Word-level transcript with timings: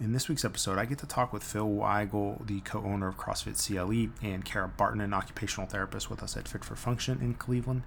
In 0.00 0.12
this 0.12 0.28
week's 0.28 0.44
episode, 0.44 0.76
I 0.76 0.86
get 0.86 0.98
to 0.98 1.06
talk 1.06 1.32
with 1.32 1.44
Phil 1.44 1.68
Weigel, 1.68 2.44
the 2.44 2.58
co 2.62 2.80
owner 2.80 3.06
of 3.06 3.16
CrossFit 3.16 3.64
CLE, 3.64 4.10
and 4.28 4.44
Kara 4.44 4.66
Barton, 4.66 5.00
an 5.00 5.14
occupational 5.14 5.68
therapist 5.68 6.10
with 6.10 6.20
us 6.20 6.36
at 6.36 6.48
Fit 6.48 6.64
for 6.64 6.74
Function 6.74 7.20
in 7.20 7.34
Cleveland. 7.34 7.84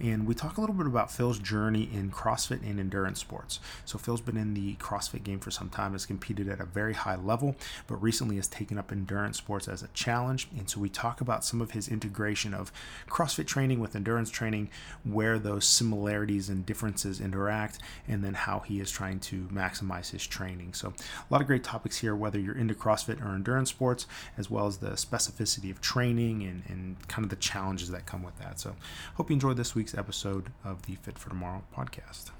And 0.00 0.26
we 0.26 0.34
talk 0.34 0.56
a 0.56 0.60
little 0.62 0.74
bit 0.74 0.86
about 0.86 1.12
Phil's 1.12 1.38
journey 1.38 1.90
in 1.92 2.12
CrossFit 2.12 2.62
and 2.62 2.80
endurance 2.80 3.20
sports. 3.20 3.60
So, 3.84 3.98
Phil's 3.98 4.22
been 4.22 4.38
in 4.38 4.54
the 4.54 4.76
CrossFit 4.76 5.22
game 5.22 5.38
for 5.38 5.50
some 5.50 5.68
time, 5.68 5.92
has 5.92 6.06
competed 6.06 6.48
at 6.48 6.60
a 6.60 6.64
very 6.64 6.94
high 6.94 7.16
level, 7.16 7.54
but 7.86 7.96
recently 7.96 8.36
has 8.36 8.48
taken 8.48 8.78
up 8.78 8.90
endurance 8.90 9.36
sports 9.36 9.68
as 9.68 9.82
a 9.82 9.88
challenge. 9.88 10.48
And 10.56 10.68
so, 10.68 10.80
we 10.80 10.88
talk 10.88 11.20
about 11.20 11.44
some 11.44 11.60
of 11.60 11.72
his 11.72 11.88
integration 11.88 12.54
of 12.54 12.72
CrossFit 13.06 13.46
training 13.46 13.80
with 13.80 13.94
endurance 13.94 14.30
training, 14.30 14.70
where 15.04 15.38
those 15.38 15.66
similarities 15.66 16.48
and 16.48 16.64
differences 16.64 17.20
interact, 17.20 17.80
and 18.08 18.24
then 18.24 18.32
how 18.32 18.60
he 18.60 18.80
is 18.80 18.90
trying 18.90 19.20
to 19.20 19.42
maximize 19.52 20.10
his 20.10 20.26
training. 20.26 20.72
So, 20.72 20.88
a 20.88 21.32
lot 21.32 21.42
of 21.42 21.49
great 21.50 21.64
topics 21.64 21.98
here, 21.98 22.14
whether 22.14 22.38
you're 22.38 22.56
into 22.56 22.74
CrossFit 22.74 23.20
or 23.20 23.34
endurance 23.34 23.70
sports, 23.70 24.06
as 24.38 24.48
well 24.48 24.68
as 24.68 24.76
the 24.76 24.90
specificity 24.90 25.68
of 25.68 25.80
training 25.80 26.44
and, 26.44 26.62
and 26.68 27.08
kind 27.08 27.24
of 27.24 27.28
the 27.28 27.34
challenges 27.34 27.90
that 27.90 28.06
come 28.06 28.22
with 28.22 28.38
that. 28.38 28.60
So, 28.60 28.76
hope 29.16 29.30
you 29.30 29.34
enjoyed 29.34 29.56
this 29.56 29.74
week's 29.74 29.92
episode 29.92 30.52
of 30.64 30.82
the 30.82 30.94
Fit 30.94 31.18
for 31.18 31.28
Tomorrow 31.28 31.64
podcast. 31.76 32.30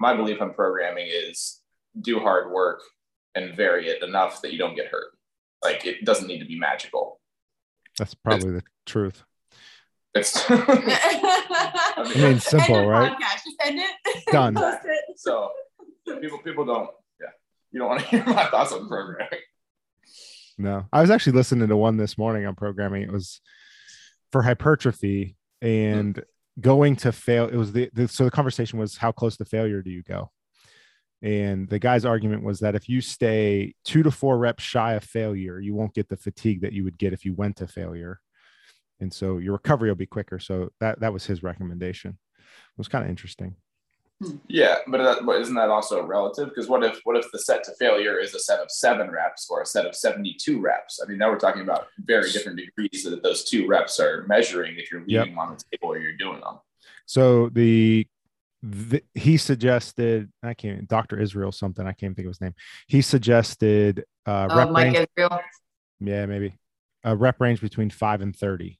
My 0.00 0.12
belief 0.16 0.42
on 0.42 0.52
programming 0.54 1.06
is 1.08 1.60
do 2.00 2.18
hard 2.18 2.50
work 2.50 2.80
and 3.36 3.54
vary 3.54 3.86
it 3.86 4.02
enough 4.02 4.42
that 4.42 4.52
you 4.52 4.58
don't 4.58 4.74
get 4.74 4.86
hurt. 4.86 5.12
Like 5.62 5.86
it 5.86 6.04
doesn't 6.04 6.26
need 6.26 6.40
to 6.40 6.46
be 6.46 6.58
magical. 6.58 7.20
That's 7.96 8.14
probably 8.14 8.56
it's, 8.56 8.64
the 8.64 8.70
truth. 8.86 9.22
It's 10.16 10.44
I 10.50 12.12
mean, 12.16 12.40
simple, 12.40 12.88
right? 12.88 13.12
Podcast. 13.12 13.44
Just 13.44 13.56
end 13.64 13.78
it. 13.78 14.24
Done. 14.32 14.58
so 15.14 15.50
people 16.20 16.38
people 16.38 16.64
don't 16.64 16.90
you 17.70 17.80
don't 17.80 17.88
want 17.88 18.00
to 18.00 18.06
hear 18.08 18.24
my 18.24 18.46
thoughts 18.46 18.72
on 18.72 18.88
programming. 18.88 19.40
No, 20.58 20.86
I 20.92 21.00
was 21.00 21.10
actually 21.10 21.32
listening 21.32 21.68
to 21.68 21.76
one 21.76 21.96
this 21.96 22.18
morning 22.18 22.46
on 22.46 22.54
programming. 22.54 23.02
It 23.02 23.12
was 23.12 23.40
for 24.30 24.42
hypertrophy 24.42 25.36
and 25.62 26.14
mm-hmm. 26.14 26.60
going 26.60 26.96
to 26.96 27.12
fail. 27.12 27.46
It 27.46 27.56
was 27.56 27.72
the, 27.72 27.90
the 27.94 28.08
so 28.08 28.24
the 28.24 28.30
conversation 28.30 28.78
was 28.78 28.96
how 28.96 29.12
close 29.12 29.36
to 29.38 29.44
failure 29.44 29.82
do 29.82 29.90
you 29.90 30.02
go? 30.02 30.30
And 31.22 31.68
the 31.68 31.78
guy's 31.78 32.04
argument 32.04 32.44
was 32.44 32.60
that 32.60 32.74
if 32.74 32.88
you 32.88 33.00
stay 33.00 33.74
two 33.84 34.02
to 34.02 34.10
four 34.10 34.38
reps 34.38 34.62
shy 34.62 34.94
of 34.94 35.04
failure, 35.04 35.60
you 35.60 35.74
won't 35.74 35.94
get 35.94 36.08
the 36.08 36.16
fatigue 36.16 36.62
that 36.62 36.72
you 36.72 36.84
would 36.84 36.98
get 36.98 37.12
if 37.12 37.24
you 37.24 37.34
went 37.34 37.56
to 37.56 37.66
failure. 37.66 38.20
And 39.00 39.12
so 39.12 39.38
your 39.38 39.54
recovery 39.54 39.88
will 39.88 39.96
be 39.96 40.06
quicker. 40.06 40.38
So 40.38 40.70
that 40.80 41.00
that 41.00 41.12
was 41.12 41.26
his 41.26 41.42
recommendation. 41.42 42.18
It 42.38 42.78
was 42.78 42.88
kind 42.88 43.04
of 43.04 43.10
interesting. 43.10 43.56
Yeah, 44.48 44.76
but, 44.86 44.98
that, 44.98 45.24
but 45.24 45.40
isn't 45.40 45.54
that 45.54 45.70
also 45.70 46.04
relative? 46.04 46.50
Because 46.50 46.68
what 46.68 46.84
if 46.84 47.00
what 47.04 47.16
if 47.16 47.30
the 47.32 47.38
set 47.38 47.64
to 47.64 47.72
failure 47.78 48.18
is 48.18 48.34
a 48.34 48.38
set 48.38 48.60
of 48.60 48.70
seven 48.70 49.10
reps 49.10 49.48
or 49.48 49.62
a 49.62 49.66
set 49.66 49.86
of 49.86 49.94
seventy 49.94 50.34
two 50.34 50.60
reps? 50.60 51.00
I 51.02 51.08
mean, 51.08 51.16
now 51.16 51.30
we're 51.30 51.38
talking 51.38 51.62
about 51.62 51.86
very 51.98 52.30
different 52.30 52.58
degrees 52.58 53.04
that 53.04 53.22
those 53.22 53.44
two 53.44 53.66
reps 53.66 53.98
are 53.98 54.26
measuring 54.28 54.76
if 54.76 54.92
you're 54.92 55.00
leaving 55.00 55.14
yep. 55.14 55.26
them 55.28 55.38
on 55.38 55.56
the 55.56 55.64
table 55.72 55.92
or 55.92 55.98
you're 55.98 56.16
doing 56.16 56.40
them. 56.40 56.58
So 57.06 57.48
the, 57.48 58.06
the 58.62 59.02
he 59.14 59.38
suggested 59.38 60.30
I 60.42 60.52
can't 60.52 60.86
Dr. 60.86 61.18
Israel 61.18 61.50
something 61.50 61.86
I 61.86 61.92
can't 61.92 62.14
think 62.14 62.26
of 62.26 62.30
his 62.30 62.42
name. 62.42 62.54
He 62.88 63.00
suggested 63.00 64.04
uh, 64.26 64.48
oh, 64.50 64.56
rep 64.56 64.70
Mike 64.70 64.84
range, 64.84 65.08
Israel. 65.16 65.40
Yeah, 66.00 66.26
maybe 66.26 66.58
a 67.04 67.16
rep 67.16 67.40
range 67.40 67.62
between 67.62 67.88
five 67.88 68.20
and 68.20 68.36
thirty 68.36 68.79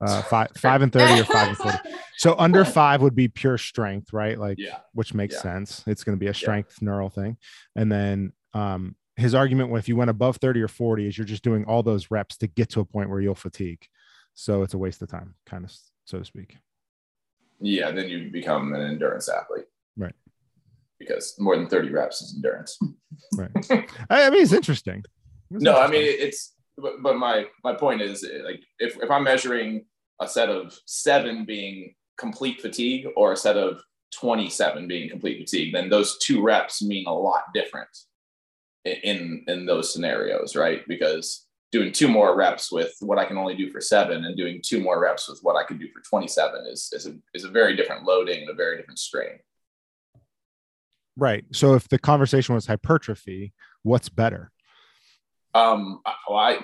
uh, 0.00 0.22
five 0.22 0.48
five 0.56 0.82
and 0.82 0.92
thirty 0.92 1.20
or 1.20 1.24
five 1.24 1.48
and 1.48 1.56
forty. 1.56 1.78
So 2.16 2.36
under 2.38 2.64
five 2.64 3.02
would 3.02 3.16
be 3.16 3.26
pure 3.26 3.58
strength, 3.58 4.12
right? 4.12 4.38
Like, 4.38 4.56
yeah. 4.56 4.78
which 4.92 5.14
makes 5.14 5.34
yeah. 5.34 5.40
sense. 5.40 5.82
It's 5.88 6.04
going 6.04 6.16
to 6.16 6.20
be 6.20 6.28
a 6.28 6.34
strength 6.34 6.78
yeah. 6.80 6.86
neural 6.86 7.10
thing, 7.10 7.36
and 7.74 7.90
then 7.90 8.32
um, 8.54 8.94
his 9.16 9.34
argument 9.34 9.76
if 9.76 9.88
you 9.88 9.96
went 9.96 10.10
above 10.10 10.36
thirty 10.36 10.62
or 10.62 10.68
forty 10.68 11.08
is 11.08 11.18
you're 11.18 11.26
just 11.26 11.42
doing 11.42 11.64
all 11.64 11.82
those 11.82 12.10
reps 12.12 12.36
to 12.38 12.46
get 12.46 12.70
to 12.70 12.80
a 12.80 12.84
point 12.84 13.10
where 13.10 13.20
you'll 13.20 13.34
fatigue. 13.34 13.84
So 14.34 14.62
it's 14.62 14.74
a 14.74 14.78
waste 14.78 15.02
of 15.02 15.08
time, 15.08 15.34
kind 15.44 15.64
of 15.64 15.72
so 16.04 16.18
to 16.18 16.24
speak. 16.24 16.56
Yeah, 17.60 17.90
then 17.90 18.08
you 18.08 18.30
become 18.30 18.72
an 18.74 18.80
endurance 18.80 19.28
athlete, 19.28 19.66
right? 19.96 20.14
Because 21.00 21.34
more 21.38 21.56
than 21.56 21.68
thirty 21.68 21.90
reps 21.90 22.22
is 22.22 22.34
endurance, 22.36 22.78
right? 23.36 23.50
I 24.08 24.30
mean, 24.30 24.42
it's 24.42 24.52
interesting. 24.52 25.02
It's 25.50 25.62
no, 25.62 25.72
interesting. 25.72 25.84
I 25.84 25.88
mean 25.88 26.16
it's 26.20 26.53
but, 26.76 27.02
but 27.02 27.16
my 27.16 27.46
my 27.62 27.74
point 27.74 28.00
is 28.00 28.26
like 28.44 28.62
if, 28.78 28.96
if 29.02 29.10
i'm 29.10 29.24
measuring 29.24 29.84
a 30.20 30.28
set 30.28 30.48
of 30.48 30.78
seven 30.86 31.44
being 31.44 31.94
complete 32.18 32.60
fatigue 32.60 33.06
or 33.16 33.32
a 33.32 33.36
set 33.36 33.56
of 33.56 33.80
27 34.14 34.86
being 34.86 35.08
complete 35.08 35.38
fatigue 35.38 35.72
then 35.72 35.88
those 35.88 36.18
two 36.18 36.42
reps 36.42 36.82
mean 36.82 37.06
a 37.06 37.12
lot 37.12 37.44
different 37.52 37.88
in 38.84 39.44
in 39.48 39.66
those 39.66 39.92
scenarios 39.92 40.56
right? 40.56 40.86
Because 40.86 41.46
doing 41.72 41.90
two 41.90 42.06
more 42.06 42.36
reps 42.36 42.70
with 42.70 42.94
what 43.00 43.18
i 43.18 43.24
can 43.24 43.36
only 43.36 43.56
do 43.56 43.70
for 43.70 43.80
seven 43.80 44.24
and 44.24 44.36
doing 44.36 44.60
two 44.64 44.80
more 44.80 45.00
reps 45.00 45.28
with 45.28 45.40
what 45.42 45.56
i 45.56 45.64
could 45.64 45.80
do 45.80 45.88
for 45.88 46.00
27 46.08 46.66
is 46.66 46.88
is 46.92 47.06
a, 47.06 47.14
is 47.34 47.44
a 47.44 47.50
very 47.50 47.74
different 47.74 48.04
loading 48.04 48.42
and 48.42 48.50
a 48.50 48.54
very 48.54 48.76
different 48.76 48.98
strain. 48.98 49.38
Right. 51.16 51.44
So 51.52 51.74
if 51.74 51.88
the 51.88 51.98
conversation 51.98 52.54
was 52.54 52.66
hypertrophy 52.66 53.52
what's 53.82 54.08
better 54.08 54.52
um, 55.54 56.00
I 56.28 56.60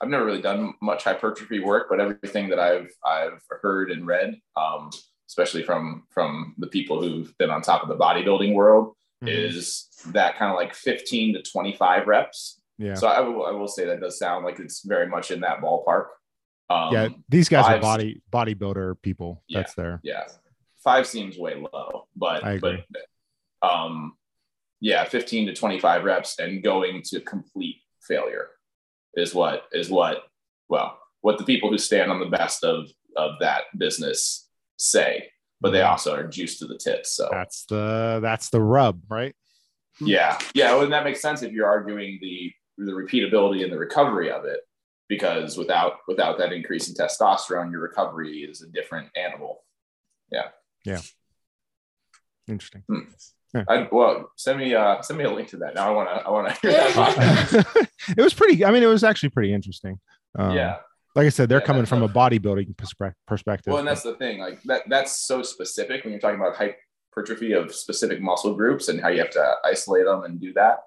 I've 0.00 0.08
never 0.08 0.24
really 0.24 0.42
done 0.42 0.74
much 0.80 1.04
hypertrophy 1.04 1.60
work, 1.60 1.88
but 1.90 2.00
everything 2.00 2.48
that 2.50 2.58
I've 2.58 2.90
I've 3.04 3.42
heard 3.62 3.90
and 3.90 4.06
read, 4.06 4.40
um, 4.56 4.90
especially 5.28 5.62
from 5.62 6.04
from 6.10 6.54
the 6.58 6.68
people 6.68 7.02
who've 7.02 7.36
been 7.38 7.50
on 7.50 7.62
top 7.62 7.82
of 7.82 7.88
the 7.88 7.96
bodybuilding 7.96 8.54
world, 8.54 8.94
mm-hmm. 9.22 9.28
is 9.28 9.88
that 10.08 10.36
kind 10.36 10.50
of 10.50 10.56
like 10.56 10.74
15 10.74 11.34
to 11.34 11.42
25 11.42 12.06
reps. 12.06 12.60
Yeah. 12.78 12.94
So 12.94 13.08
I 13.08 13.20
will 13.20 13.44
I 13.44 13.50
will 13.50 13.68
say 13.68 13.86
that 13.86 14.00
does 14.00 14.18
sound 14.18 14.44
like 14.44 14.60
it's 14.60 14.84
very 14.84 15.08
much 15.08 15.30
in 15.30 15.40
that 15.40 15.60
ballpark. 15.60 16.06
Um, 16.70 16.92
yeah, 16.92 17.08
these 17.28 17.48
guys 17.48 17.64
five, 17.64 17.78
are 17.78 17.80
body 17.80 18.22
bodybuilder 18.30 19.00
people. 19.02 19.42
Yeah, 19.48 19.60
That's 19.60 19.74
there. 19.74 20.00
Yeah, 20.04 20.24
five 20.84 21.06
seems 21.06 21.38
way 21.38 21.54
low, 21.56 22.06
but 22.14 22.44
I 22.44 22.52
agree. 22.52 22.84
but 22.90 23.68
um, 23.68 24.14
yeah, 24.80 25.04
15 25.04 25.48
to 25.48 25.54
25 25.54 26.04
reps 26.04 26.38
and 26.38 26.62
going 26.62 27.02
to 27.06 27.20
complete 27.20 27.76
failure 28.02 28.48
is 29.14 29.34
what 29.34 29.64
is 29.72 29.90
what 29.90 30.24
well 30.68 30.98
what 31.20 31.38
the 31.38 31.44
people 31.44 31.70
who 31.70 31.78
stand 31.78 32.10
on 32.10 32.20
the 32.20 32.26
best 32.26 32.64
of 32.64 32.88
of 33.16 33.32
that 33.40 33.62
business 33.76 34.48
say 34.76 35.28
but 35.60 35.72
they 35.72 35.78
mm-hmm. 35.78 35.90
also 35.90 36.14
are 36.14 36.28
juiced 36.28 36.60
to 36.60 36.66
the 36.66 36.78
tits 36.78 37.12
so. 37.12 37.28
That's 37.30 37.64
the 37.64 38.20
that's 38.22 38.50
the 38.50 38.60
rub 38.60 39.02
right? 39.08 39.34
Yeah 40.00 40.38
yeah 40.54 40.72
well, 40.72 40.84
and 40.84 40.92
that 40.92 41.04
makes 41.04 41.20
sense 41.20 41.42
if 41.42 41.52
you're 41.52 41.66
arguing 41.66 42.18
the 42.22 42.52
the 42.78 42.92
repeatability 42.92 43.64
and 43.64 43.72
the 43.72 43.78
recovery 43.78 44.30
of 44.30 44.44
it 44.44 44.60
because 45.08 45.56
without 45.56 45.94
without 46.06 46.38
that 46.38 46.52
increase 46.52 46.88
in 46.88 46.94
testosterone 46.94 47.72
your 47.72 47.80
recovery 47.80 48.40
is 48.40 48.62
a 48.62 48.68
different 48.68 49.08
animal. 49.16 49.64
Yeah. 50.30 50.48
Yeah. 50.84 51.00
Interesting. 52.46 52.84
Hmm. 52.88 53.00
I, 53.54 53.88
well, 53.90 54.30
send 54.36 54.58
me 54.58 54.74
uh 54.74 55.00
send 55.00 55.18
me 55.18 55.24
a 55.24 55.30
link 55.30 55.48
to 55.48 55.56
that. 55.58 55.74
Now 55.74 55.88
I 55.88 55.90
want 55.90 56.08
to 56.08 56.26
I 56.26 56.30
want 56.30 56.48
to 56.48 56.60
hear 56.60 56.72
that. 56.72 57.88
it 58.16 58.20
was 58.20 58.34
pretty. 58.34 58.64
I 58.64 58.70
mean, 58.70 58.82
it 58.82 58.86
was 58.86 59.04
actually 59.04 59.30
pretty 59.30 59.52
interesting. 59.52 59.98
Um, 60.38 60.54
yeah. 60.54 60.78
Like 61.14 61.26
I 61.26 61.30
said, 61.30 61.48
they're 61.48 61.60
yeah, 61.60 61.66
coming 61.66 61.86
from 61.86 62.02
a 62.02 62.08
bodybuilding 62.08 62.76
perspective. 63.26 63.72
Well, 63.72 63.78
and 63.78 63.88
that's 63.88 64.02
the 64.02 64.14
thing. 64.16 64.38
Like 64.38 64.62
that 64.64 64.82
that's 64.88 65.26
so 65.26 65.42
specific 65.42 66.04
when 66.04 66.12
you're 66.12 66.20
talking 66.20 66.38
about 66.38 66.56
hypertrophy 66.56 67.52
of 67.52 67.74
specific 67.74 68.20
muscle 68.20 68.54
groups 68.54 68.88
and 68.88 69.00
how 69.00 69.08
you 69.08 69.18
have 69.18 69.30
to 69.30 69.54
isolate 69.64 70.04
them 70.04 70.24
and 70.24 70.40
do 70.40 70.52
that. 70.52 70.80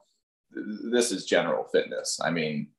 This 0.51 1.11
is 1.11 1.25
general 1.25 1.65
fitness. 1.71 2.19
I 2.23 2.29
mean, 2.29 2.69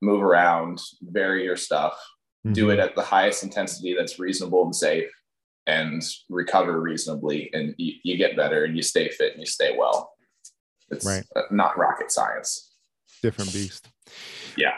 move 0.00 0.22
around, 0.22 0.80
vary 1.02 1.44
your 1.44 1.56
stuff, 1.56 1.92
mm-hmm. 2.46 2.54
do 2.54 2.70
it 2.70 2.78
at 2.78 2.94
the 2.94 3.02
highest 3.02 3.42
intensity 3.42 3.94
that's 3.94 4.18
reasonable 4.18 4.64
and 4.64 4.74
safe 4.74 5.10
and 5.66 6.02
recover 6.28 6.80
reasonably 6.80 7.50
and 7.52 7.74
you, 7.78 7.94
you 8.02 8.16
get 8.16 8.36
better 8.36 8.64
and 8.64 8.76
you 8.76 8.82
stay 8.82 9.08
fit 9.08 9.32
and 9.32 9.40
you 9.40 9.46
stay 9.46 9.76
well 9.76 10.12
it's 10.90 11.06
right. 11.06 11.24
not 11.50 11.76
rocket 11.78 12.10
science 12.10 12.74
different 13.22 13.52
beast 13.52 13.88
yeah 14.56 14.74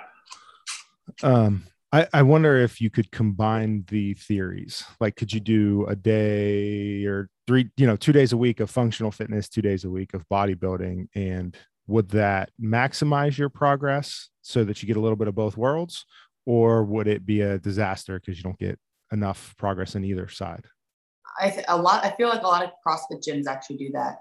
um 1.22 1.64
I, 1.92 2.08
I 2.14 2.22
wonder 2.22 2.56
if 2.56 2.80
you 2.80 2.88
could 2.88 3.10
combine 3.10 3.84
the 3.88 4.14
theories. 4.14 4.82
Like, 4.98 5.14
could 5.14 5.32
you 5.32 5.40
do 5.40 5.84
a 5.86 5.94
day 5.94 7.04
or 7.04 7.28
three, 7.46 7.68
you 7.76 7.86
know, 7.86 7.96
two 7.96 8.12
days 8.12 8.32
a 8.32 8.36
week 8.36 8.60
of 8.60 8.70
functional 8.70 9.10
fitness, 9.10 9.48
two 9.48 9.60
days 9.60 9.84
a 9.84 9.90
week 9.90 10.14
of 10.14 10.26
bodybuilding? 10.30 11.08
And 11.14 11.54
would 11.86 12.08
that 12.10 12.50
maximize 12.60 13.36
your 13.36 13.50
progress 13.50 14.30
so 14.40 14.64
that 14.64 14.82
you 14.82 14.86
get 14.86 14.96
a 14.96 15.00
little 15.00 15.16
bit 15.16 15.28
of 15.28 15.34
both 15.34 15.58
worlds? 15.58 16.06
Or 16.46 16.82
would 16.82 17.08
it 17.08 17.26
be 17.26 17.42
a 17.42 17.58
disaster 17.58 18.18
because 18.18 18.38
you 18.38 18.42
don't 18.42 18.58
get 18.58 18.78
enough 19.12 19.54
progress 19.58 19.94
in 19.94 20.04
either 20.04 20.28
side? 20.28 20.64
I 21.40 21.50
th- 21.50 21.64
a 21.68 21.76
lot. 21.76 22.04
I 22.04 22.10
feel 22.16 22.28
like 22.28 22.42
a 22.42 22.46
lot 22.46 22.64
of 22.64 22.70
CrossFit 22.86 23.22
gyms 23.26 23.46
actually 23.46 23.76
do 23.76 23.90
that. 23.92 24.18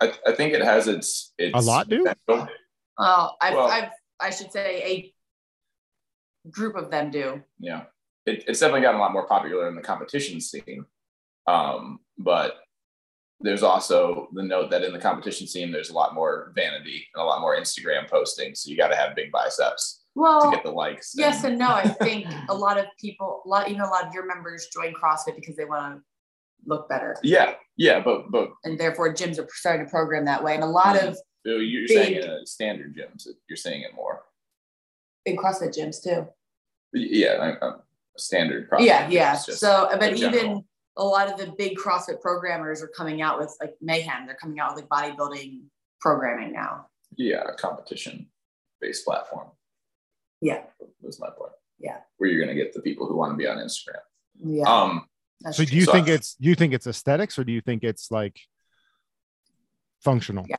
I, 0.00 0.12
I 0.26 0.32
think 0.32 0.52
it 0.52 0.62
has 0.62 0.88
its, 0.88 1.32
its 1.38 1.54
a 1.54 1.60
lot 1.60 1.88
do. 1.88 2.06
Oh, 2.28 3.30
I've, 3.40 3.54
well, 3.54 3.66
I've 3.66 3.90
I 4.20 4.30
should 4.30 4.52
say 4.52 4.82
a 4.82 6.50
group 6.50 6.76
of 6.76 6.90
them 6.90 7.10
do. 7.10 7.42
Yeah, 7.58 7.84
it, 8.24 8.44
it's 8.46 8.60
definitely 8.60 8.82
gotten 8.82 9.00
a 9.00 9.02
lot 9.02 9.12
more 9.12 9.26
popular 9.26 9.68
in 9.68 9.74
the 9.74 9.82
competition 9.82 10.40
scene. 10.40 10.84
Um, 11.46 12.00
but 12.18 12.56
there's 13.40 13.62
also 13.62 14.28
the 14.32 14.42
note 14.42 14.70
that 14.70 14.82
in 14.82 14.92
the 14.92 14.98
competition 14.98 15.46
scene, 15.46 15.70
there's 15.70 15.90
a 15.90 15.94
lot 15.94 16.14
more 16.14 16.52
vanity 16.54 17.06
and 17.14 17.22
a 17.22 17.24
lot 17.24 17.40
more 17.40 17.56
Instagram 17.56 18.08
posting. 18.08 18.54
So 18.54 18.70
you 18.70 18.76
got 18.76 18.88
to 18.88 18.96
have 18.96 19.14
big 19.14 19.30
biceps 19.30 20.05
well, 20.16 20.50
to 20.50 20.56
get 20.56 20.64
the 20.64 20.70
likes. 20.70 21.12
Yes 21.14 21.44
and, 21.44 21.52
and 21.52 21.58
no. 21.58 21.68
I 21.68 21.88
think 22.02 22.26
a 22.48 22.54
lot 22.54 22.78
of 22.78 22.86
people, 22.98 23.42
a 23.44 23.48
lot, 23.48 23.68
even 23.68 23.82
a 23.82 23.88
lot 23.88 24.06
of 24.06 24.12
your 24.14 24.26
members 24.26 24.68
join 24.72 24.92
CrossFit 24.94 25.36
because 25.36 25.56
they 25.56 25.66
want 25.66 25.96
to 25.96 26.02
look 26.66 26.88
better. 26.88 27.16
Yeah, 27.22 27.54
yeah, 27.76 28.00
but 28.00 28.30
but 28.30 28.50
and 28.64 28.80
therefore 28.80 29.14
gyms 29.14 29.38
are 29.38 29.46
starting 29.52 29.86
to 29.86 29.90
program 29.90 30.24
that 30.24 30.42
way, 30.42 30.54
and 30.54 30.64
a 30.64 30.66
lot 30.66 31.00
of 31.00 31.16
you're 31.44 31.86
big, 31.86 31.88
saying 31.88 32.14
in 32.16 32.46
standard 32.46 32.96
gyms, 32.96 33.26
you're 33.48 33.56
saying 33.56 33.82
it 33.82 33.94
more 33.94 34.22
in 35.26 35.36
CrossFit 35.36 35.76
gyms 35.76 36.02
too. 36.02 36.26
Yeah, 36.92 37.52
standard. 38.16 38.70
CrossFit 38.70 38.86
yeah, 38.86 39.08
yeah. 39.08 39.34
So, 39.34 39.70
uh, 39.70 39.98
but 39.98 40.16
even 40.16 40.64
a 40.96 41.04
lot 41.04 41.30
of 41.30 41.38
the 41.38 41.52
big 41.58 41.76
CrossFit 41.76 42.20
programmers 42.22 42.82
are 42.82 42.88
coming 42.88 43.20
out 43.20 43.38
with 43.38 43.54
like 43.60 43.74
mayhem. 43.82 44.26
They're 44.26 44.36
coming 44.36 44.58
out 44.60 44.74
with 44.74 44.86
like 44.90 45.14
bodybuilding 45.14 45.60
programming 46.00 46.52
now. 46.52 46.86
Yeah, 47.16 47.42
a 47.46 47.54
competition 47.54 48.28
based 48.80 49.04
platform. 49.04 49.48
Yeah. 50.40 50.62
Was 51.00 51.20
my 51.20 51.28
point. 51.36 51.52
Yeah. 51.78 51.98
Where 52.18 52.30
you're 52.30 52.40
gonna 52.40 52.54
get 52.54 52.72
the 52.72 52.82
people 52.82 53.06
who 53.06 53.16
want 53.16 53.32
to 53.32 53.36
be 53.36 53.46
on 53.46 53.58
Instagram. 53.58 54.00
Yeah. 54.34 54.64
Um 54.68 55.06
so 55.50 55.64
do 55.64 55.76
you 55.76 55.84
so 55.84 55.92
think 55.92 56.08
it's 56.08 56.36
you 56.38 56.54
think 56.54 56.72
it's 56.72 56.86
aesthetics 56.86 57.38
or 57.38 57.44
do 57.44 57.52
you 57.52 57.60
think 57.60 57.84
it's 57.84 58.10
like 58.10 58.38
functional? 60.02 60.44
Yeah. 60.48 60.56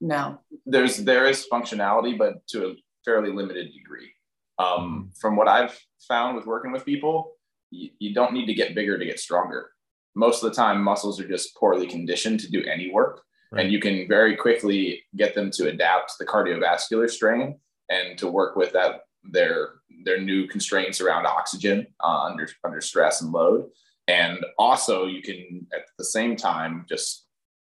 No. 0.00 0.40
There's 0.66 0.98
there 0.98 1.26
is 1.26 1.46
functionality, 1.50 2.16
but 2.16 2.46
to 2.48 2.68
a 2.68 2.74
fairly 3.04 3.32
limited 3.32 3.72
degree. 3.72 4.12
Um, 4.58 5.10
from 5.20 5.36
what 5.36 5.48
I've 5.48 5.78
found 6.06 6.36
with 6.36 6.46
working 6.46 6.72
with 6.72 6.84
people, 6.84 7.32
you, 7.70 7.90
you 7.98 8.14
don't 8.14 8.32
need 8.32 8.46
to 8.46 8.54
get 8.54 8.74
bigger 8.74 8.98
to 8.98 9.04
get 9.04 9.20
stronger. 9.20 9.70
Most 10.14 10.42
of 10.42 10.50
the 10.50 10.56
time, 10.56 10.82
muscles 10.82 11.20
are 11.20 11.28
just 11.28 11.54
poorly 11.56 11.86
conditioned 11.86 12.40
to 12.40 12.50
do 12.50 12.64
any 12.64 12.90
work. 12.90 13.22
Right. 13.52 13.64
And 13.64 13.72
you 13.72 13.80
can 13.80 14.06
very 14.08 14.36
quickly 14.36 15.04
get 15.16 15.34
them 15.34 15.50
to 15.52 15.68
adapt 15.68 16.12
the 16.18 16.26
cardiovascular 16.26 17.08
strain 17.08 17.58
and 17.88 18.18
to 18.18 18.28
work 18.28 18.56
with 18.56 18.72
that 18.72 19.00
their 19.24 19.70
their 20.04 20.20
new 20.20 20.46
constraints 20.46 21.00
around 21.00 21.26
oxygen 21.26 21.86
uh, 22.02 22.22
under 22.22 22.48
under 22.64 22.80
stress 22.80 23.22
and 23.22 23.32
load. 23.32 23.68
And 24.06 24.44
also, 24.58 25.04
you 25.04 25.20
can 25.20 25.66
at 25.74 25.82
the 25.98 26.04
same 26.04 26.36
time 26.36 26.86
just 26.88 27.26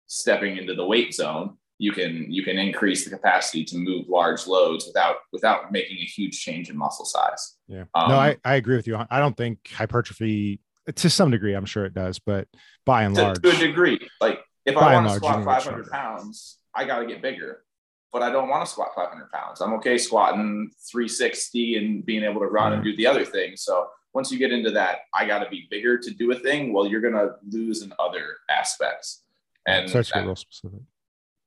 stepping 0.07 0.57
into 0.57 0.73
the 0.73 0.85
weight 0.85 1.13
zone 1.13 1.57
you 1.81 1.91
can 1.91 2.31
you 2.31 2.43
can 2.43 2.59
increase 2.59 3.03
the 3.03 3.09
capacity 3.09 3.65
to 3.65 3.75
move 3.75 4.07
large 4.07 4.45
loads 4.45 4.85
without 4.85 5.15
without 5.33 5.71
making 5.71 5.97
a 5.97 6.05
huge 6.05 6.39
change 6.39 6.69
in 6.69 6.77
muscle 6.77 7.05
size. 7.05 7.57
Yeah. 7.67 7.85
Um, 7.95 8.09
no, 8.09 8.17
I, 8.17 8.37
I 8.45 8.55
agree 8.55 8.75
with 8.75 8.85
you. 8.85 9.03
I 9.09 9.19
don't 9.19 9.35
think 9.35 9.67
hypertrophy 9.73 10.59
to 10.95 11.09
some 11.09 11.31
degree, 11.31 11.55
I'm 11.55 11.65
sure 11.65 11.85
it 11.85 11.95
does, 11.95 12.19
but 12.19 12.47
by 12.85 13.03
and 13.03 13.15
to, 13.15 13.21
large, 13.23 13.41
to 13.41 13.49
a 13.49 13.57
degree, 13.57 14.07
like 14.19 14.41
if 14.63 14.77
I 14.77 14.93
want 14.93 15.09
to 15.09 15.15
squat 15.15 15.43
500 15.43 15.89
pounds, 15.89 16.59
I 16.75 16.85
got 16.85 16.99
to 16.99 17.07
get 17.07 17.23
bigger, 17.23 17.63
but 18.11 18.21
I 18.21 18.31
don't 18.31 18.49
want 18.49 18.65
to 18.65 18.71
squat 18.71 18.89
500 18.95 19.31
pounds. 19.31 19.61
I'm 19.61 19.73
okay 19.73 19.97
squatting 19.97 20.71
360 20.91 21.77
and 21.77 22.05
being 22.05 22.23
able 22.23 22.41
to 22.41 22.47
run 22.47 22.73
and 22.73 22.83
do 22.83 22.95
the 22.95 23.07
other 23.07 23.25
thing. 23.25 23.55
So 23.55 23.87
once 24.13 24.31
you 24.31 24.37
get 24.37 24.51
into 24.51 24.71
that, 24.71 24.99
I 25.13 25.25
got 25.25 25.39
to 25.39 25.49
be 25.49 25.67
bigger 25.71 25.97
to 25.97 26.11
do 26.11 26.31
a 26.31 26.35
thing. 26.35 26.73
Well, 26.73 26.85
you're 26.85 27.01
going 27.01 27.13
to 27.13 27.35
lose 27.49 27.81
in 27.81 27.93
other 27.99 28.37
aspects. 28.49 29.23
And 29.65 29.89
so 29.89 29.99
that's 29.99 30.15
real 30.15 30.35
specific 30.35 30.81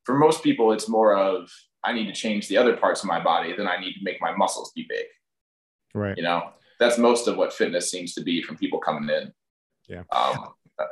for 0.05 0.15
most 0.17 0.43
people, 0.43 0.73
it's 0.73 0.89
more 0.89 1.17
of 1.17 1.51
I 1.83 1.93
need 1.93 2.07
to 2.07 2.13
change 2.13 2.49
the 2.49 2.57
other 2.57 2.77
parts 2.77 3.03
of 3.03 3.09
my 3.09 3.23
body 3.23 3.55
than 3.57 3.67
I 3.67 3.81
need 3.81 3.95
to 3.95 4.03
make 4.03 4.21
my 4.21 4.35
muscles 4.35 4.73
be 4.75 4.87
big. 4.89 5.05
Right. 5.95 6.17
You 6.17 6.23
know, 6.23 6.51
that's 6.79 6.99
most 6.99 7.27
of 7.29 7.37
what 7.37 7.53
fitness 7.53 7.91
seems 7.91 8.15
to 8.15 8.23
be 8.23 8.43
from 8.43 8.57
people 8.57 8.79
coming 8.79 9.09
in. 9.15 9.33
Yeah. 9.89 10.03
Um, 10.13 10.49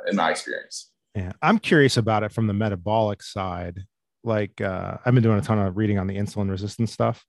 in 0.07 0.15
my 0.15 0.31
experience. 0.31 0.91
Yeah. 1.15 1.31
I'm 1.41 1.59
curious 1.59 1.97
about 1.97 2.23
it 2.23 2.31
from 2.31 2.47
the 2.47 2.53
metabolic 2.53 3.21
side. 3.21 3.85
Like 4.23 4.61
uh, 4.61 4.97
I've 5.05 5.13
been 5.13 5.23
doing 5.23 5.39
a 5.39 5.41
ton 5.41 5.59
of 5.59 5.77
reading 5.77 5.99
on 5.99 6.07
the 6.07 6.17
insulin 6.17 6.49
resistance 6.49 6.91
stuff. 6.91 7.25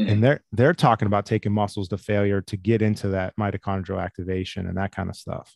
Mm-hmm. 0.00 0.10
And 0.10 0.24
they're 0.24 0.40
they're 0.52 0.74
talking 0.74 1.06
about 1.06 1.26
taking 1.26 1.52
muscles 1.52 1.88
to 1.88 1.98
failure 1.98 2.40
to 2.42 2.56
get 2.56 2.80
into 2.80 3.08
that 3.08 3.34
mitochondrial 3.38 4.02
activation 4.02 4.66
and 4.66 4.78
that 4.78 4.94
kind 4.94 5.10
of 5.10 5.16
stuff. 5.16 5.54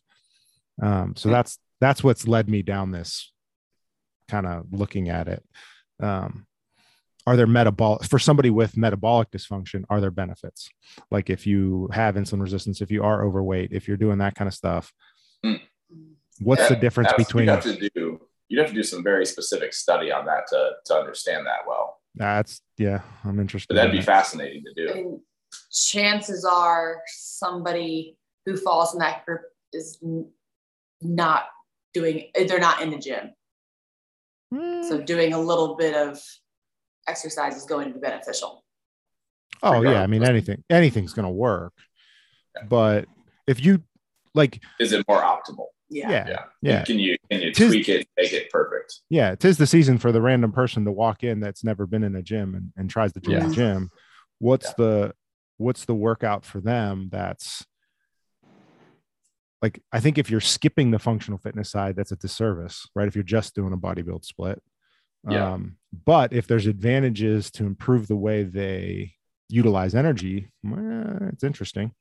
Um, 0.81 1.15
so 1.15 1.29
that's 1.29 1.57
that's 1.81 2.03
what's 2.03 2.27
led 2.27 2.49
me 2.49 2.61
down 2.61 2.91
this 2.91 3.31
kind 4.27 4.45
of 4.45 4.65
looking 4.71 5.09
at 5.09 5.27
it. 5.27 5.43
Um, 6.01 6.45
are 7.25 7.35
there 7.35 7.47
metabolic 7.47 8.05
for 8.05 8.19
somebody 8.19 8.49
with 8.49 8.77
metabolic 8.77 9.31
dysfunction? 9.31 9.83
Are 9.89 9.99
there 9.99 10.11
benefits? 10.11 10.69
Like 11.11 11.29
if 11.29 11.45
you 11.45 11.89
have 11.91 12.15
insulin 12.15 12.41
resistance, 12.41 12.79
if 12.79 12.89
you 12.89 13.03
are 13.03 13.25
overweight, 13.25 13.73
if 13.73 13.87
you're 13.87 13.97
doing 13.97 14.19
that 14.19 14.35
kind 14.35 14.47
of 14.47 14.53
stuff, 14.53 14.93
mm. 15.45 15.59
what's 16.39 16.61
yeah, 16.61 16.69
the 16.69 16.75
difference 16.77 17.11
between? 17.17 17.47
You 18.49 18.59
have 18.59 18.67
to 18.67 18.73
do. 18.73 18.75
You'd 18.75 18.75
have 18.75 18.75
to 18.75 18.75
do 18.75 18.83
some 18.83 19.03
very 19.03 19.25
specific 19.25 19.73
study 19.73 20.11
on 20.11 20.25
that 20.25 20.47
to 20.49 20.71
to 20.85 20.95
understand 20.95 21.45
that 21.45 21.67
well. 21.67 21.99
That's 22.15 22.61
yeah, 22.77 23.01
I'm 23.23 23.39
interested. 23.39 23.67
But 23.69 23.75
that'd 23.75 23.91
in 23.91 23.97
be 23.97 24.01
that. 24.01 24.05
fascinating 24.05 24.63
to 24.63 24.73
do. 24.73 24.93
And 24.93 25.19
chances 25.71 26.45
are 26.45 27.01
somebody 27.07 28.17
who 28.45 28.57
falls 28.57 28.93
in 28.93 28.99
that 28.99 29.25
group 29.25 29.41
is 29.73 29.99
not 31.01 31.45
doing. 31.93 32.29
They're 32.35 32.59
not 32.59 32.81
in 32.81 32.89
the 32.89 32.97
gym. 32.97 33.31
So 34.53 34.99
hmm. 34.99 35.05
doing 35.05 35.33
a 35.33 35.39
little 35.39 35.75
bit 35.75 35.93
of 35.93 36.21
exercise 37.07 37.55
is 37.57 37.65
going 37.65 37.89
to 37.89 37.93
be 37.93 37.99
beneficial. 37.99 38.63
Oh 39.63 39.81
yeah, 39.81 40.03
I 40.03 40.07
mean 40.07 40.23
anything 40.23 40.63
anything's 40.69 41.13
going 41.13 41.25
to 41.25 41.31
work. 41.31 41.73
Yeah. 42.55 42.63
But 42.69 43.05
if 43.47 43.63
you 43.63 43.83
like 44.33 44.61
is 44.79 44.93
it 44.93 45.05
more 45.07 45.21
optimal? 45.21 45.67
Yeah. 45.89 46.09
Yeah. 46.09 46.27
Yeah. 46.27 46.43
yeah. 46.61 46.83
Can 46.83 46.99
you 46.99 47.17
can 47.31 47.41
you 47.41 47.51
tis, 47.51 47.69
tweak 47.69 47.89
it, 47.89 48.07
make 48.17 48.33
it 48.33 48.49
perfect? 48.49 49.01
Yeah, 49.09 49.35
tis 49.35 49.57
the 49.57 49.67
season 49.67 49.97
for 49.97 50.11
the 50.11 50.21
random 50.21 50.51
person 50.51 50.85
to 50.85 50.91
walk 50.91 51.23
in 51.23 51.39
that's 51.39 51.63
never 51.63 51.85
been 51.85 52.03
in 52.03 52.15
a 52.15 52.21
gym 52.21 52.55
and, 52.55 52.71
and 52.75 52.89
tries 52.89 53.13
to 53.13 53.19
join 53.19 53.35
yeah. 53.35 53.47
the 53.47 53.55
gym. 53.55 53.89
What's 54.39 54.67
yeah. 54.67 54.73
the 54.77 55.13
what's 55.57 55.85
the 55.85 55.95
workout 55.95 56.45
for 56.45 56.61
them 56.61 57.09
that's 57.11 57.65
like 59.61 59.81
I 59.91 59.99
think 59.99 60.17
if 60.17 60.29
you're 60.29 60.39
skipping 60.39 60.91
the 60.91 60.99
functional 60.99 61.39
fitness 61.39 61.71
side, 61.71 61.95
that's 61.95 62.11
a 62.11 62.15
disservice, 62.15 62.87
right? 62.95 63.07
If 63.07 63.15
you're 63.15 63.23
just 63.23 63.55
doing 63.55 63.73
a 63.73 63.77
bodybuild 63.77 64.23
split. 64.25 64.61
Yeah. 65.27 65.53
Um, 65.53 65.77
but 66.05 66.31
if 66.31 66.47
there's 66.47 66.67
advantages 66.67 67.49
to 67.51 67.65
improve 67.65 68.07
the 68.07 68.15
way 68.15 68.43
they 68.43 69.13
utilize 69.49 69.95
energy, 69.95 70.51
well, 70.63 71.29
it's 71.33 71.43
interesting. 71.43 71.91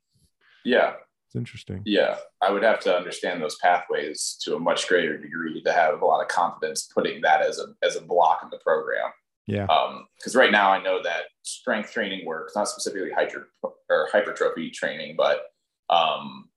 Yeah. 0.64 0.94
Interesting. 1.36 1.82
Yeah. 1.84 2.16
I 2.40 2.50
would 2.50 2.62
have 2.62 2.80
to 2.80 2.96
understand 2.96 3.42
those 3.42 3.56
pathways 3.56 4.38
to 4.42 4.56
a 4.56 4.58
much 4.58 4.88
greater 4.88 5.18
degree 5.18 5.62
to 5.62 5.72
have 5.72 6.00
a 6.00 6.06
lot 6.06 6.22
of 6.22 6.28
confidence 6.28 6.88
putting 6.92 7.20
that 7.22 7.42
as 7.42 7.58
a 7.58 7.66
as 7.86 7.96
a 7.96 8.00
block 8.00 8.40
in 8.42 8.50
the 8.50 8.58
program. 8.58 9.10
Yeah. 9.46 9.66
Um, 9.66 10.06
because 10.18 10.34
right 10.34 10.50
now 10.50 10.72
I 10.72 10.82
know 10.82 11.02
that 11.02 11.24
strength 11.42 11.92
training 11.92 12.26
works, 12.26 12.56
not 12.56 12.68
specifically 12.68 13.12
hyper 13.12 13.50
or 13.62 14.08
hypertrophy 14.10 14.70
training, 14.70 15.16
but 15.16 15.42
um 15.90 16.48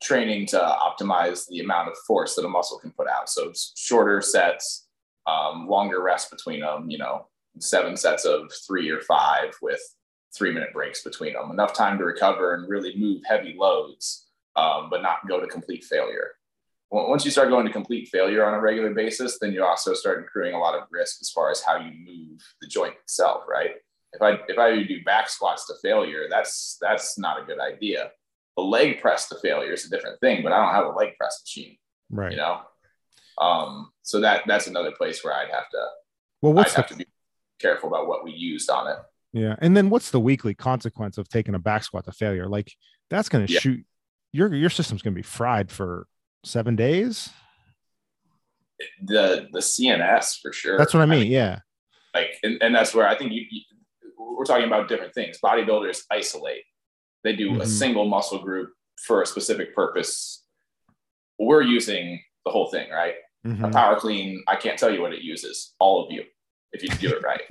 training 0.00 0.46
to 0.46 0.58
optimize 0.58 1.46
the 1.48 1.60
amount 1.60 1.88
of 1.88 1.96
force 2.06 2.34
that 2.36 2.44
a 2.44 2.48
muscle 2.48 2.78
can 2.78 2.92
put 2.92 3.08
out. 3.08 3.28
So 3.28 3.52
shorter 3.76 4.20
sets, 4.20 4.86
um, 5.26 5.66
longer 5.66 6.02
rest 6.02 6.30
between 6.30 6.60
them, 6.60 6.88
you 6.88 6.98
know, 6.98 7.26
seven 7.58 7.96
sets 7.96 8.24
of 8.24 8.52
three 8.66 8.90
or 8.90 9.00
five 9.00 9.54
with 9.60 9.80
three 10.38 10.52
minute 10.52 10.72
breaks 10.72 11.02
between 11.02 11.34
them, 11.34 11.50
enough 11.50 11.74
time 11.74 11.98
to 11.98 12.04
recover 12.04 12.54
and 12.54 12.68
really 12.68 12.96
move 12.96 13.22
heavy 13.26 13.54
loads, 13.58 14.28
um, 14.56 14.88
but 14.90 15.02
not 15.02 15.26
go 15.28 15.40
to 15.40 15.46
complete 15.46 15.84
failure. 15.84 16.32
Once 16.90 17.24
you 17.24 17.30
start 17.30 17.50
going 17.50 17.66
to 17.66 17.72
complete 17.72 18.08
failure 18.08 18.46
on 18.46 18.54
a 18.54 18.60
regular 18.60 18.94
basis, 18.94 19.38
then 19.38 19.52
you 19.52 19.62
also 19.62 19.92
start 19.92 20.24
accruing 20.24 20.54
a 20.54 20.58
lot 20.58 20.74
of 20.74 20.88
risk 20.90 21.18
as 21.20 21.28
far 21.28 21.50
as 21.50 21.60
how 21.60 21.76
you 21.76 21.92
move 22.06 22.40
the 22.62 22.66
joint 22.66 22.94
itself, 23.02 23.42
right? 23.46 23.72
If 24.14 24.22
I 24.22 24.38
if 24.48 24.58
I 24.58 24.82
do 24.84 25.04
back 25.04 25.28
squats 25.28 25.66
to 25.66 25.74
failure, 25.82 26.28
that's 26.30 26.78
that's 26.80 27.18
not 27.18 27.42
a 27.42 27.44
good 27.44 27.60
idea 27.60 28.10
the 28.58 28.64
leg 28.64 29.00
press 29.00 29.28
to 29.28 29.36
failure 29.36 29.72
is 29.72 29.86
a 29.86 29.90
different 29.90 30.18
thing, 30.18 30.42
but 30.42 30.50
I 30.50 30.58
don't 30.58 30.74
have 30.74 30.92
a 30.92 30.98
leg 30.98 31.16
press 31.16 31.40
machine. 31.44 31.78
Right. 32.10 32.32
You 32.32 32.38
know? 32.38 32.60
Um, 33.40 33.92
so 34.02 34.20
that 34.20 34.42
that's 34.48 34.66
another 34.66 34.90
place 34.90 35.22
where 35.22 35.32
I'd 35.32 35.50
have 35.50 35.70
to 35.70 35.86
well 36.42 36.52
what's 36.52 36.72
I'd 36.72 36.78
the, 36.78 36.80
have 36.80 36.90
to 36.90 36.96
be 36.96 37.06
careful 37.60 37.88
about 37.88 38.08
what 38.08 38.24
we 38.24 38.32
used 38.32 38.68
on 38.68 38.88
it. 38.88 38.98
Yeah. 39.32 39.56
And 39.60 39.76
then 39.76 39.90
what's 39.90 40.10
the 40.10 40.20
weekly 40.20 40.54
consequence 40.54 41.18
of 41.18 41.28
taking 41.28 41.54
a 41.54 41.58
back 41.58 41.84
squat 41.84 42.04
to 42.04 42.12
failure? 42.12 42.48
Like 42.48 42.72
that's 43.10 43.28
gonna 43.28 43.46
yeah. 43.48 43.60
shoot 43.60 43.84
your 44.32 44.54
your 44.54 44.70
system's 44.70 45.02
gonna 45.02 45.14
be 45.14 45.22
fried 45.22 45.70
for 45.70 46.06
seven 46.44 46.76
days. 46.76 47.30
The 49.02 49.48
the 49.52 49.60
CNS 49.60 50.40
for 50.40 50.52
sure. 50.52 50.78
That's 50.78 50.94
what 50.94 51.02
I 51.02 51.06
mean. 51.06 51.18
I 51.18 51.22
mean 51.22 51.32
yeah. 51.32 51.58
Like 52.14 52.38
and, 52.42 52.62
and 52.62 52.74
that's 52.74 52.94
where 52.94 53.06
I 53.06 53.16
think 53.16 53.32
you, 53.32 53.42
you 53.50 53.62
we're 54.18 54.44
talking 54.44 54.66
about 54.66 54.88
different 54.88 55.14
things. 55.14 55.38
Bodybuilders 55.42 56.02
isolate 56.10 56.64
they 57.24 57.34
do 57.34 57.52
mm-hmm. 57.52 57.60
a 57.60 57.66
single 57.66 58.06
muscle 58.06 58.38
group 58.38 58.72
for 59.04 59.22
a 59.22 59.26
specific 59.26 59.74
purpose. 59.74 60.44
We're 61.38 61.62
using 61.62 62.20
the 62.44 62.50
whole 62.50 62.70
thing, 62.70 62.90
right? 62.90 63.14
Mm-hmm. 63.46 63.64
A 63.64 63.70
power 63.70 63.98
clean, 63.98 64.42
I 64.46 64.56
can't 64.56 64.78
tell 64.78 64.92
you 64.92 65.00
what 65.00 65.12
it 65.12 65.22
uses, 65.22 65.74
all 65.78 66.04
of 66.04 66.12
you, 66.12 66.24
if 66.72 66.82
you 66.82 66.88
do 66.88 67.16
it 67.16 67.22
right. 67.22 67.42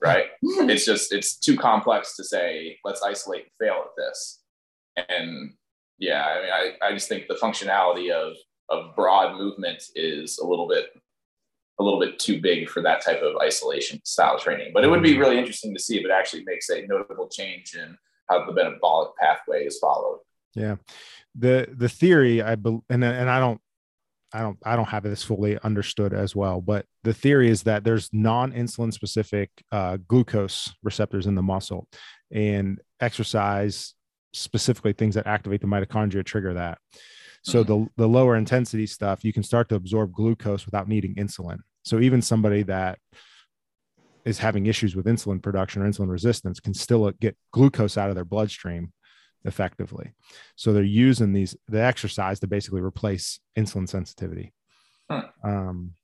right? 0.00 0.26
It's 0.42 0.84
just, 0.84 1.12
it's 1.12 1.36
too 1.36 1.56
complex 1.56 2.16
to 2.16 2.24
say, 2.24 2.78
let's 2.84 3.02
isolate 3.02 3.44
and 3.44 3.52
fail 3.60 3.84
at 3.84 3.96
this. 3.96 4.40
And 5.08 5.52
yeah, 5.98 6.24
I 6.24 6.42
mean, 6.42 6.50
I, 6.82 6.86
I 6.86 6.92
just 6.92 7.08
think 7.08 7.28
the 7.28 7.34
functionality 7.34 8.10
of, 8.10 8.34
of 8.68 8.96
broad 8.96 9.36
movement 9.36 9.82
is 9.94 10.38
a 10.38 10.46
little 10.46 10.68
bit 10.68 10.86
a 11.78 11.82
little 11.82 12.00
bit 12.00 12.18
too 12.18 12.40
big 12.40 12.68
for 12.68 12.82
that 12.82 13.04
type 13.04 13.22
of 13.22 13.36
isolation 13.42 14.00
style 14.04 14.38
training. 14.38 14.70
But 14.72 14.84
it 14.84 14.88
would 14.88 15.02
be 15.02 15.12
mm-hmm. 15.12 15.20
really 15.20 15.38
interesting 15.38 15.74
to 15.74 15.80
see 15.80 15.98
if 15.98 16.04
it 16.04 16.10
actually 16.10 16.44
makes 16.44 16.68
a 16.70 16.86
notable 16.86 17.28
change 17.28 17.74
in 17.74 17.96
how 18.28 18.44
the 18.44 18.52
metabolic 18.52 19.10
pathway 19.20 19.66
is 19.66 19.78
followed. 19.78 20.20
Yeah, 20.54 20.76
the 21.34 21.68
the 21.70 21.88
theory 21.88 22.42
I 22.42 22.54
believe, 22.54 22.82
and 22.88 23.04
and 23.04 23.28
I 23.28 23.38
don't. 23.38 23.60
I 24.32 24.40
don't 24.40 24.58
I 24.64 24.76
don't 24.76 24.88
have 24.88 25.02
this 25.02 25.22
fully 25.22 25.58
understood 25.60 26.12
as 26.12 26.34
well, 26.34 26.60
but 26.60 26.84
the 27.04 27.14
theory 27.14 27.48
is 27.48 27.62
that 27.62 27.84
there's 27.84 28.10
non-insulin 28.12 28.92
specific 28.92 29.50
uh, 29.72 29.98
glucose 30.08 30.74
receptors 30.82 31.26
in 31.26 31.34
the 31.34 31.42
muscle, 31.42 31.86
and 32.30 32.80
exercise 33.00 33.94
specifically 34.32 34.92
things 34.92 35.14
that 35.14 35.26
activate 35.26 35.60
the 35.60 35.66
mitochondria 35.66 36.24
trigger 36.24 36.54
that. 36.54 36.78
So 37.42 37.62
mm-hmm. 37.62 37.84
the 37.84 37.88
the 37.96 38.08
lower 38.08 38.36
intensity 38.36 38.86
stuff, 38.86 39.24
you 39.24 39.32
can 39.32 39.42
start 39.42 39.68
to 39.68 39.76
absorb 39.76 40.12
glucose 40.12 40.66
without 40.66 40.88
needing 40.88 41.14
insulin. 41.14 41.58
So 41.84 42.00
even 42.00 42.20
somebody 42.20 42.64
that 42.64 42.98
is 44.24 44.38
having 44.38 44.66
issues 44.66 44.96
with 44.96 45.06
insulin 45.06 45.40
production 45.40 45.82
or 45.82 45.88
insulin 45.88 46.10
resistance 46.10 46.58
can 46.58 46.74
still 46.74 47.10
get 47.20 47.36
glucose 47.52 47.96
out 47.96 48.08
of 48.08 48.16
their 48.16 48.24
bloodstream 48.24 48.92
effectively. 49.46 50.12
So 50.56 50.72
they're 50.72 50.82
using 50.82 51.32
these 51.32 51.56
the 51.68 51.82
exercise 51.82 52.40
to 52.40 52.46
basically 52.46 52.80
replace 52.80 53.40
insulin 53.56 53.88
sensitivity. 53.88 54.52
Hmm. 55.10 55.20
Um, 55.42 55.94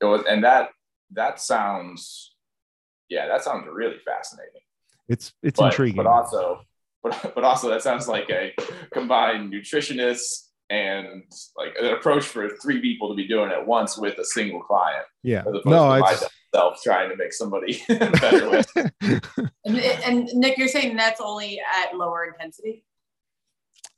was, 0.00 0.24
and 0.28 0.44
that 0.44 0.70
that 1.12 1.40
sounds, 1.40 2.34
yeah, 3.08 3.28
that 3.28 3.44
sounds 3.44 3.66
really 3.70 3.98
fascinating. 4.04 4.62
It's 5.08 5.32
it's 5.42 5.58
but, 5.58 5.66
intriguing, 5.66 5.96
but 5.96 6.06
also, 6.06 6.62
but 7.02 7.32
but 7.34 7.44
also 7.44 7.68
that 7.70 7.82
sounds 7.82 8.08
like 8.08 8.28
a 8.30 8.54
combined 8.92 9.52
nutritionist 9.52 10.48
and 10.70 11.22
like 11.56 11.74
an 11.78 11.86
approach 11.94 12.24
for 12.24 12.48
three 12.62 12.80
people 12.80 13.08
to 13.10 13.14
be 13.14 13.28
doing 13.28 13.50
it 13.50 13.66
once 13.66 13.98
with 13.98 14.18
a 14.18 14.24
single 14.24 14.60
client. 14.60 15.04
Yeah. 15.22 15.42
no, 15.66 15.92
it's 15.94 16.24
myself 16.52 16.80
trying 16.82 17.10
to 17.10 17.16
make 17.16 17.32
somebody 17.32 17.82
better 17.88 18.50
with. 18.50 18.72
and, 19.64 19.78
and 19.78 20.28
Nick, 20.34 20.58
you're 20.58 20.68
saying 20.68 20.96
that's 20.96 21.20
only 21.20 21.60
at 21.60 21.96
lower 21.96 22.24
intensity? 22.24 22.84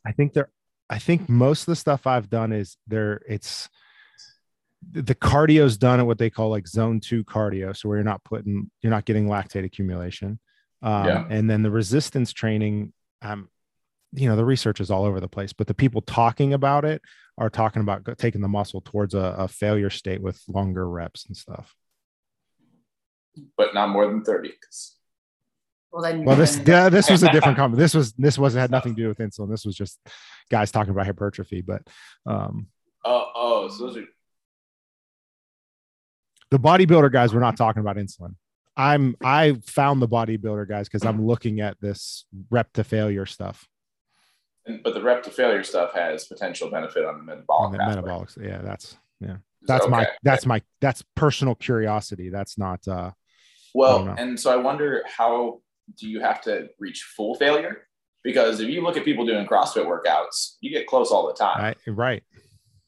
I 0.06 0.12
think 0.12 0.32
there 0.34 0.50
I 0.90 0.98
think 0.98 1.28
most 1.28 1.62
of 1.62 1.66
the 1.66 1.76
stuff 1.76 2.06
I've 2.06 2.28
done 2.28 2.52
is 2.52 2.76
there 2.86 3.22
it's 3.28 3.68
the 4.92 5.14
cardio's 5.14 5.78
done 5.78 5.98
at 5.98 6.06
what 6.06 6.18
they 6.18 6.28
call 6.28 6.50
like 6.50 6.68
zone 6.68 7.00
two 7.00 7.24
cardio. 7.24 7.74
So 7.74 7.88
where 7.88 7.98
you're 7.98 8.04
not 8.04 8.22
putting 8.24 8.70
you're 8.82 8.90
not 8.90 9.06
getting 9.06 9.26
lactate 9.26 9.64
accumulation. 9.64 10.38
Um, 10.82 11.06
yeah. 11.06 11.24
and 11.30 11.48
then 11.48 11.62
the 11.62 11.70
resistance 11.70 12.30
training, 12.30 12.92
um, 13.22 13.48
you 14.12 14.28
know 14.28 14.36
the 14.36 14.44
research 14.44 14.80
is 14.80 14.90
all 14.90 15.04
over 15.04 15.18
the 15.18 15.26
place 15.26 15.52
but 15.52 15.66
the 15.66 15.74
people 15.74 16.00
talking 16.00 16.52
about 16.52 16.84
it 16.84 17.02
are 17.36 17.50
talking 17.50 17.82
about 17.82 18.06
taking 18.16 18.42
the 18.42 18.48
muscle 18.48 18.80
towards 18.80 19.12
a, 19.14 19.34
a 19.38 19.48
failure 19.48 19.90
state 19.90 20.22
with 20.22 20.40
longer 20.46 20.88
reps 20.88 21.26
and 21.26 21.36
stuff 21.36 21.74
but 23.56 23.74
not 23.74 23.88
more 23.90 24.06
than 24.06 24.22
30 24.22 24.52
well 25.92 26.02
then 26.02 26.24
well 26.24 26.36
this 26.36 26.60
yeah, 26.66 26.88
this 26.88 27.10
was 27.10 27.22
a 27.22 27.30
different 27.30 27.56
comment 27.58 27.78
this 27.78 27.94
was 27.94 28.12
this 28.14 28.38
wasn't 28.38 28.60
had 28.60 28.70
nothing 28.70 28.94
to 28.94 29.02
do 29.02 29.08
with 29.08 29.18
insulin 29.18 29.50
this 29.50 29.64
was 29.64 29.76
just 29.76 29.98
guys 30.50 30.70
talking 30.70 30.90
about 30.90 31.06
hypertrophy 31.06 31.60
but 31.60 31.82
um 32.26 32.66
oh 33.04 33.30
oh 33.34 33.68
so 33.68 33.86
those 33.86 33.96
are 33.96 34.04
the 36.50 36.58
bodybuilder 36.58 37.12
guys 37.12 37.32
were 37.32 37.40
not 37.40 37.56
talking 37.56 37.80
about 37.80 37.96
insulin 37.96 38.34
i'm 38.76 39.16
i 39.22 39.56
found 39.66 40.02
the 40.02 40.08
bodybuilder 40.08 40.68
guys 40.68 40.88
because 40.88 41.04
i'm 41.04 41.24
looking 41.24 41.60
at 41.60 41.80
this 41.80 42.24
rep 42.50 42.72
to 42.72 42.82
failure 42.82 43.26
stuff 43.26 43.68
and, 44.66 44.82
but 44.82 44.94
the 44.94 45.02
rep 45.02 45.22
to 45.24 45.30
failure 45.30 45.62
stuff 45.62 45.92
has 45.94 46.24
potential 46.24 46.70
benefit 46.70 47.04
on 47.04 47.18
the 47.18 47.22
metabolic. 47.22 47.66
On 47.66 47.72
the 47.72 47.78
metabolics, 47.78 48.42
yeah, 48.42 48.62
that's 48.62 48.96
yeah, 49.20 49.36
that's 49.62 49.84
okay. 49.84 49.90
my 49.90 50.08
that's 50.22 50.46
my 50.46 50.62
that's 50.80 51.02
personal 51.14 51.54
curiosity. 51.54 52.30
That's 52.30 52.56
not. 52.58 52.86
uh 52.88 53.10
Well, 53.74 54.14
and 54.16 54.38
so 54.38 54.52
I 54.52 54.56
wonder 54.56 55.02
how 55.06 55.60
do 55.98 56.08
you 56.08 56.20
have 56.20 56.40
to 56.42 56.68
reach 56.78 57.02
full 57.16 57.34
failure? 57.34 57.88
Because 58.22 58.60
if 58.60 58.70
you 58.70 58.82
look 58.82 58.96
at 58.96 59.04
people 59.04 59.26
doing 59.26 59.46
CrossFit 59.46 59.86
workouts, 59.86 60.56
you 60.60 60.70
get 60.70 60.86
close 60.86 61.10
all 61.10 61.26
the 61.26 61.34
time. 61.34 61.74
I, 61.86 61.90
right. 61.90 62.22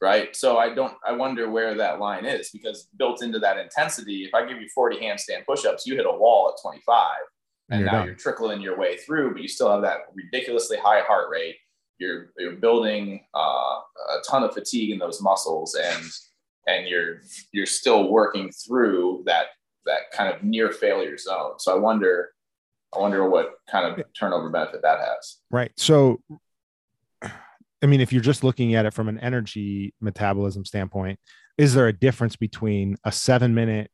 Right. 0.01 0.35
So 0.35 0.57
I 0.57 0.73
don't. 0.73 0.93
I 1.05 1.11
wonder 1.11 1.49
where 1.49 1.75
that 1.75 1.99
line 1.99 2.25
is 2.25 2.49
because 2.51 2.87
built 2.97 3.21
into 3.23 3.39
that 3.39 3.57
intensity, 3.57 4.23
if 4.23 4.33
I 4.33 4.47
give 4.47 4.61
you 4.61 4.69
40 4.73 4.97
handstand 4.97 5.45
push-ups, 5.45 5.85
you 5.85 5.95
hit 5.95 6.05
a 6.05 6.11
wall 6.11 6.49
at 6.49 6.61
25 6.61 7.15
and, 7.69 7.79
you're 7.79 7.85
now 7.87 7.97
done. 7.97 8.05
you're 8.05 8.15
trickling 8.15 8.61
your 8.61 8.77
way 8.77 8.97
through, 8.97 9.33
but 9.33 9.41
you 9.41 9.47
still 9.47 9.71
have 9.71 9.81
that 9.81 9.97
ridiculously 10.15 10.77
high 10.77 11.01
heart 11.01 11.29
rate 11.31 11.55
you're 11.99 12.31
you're 12.37 12.55
building 12.55 13.25
uh, 13.33 13.39
a 13.39 14.21
ton 14.27 14.43
of 14.43 14.53
fatigue 14.53 14.91
in 14.91 14.99
those 14.99 15.21
muscles 15.21 15.75
and 15.75 16.03
and 16.67 16.87
you're 16.87 17.21
you're 17.51 17.65
still 17.65 18.09
working 18.09 18.51
through 18.51 19.23
that 19.25 19.47
that 19.87 20.11
kind 20.11 20.33
of 20.33 20.43
near 20.43 20.71
failure 20.71 21.17
zone. 21.17 21.59
So 21.59 21.75
i 21.75 21.79
wonder 21.79 22.29
i 22.95 22.99
wonder 22.99 23.29
what 23.29 23.55
kind 23.69 23.85
of 23.85 24.05
turnover 24.17 24.49
benefit 24.49 24.81
that 24.83 24.99
has. 24.99 25.37
Right. 25.51 25.71
So 25.77 26.21
i 27.21 27.85
mean 27.85 28.01
if 28.01 28.11
you're 28.11 28.21
just 28.21 28.43
looking 28.43 28.75
at 28.75 28.85
it 28.85 28.93
from 28.93 29.07
an 29.07 29.19
energy 29.19 29.93
metabolism 30.01 30.65
standpoint 30.65 31.19
is 31.57 31.73
there 31.73 31.87
a 31.87 31.93
difference 31.93 32.35
between 32.35 32.97
a 33.03 33.11
seven 33.11 33.53
minute 33.53 33.91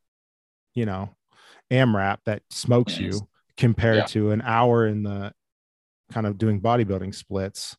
you 0.73 0.85
know 0.85 1.09
amrap 1.71 2.17
that 2.25 2.41
smokes 2.49 2.97
you 2.97 3.09
mm-hmm. 3.09 3.25
compared 3.57 3.97
yeah. 3.97 4.05
to 4.05 4.31
an 4.31 4.41
hour 4.41 4.87
in 4.87 5.03
the 5.03 5.33
kind 6.11 6.27
of 6.27 6.37
doing 6.37 6.61
bodybuilding 6.61 7.15
splits? 7.15 7.75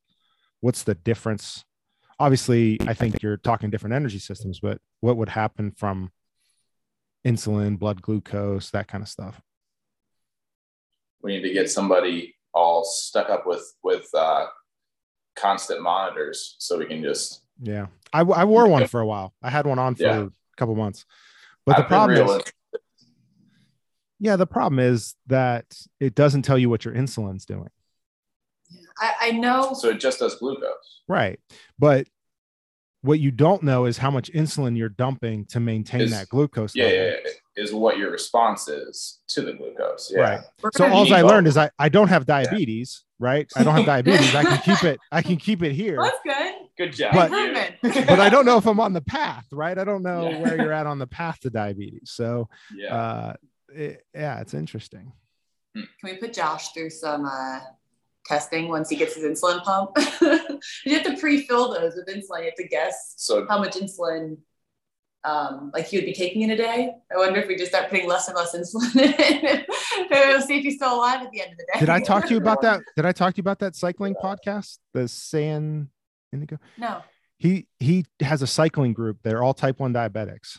What's 0.61 0.83
the 0.83 0.95
difference? 0.95 1.65
Obviously 2.19 2.79
i 2.87 2.95
think 2.95 3.23
you're 3.23 3.37
talking 3.37 3.71
different 3.71 3.95
energy 3.95 4.21
systems 4.21 4.61
but 4.61 4.81
what 5.01 5.17
would 5.17 5.29
happen 5.29 5.73
from 5.73 6.11
insulin 7.27 7.79
blood 7.79 8.03
glucose 8.03 8.71
that 8.71 8.89
kind 8.89 9.03
of 9.03 9.09
stuff 9.09 9.41
we 11.23 11.33
need 11.33 11.43
to 11.43 11.53
get 11.53 11.71
somebody 11.71 12.35
all 12.53 12.85
stuck 12.85 13.31
up 13.31 13.47
with 13.47 13.75
with 13.83 14.07
uh, 14.15 14.47
constant 15.37 15.83
monitors 15.83 16.57
so 16.59 16.79
we 16.79 16.87
can 16.87 17.03
just 17.03 17.43
yeah 17.61 17.87
i, 18.13 18.21
I 18.21 18.45
wore 18.45 18.69
one 18.69 18.87
for 18.87 19.01
a 19.01 19.07
while 19.07 19.35
i 19.43 19.51
had 19.51 19.67
one 19.67 19.79
on 19.79 19.95
for 19.95 20.03
yeah. 20.03 20.23
a 20.23 20.29
couple 20.57 20.75
months 20.75 21.05
but 21.65 21.79
I've 21.79 21.85
the 21.85 21.89
problem 21.89 22.29
is 22.29 22.43
yeah 24.21 24.37
the 24.37 24.47
problem 24.47 24.79
is 24.79 25.15
that 25.27 25.67
it 25.99 26.15
doesn't 26.15 26.43
tell 26.43 26.59
you 26.59 26.69
what 26.69 26.85
your 26.85 26.95
insulin's 26.95 27.47
doing 27.47 27.71
I, 28.99 29.15
I 29.21 29.31
know. 29.33 29.75
So 29.75 29.91
it 29.91 30.01
just 30.01 30.21
does 30.21 30.37
glucose. 30.37 31.03
Right. 31.09 31.41
But 31.79 32.07
what 33.05 33.21
you 33.21 33.31
don't 33.31 33.63
know 33.63 33.85
is 33.85 33.99
how 33.99 34.11
much 34.11 34.33
insulin 34.33 34.77
you're 34.79 34.89
dumping 34.89 35.45
to 35.45 35.61
maintain 35.61 36.01
is, 36.01 36.11
that 36.11 36.27
glucose 36.31 36.75
yeah, 36.75 36.87
yeah, 36.87 37.15
yeah, 37.25 37.63
is 37.63 37.71
what 37.71 37.99
your 37.99 38.11
response 38.11 38.67
is 38.67 39.21
to 39.29 39.43
the 39.43 39.53
glucose 39.53 40.11
yeah. 40.11 40.21
Right. 40.21 40.41
So 40.75 40.91
all 40.91 41.13
i 41.13 41.21
learned 41.21 41.47
is 41.47 41.59
I, 41.59 41.71
I 41.79 41.91
don't 41.91 42.09
have 42.09 42.25
diabetes 42.25 43.05
yeah. 43.21 43.27
right? 43.27 43.53
I 43.55 43.63
don't 43.63 43.75
have 43.75 43.85
diabetes. 43.95 44.35
I 44.35 44.45
can 44.45 44.59
keep 44.59 44.85
it 44.85 44.99
i 45.13 45.21
can 45.21 45.37
keep 45.37 45.63
it 45.63 45.73
here. 45.73 45.99
That's 46.01 46.19
good. 46.25 46.55
Good 46.79 46.93
job. 46.95 47.13
But, 47.13 47.31
but 47.83 48.21
i 48.21 48.31
don't 48.31 48.47
know 48.47 48.57
if 48.57 48.67
i'm 48.67 48.81
on 48.81 48.95
the 48.95 49.03
path 49.03 49.47
right? 49.53 49.77
I 49.77 49.85
don't 49.85 50.03
know 50.03 50.31
yeah. 50.31 50.41
where 50.41 50.57
you're 50.57 50.73
at 50.73 50.87
on 50.87 50.99
the 50.99 51.07
path 51.07 51.41
to 51.41 51.51
diabetes. 51.51 52.11
So 52.15 52.49
yeah. 52.75 52.97
uh, 52.97 53.35
it, 53.69 54.03
yeah 54.15 54.41
it's 54.41 54.55
interesting. 54.55 55.13
Can 55.75 55.87
we 56.05 56.17
put 56.17 56.33
josh 56.33 56.73
through 56.73 56.91
some 56.91 57.27
uh 57.27 57.61
testing 58.25 58.69
once 58.69 58.89
he 58.89 58.97
gets 58.97 59.15
his 59.15 59.25
insulin 59.25 59.63
pump. 59.63 59.91
you 60.85 60.95
have 60.95 61.05
to 61.05 61.17
pre-fill 61.19 61.73
those 61.73 61.95
with 61.95 62.09
insulin. 62.09 62.41
You 62.41 62.47
have 62.47 62.55
to 62.57 62.69
guess 62.69 63.15
so, 63.17 63.47
how 63.49 63.59
much 63.59 63.77
insulin 63.77 64.37
um, 65.25 65.71
like 65.73 65.87
he 65.87 65.97
would 65.97 66.05
be 66.05 66.13
taking 66.13 66.43
in 66.43 66.51
a 66.51 66.57
day. 66.57 66.93
I 67.13 67.17
wonder 67.17 67.41
if 67.41 67.49
we 67.49 67.57
just 67.57 67.71
start 67.71 67.89
putting 67.89 68.07
less 68.07 68.29
and 68.29 68.37
less 68.37 68.55
insulin 68.55 68.95
in. 69.19 69.65
we'll 70.11 70.43
see 70.43 70.59
if 70.59 70.65
he's 70.65 70.77
still 70.77 70.95
alive 70.95 71.23
at 71.23 71.31
the 71.31 71.41
end 71.41 71.53
of 71.53 71.59
the 71.59 71.67
day. 71.73 71.81
Did 71.81 71.89
I 71.89 72.01
talk 72.01 72.27
to 72.27 72.31
you 72.31 72.37
about 72.37 72.61
that? 72.63 72.81
Did 72.97 73.07
I 73.07 73.13
talk 73.13 73.35
to 73.35 73.39
you 73.39 73.43
about 73.43 73.59
that 73.61 73.75
cycling 73.75 74.15
podcast? 74.15 74.79
The 74.93 75.09
San 75.09 75.89
Indigo? 76.33 76.59
No. 76.77 77.03
He 77.39 77.67
he 77.81 78.05
has 78.21 78.43
a 78.43 78.47
cycling 78.47 78.93
group. 78.93 79.19
They're 79.23 79.43
all 79.43 79.55
type 79.55 79.81
one 79.81 79.93
diabetics. 79.93 80.59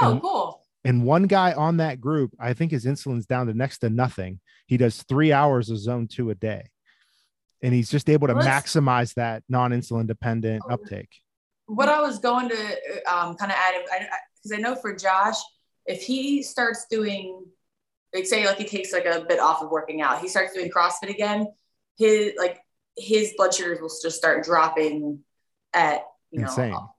Oh, 0.00 0.12
and, 0.12 0.20
cool. 0.20 0.62
And 0.84 1.04
one 1.04 1.24
guy 1.24 1.52
on 1.54 1.78
that 1.78 2.00
group, 2.00 2.34
I 2.38 2.52
think 2.52 2.70
his 2.70 2.84
insulin's 2.84 3.26
down 3.26 3.46
to 3.46 3.54
next 3.54 3.78
to 3.78 3.90
nothing. 3.90 4.40
He 4.66 4.76
does 4.76 5.02
three 5.02 5.32
hours 5.32 5.70
of 5.70 5.78
zone 5.78 6.08
two 6.08 6.30
a 6.30 6.34
day 6.34 6.70
and 7.62 7.74
he's 7.74 7.90
just 7.90 8.08
able 8.08 8.28
to 8.28 8.34
maximize 8.34 9.14
that 9.14 9.42
non-insulin 9.48 10.06
dependent 10.06 10.62
oh. 10.68 10.74
uptake. 10.74 11.20
What 11.66 11.88
I 11.88 12.00
was 12.00 12.18
going 12.18 12.48
to 12.48 12.56
um, 13.06 13.34
kind 13.34 13.52
of 13.52 13.58
add, 13.58 13.74
because 13.82 14.52
I, 14.52 14.56
I, 14.56 14.58
I 14.58 14.60
know 14.60 14.74
for 14.74 14.94
Josh, 14.94 15.36
if 15.86 16.02
he 16.02 16.42
starts 16.42 16.86
doing, 16.90 17.44
like 18.14 18.26
say, 18.26 18.46
like 18.46 18.58
he 18.58 18.64
takes 18.64 18.92
like 18.92 19.04
a 19.04 19.24
bit 19.28 19.38
off 19.38 19.62
of 19.62 19.70
working 19.70 20.00
out, 20.00 20.20
he 20.20 20.28
starts 20.28 20.54
doing 20.54 20.70
CrossFit 20.70 21.10
again, 21.10 21.46
his 21.98 22.32
like 22.38 22.60
his 22.96 23.34
blood 23.36 23.52
sugars 23.52 23.80
will 23.80 23.90
just 24.02 24.16
start 24.16 24.44
dropping 24.44 25.20
at 25.74 26.02
you 26.30 26.42
insane. 26.42 26.70
know 26.70 26.90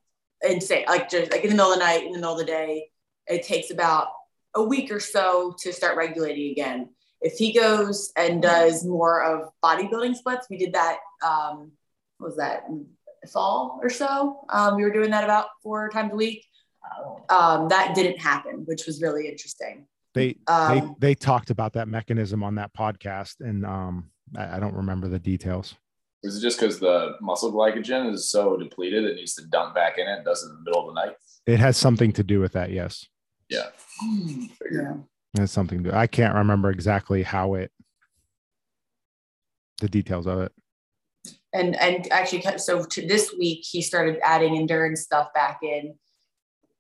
insane, 0.42 0.86
like 0.88 1.10
just 1.10 1.32
like 1.32 1.44
in 1.44 1.50
the 1.50 1.56
middle 1.56 1.72
of 1.72 1.80
the 1.80 1.86
night, 1.86 2.06
in 2.06 2.12
the 2.12 2.18
middle 2.18 2.34
of 2.34 2.40
the 2.40 2.46
day. 2.46 2.90
It 3.28 3.44
takes 3.44 3.70
about 3.70 4.08
a 4.56 4.64
week 4.64 4.92
or 4.92 5.00
so 5.00 5.56
to 5.60 5.72
start 5.72 5.98
regulating 5.98 6.52
again 6.52 6.90
if 7.22 7.34
he 7.38 7.54
goes 7.54 8.12
and 8.16 8.42
does 8.42 8.86
more 8.86 9.24
of 9.24 9.50
bodybuilding 9.64 10.16
splits, 10.16 10.48
we 10.50 10.58
did 10.58 10.74
that. 10.74 10.98
Um, 11.26 11.72
was 12.20 12.36
that 12.38 12.64
fall 13.32 13.80
or 13.82 13.90
so? 13.90 14.42
Um, 14.50 14.76
we 14.76 14.84
were 14.84 14.92
doing 14.92 15.12
that 15.12 15.24
about 15.24 15.48
four 15.64 15.90
times 15.90 16.12
a 16.14 16.16
week. 16.16 16.46
um, 17.30 17.68
that 17.70 17.94
didn't 17.94 18.20
happen, 18.20 18.64
which 18.66 18.86
was 18.86 19.02
really 19.02 19.28
interesting. 19.28 19.86
They 20.14 20.38
Um, 20.48 20.96
they 21.00 21.10
they 21.10 21.16
talked 21.16 21.50
about 21.50 21.74
that 21.74 21.88
mechanism 21.88 22.44
on 22.44 22.56
that 22.56 22.74
podcast, 22.74 23.42
and 23.42 23.66
um, 23.66 24.10
I, 24.36 24.58
I 24.58 24.60
don't 24.60 24.74
remember 24.74 25.08
the 25.08 25.20
details. 25.20 25.76
Is 26.24 26.38
it 26.38 26.42
just 26.42 26.60
because 26.60 26.80
the 26.80 27.14
muscle 27.22 27.54
glycogen 27.54 28.12
is 28.14 28.30
so 28.30 28.58
depleted 28.58 29.06
it 29.06 29.16
needs 29.16 29.36
to 29.36 29.46
dump 29.48 29.76
back 29.76 29.98
in 29.98 30.08
it? 30.08 30.26
Does 30.26 30.44
it 30.44 30.48
in 30.48 30.56
the 30.56 30.62
middle 30.64 30.90
of 30.90 30.96
the 30.96 31.06
night? 31.06 31.16
It 31.46 31.60
has 31.60 31.78
something 31.78 32.12
to 32.14 32.24
do 32.24 32.40
with 32.40 32.54
that. 32.54 32.72
Yes, 32.72 33.06
Yeah. 33.50 33.68
Yeah. 34.72 34.94
It 35.36 35.40
has 35.42 35.52
something. 35.52 35.90
I 35.92 36.08
can't 36.08 36.36
remember 36.36 36.70
exactly 36.70 37.24
how 37.24 37.56
it, 37.56 37.72
the 39.80 39.90
details 39.90 40.28
of 40.28 40.40
it. 40.40 40.52
and 41.54 41.76
and 41.76 42.12
actually 42.12 42.44
so 42.58 42.84
to 42.84 43.08
this 43.08 43.34
week 43.38 43.66
he 43.70 43.82
started 43.82 44.20
adding 44.24 44.58
endurance 44.58 45.02
stuff 45.02 45.34
back 45.34 45.60
in 45.64 45.96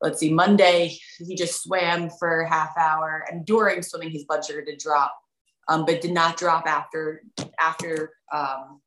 let's 0.01 0.20
see 0.20 0.32
monday 0.34 0.96
he 1.18 1.36
just 1.36 1.63
swam 1.63 2.10
for 2.20 2.41
a 2.41 2.50
half 2.50 2.77
hour 2.77 3.25
and 3.32 3.46
during 3.46 3.82
swimming 3.82 4.12
his 4.12 4.25
blood 4.25 4.44
sugar 4.46 4.63
did 4.63 4.77
drop 4.77 5.13
um, 5.70 5.86
but 5.86 6.01
did 6.01 6.12
not 6.12 6.38
drop 6.38 6.65
after 6.68 7.24
after 7.60 8.12
um, 8.34 8.82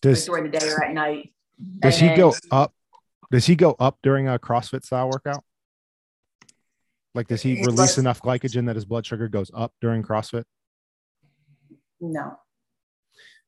Does 0.00 0.24
during 0.24 0.50
the 0.50 0.58
day 0.58 0.68
or 0.70 0.82
at 0.82 0.92
night 0.94 1.32
does 1.80 2.00
and 2.00 2.02
he 2.02 2.08
then- 2.08 2.18
go 2.18 2.34
up? 2.50 2.72
Does 3.30 3.46
he 3.46 3.56
go 3.56 3.74
up 3.78 3.98
during 4.02 4.28
a 4.28 4.38
CrossFit 4.38 4.84
style 4.84 5.08
workout? 5.10 5.44
Like, 7.14 7.28
does 7.28 7.42
he 7.42 7.54
release 7.64 7.96
enough 7.98 8.20
glycogen 8.20 8.66
that 8.66 8.74
his 8.76 8.84
blood 8.84 9.06
sugar 9.06 9.28
goes 9.28 9.50
up 9.54 9.72
during 9.80 10.02
CrossFit? 10.02 10.44
no 12.00 12.36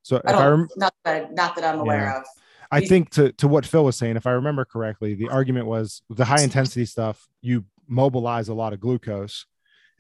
So 0.03 0.17
if 0.17 0.23
i 0.27 0.31
I, 0.31 0.33
don't 0.33 0.61
rem- 0.61 0.69
not 0.77 0.95
that 1.05 1.35
not 1.35 1.57
that 1.57 1.65
i'm 1.65 1.81
aware 1.81 2.05
Yeah. 2.05 2.19
of 2.21 2.25
I 2.73 2.81
think 2.81 3.11
to 3.11 3.31
to 3.35 3.47
what 3.47 3.65
Phil 3.65 3.85
was 3.85 3.97
saying, 3.97 4.17
if 4.17 4.27
I 4.27 4.33
remember 4.33 4.65
correctly, 4.65 5.15
the 5.15 5.29
argument 5.29 5.67
was 5.67 6.03
the 6.11 6.25
high 6.25 6.43
intensity 6.43 6.85
stuff. 6.85 7.29
You 7.41 7.65
mobilize 7.87 8.49
a 8.49 8.55
lot 8.55 8.73
of 8.73 8.81
glucose, 8.81 9.47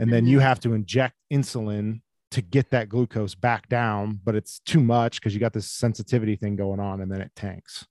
and 0.00 0.12
then 0.12 0.24
Mm-hmm. 0.24 0.32
you 0.32 0.38
have 0.40 0.58
to 0.60 0.72
inject 0.74 1.14
insulin 1.32 2.00
to 2.32 2.42
get 2.42 2.70
that 2.70 2.88
glucose 2.88 3.36
back 3.36 3.68
down, 3.68 4.18
but 4.24 4.34
it's 4.34 4.58
too 4.58 4.80
much 4.80 5.20
because 5.20 5.32
you 5.32 5.38
got 5.38 5.52
this 5.52 5.70
sensitivity 5.70 6.34
thing 6.34 6.56
going 6.56 6.80
on, 6.80 7.00
and 7.00 7.10
then 7.12 7.20
it 7.20 7.30
tanks. 7.36 7.86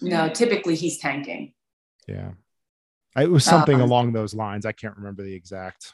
no 0.00 0.30
typically 0.30 0.74
he's 0.74 0.96
tanking 0.98 1.52
Yeah, 2.08 2.30
it 3.16 3.30
was 3.30 3.44
something 3.44 3.76
Um, 3.76 3.82
along 3.82 4.12
those 4.12 4.34
lines. 4.34 4.66
I 4.66 4.72
can't 4.72 4.96
remember 4.96 5.22
the 5.22 5.34
exact. 5.34 5.92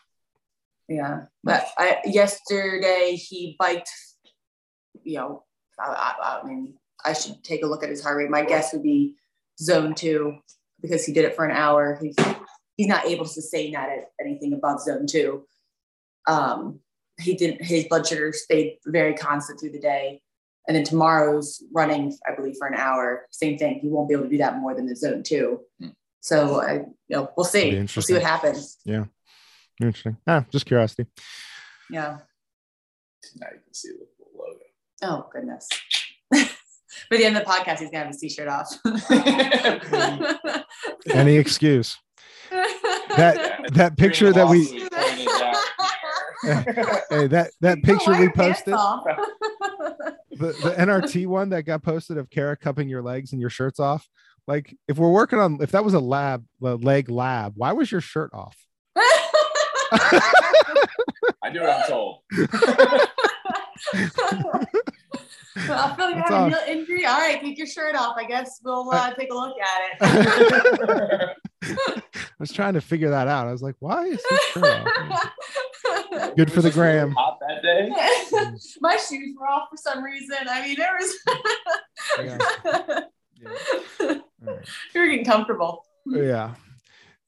Yeah, 0.88 1.26
but 1.44 1.66
I 1.78 1.98
yesterday 2.04 3.14
he 3.14 3.56
biked. 3.58 3.90
You 5.02 5.18
know, 5.18 5.44
I, 5.78 6.14
I, 6.22 6.40
I 6.40 6.46
mean, 6.46 6.74
I 7.04 7.12
should 7.12 7.42
take 7.44 7.62
a 7.62 7.66
look 7.66 7.82
at 7.82 7.90
his 7.90 8.02
heart 8.02 8.16
rate. 8.18 8.30
My 8.30 8.44
guess 8.44 8.72
would 8.72 8.82
be 8.82 9.16
zone 9.60 9.94
two 9.94 10.38
because 10.80 11.04
he 11.04 11.12
did 11.12 11.24
it 11.24 11.36
for 11.36 11.44
an 11.44 11.56
hour. 11.56 11.98
He's 12.02 12.16
he's 12.76 12.86
not 12.88 13.06
able 13.06 13.24
to 13.24 13.30
sustain 13.30 13.72
that 13.72 13.88
at 13.90 14.04
anything 14.20 14.52
above 14.52 14.80
zone 14.80 15.06
two. 15.06 15.44
Um, 16.26 16.80
he 17.20 17.34
didn't. 17.34 17.62
his 17.62 17.84
blood 17.84 18.06
sugar 18.06 18.32
stayed 18.32 18.78
very 18.86 19.14
constant 19.14 19.60
through 19.60 19.72
the 19.72 19.80
day, 19.80 20.22
and 20.66 20.76
then 20.76 20.84
tomorrow's 20.84 21.62
running, 21.72 22.16
I 22.26 22.34
believe, 22.34 22.56
for 22.58 22.66
an 22.66 22.78
hour. 22.78 23.26
Same 23.30 23.58
thing. 23.58 23.78
He 23.80 23.88
won't 23.88 24.08
be 24.08 24.14
able 24.14 24.24
to 24.24 24.30
do 24.30 24.38
that 24.38 24.58
more 24.58 24.74
than 24.74 24.86
the 24.86 24.96
zone 24.96 25.22
two. 25.22 25.60
Hmm. 25.80 25.88
So 26.20 26.60
I, 26.60 26.72
you 26.74 26.84
know, 27.08 27.30
we'll 27.36 27.44
see. 27.44 27.74
We'll 27.74 27.86
see 27.86 28.12
what 28.14 28.22
happens. 28.22 28.78
Yeah. 28.84 29.04
Interesting. 29.80 30.16
Ah, 30.26 30.44
just 30.50 30.66
curiosity. 30.66 31.06
Yeah. 31.90 32.18
Now 33.36 33.46
you 33.52 33.60
can 33.64 33.74
see 33.74 33.88
the 33.88 34.06
logo. 34.36 34.58
Oh 35.02 35.28
goodness. 35.32 35.68
By 37.10 37.16
the 37.16 37.24
end 37.24 37.36
of 37.36 37.44
the 37.44 37.50
podcast, 37.50 37.78
he's 37.78 37.90
gonna 37.90 38.04
have 38.04 38.08
his 38.08 38.18
t-shirt 38.18 38.48
off. 38.48 38.72
Any 41.10 41.36
excuse. 41.36 41.96
That 42.50 43.70
that 43.72 43.96
picture 43.96 44.32
that 44.32 44.48
we 44.48 44.64
hey 46.42 47.26
that 47.26 47.50
that 47.60 47.82
picture 47.82 48.18
we 48.18 48.28
posted 48.30 48.74
the, 50.30 50.46
the 50.48 50.74
NRT 50.78 51.26
one 51.28 51.50
that 51.50 51.62
got 51.62 51.82
posted 51.82 52.16
of 52.18 52.30
Kara 52.30 52.56
cupping 52.56 52.88
your 52.88 53.02
legs 53.02 53.32
and 53.32 53.40
your 53.40 53.50
shirts 53.50 53.80
off. 53.80 54.08
Like 54.46 54.76
if 54.88 54.96
we're 54.98 55.10
working 55.12 55.38
on 55.38 55.58
if 55.60 55.72
that 55.72 55.84
was 55.84 55.94
a 55.94 56.00
lab, 56.00 56.44
a 56.62 56.74
leg 56.74 57.10
lab, 57.10 57.52
why 57.56 57.72
was 57.72 57.92
your 57.92 58.00
shirt 58.00 58.30
off? 58.32 58.56
I 59.92 61.50
do 61.52 61.60
what 61.60 61.70
I'm 61.70 61.88
told. 61.88 62.22
I 65.56 65.94
feel 65.96 66.06
like 66.06 66.16
That's 66.16 66.30
I 66.30 66.30
have 66.30 66.30
a 66.30 66.34
off. 66.34 66.48
heel 66.52 66.58
injury. 66.78 67.06
All 67.06 67.18
right, 67.18 67.40
take 67.40 67.58
your 67.58 67.66
shirt 67.66 67.94
off. 67.96 68.16
I 68.16 68.24
guess 68.24 68.60
we'll 68.64 68.88
uh, 68.90 69.12
take 69.14 69.30
a 69.30 69.34
look 69.34 69.56
at 69.58 69.98
it. 70.00 71.36
I 71.64 72.02
was 72.38 72.52
trying 72.52 72.74
to 72.74 72.80
figure 72.80 73.10
that 73.10 73.28
out. 73.28 73.46
I 73.46 73.52
was 73.52 73.62
like, 73.62 73.76
why 73.80 74.04
is 74.04 74.22
his 74.28 74.40
shirt 74.52 74.64
off? 74.64 75.30
Good 76.36 76.50
for 76.52 76.62
the 76.62 76.70
gram. 76.70 77.12
Hot 77.12 77.38
that 77.40 77.62
day. 77.62 77.90
My 78.80 78.96
shoes 78.96 79.34
were 79.38 79.46
off 79.48 79.68
for 79.70 79.76
some 79.76 80.02
reason. 80.02 80.36
I 80.48 80.62
mean, 80.66 80.76
there 80.78 80.96
was. 80.98 81.14
Yeah. 82.18 82.38
Yeah. 83.42 83.48
All 84.00 84.46
right. 84.46 84.60
we 84.94 85.00
were 85.00 85.06
getting 85.06 85.24
comfortable. 85.24 85.84
Yeah. 86.06 86.54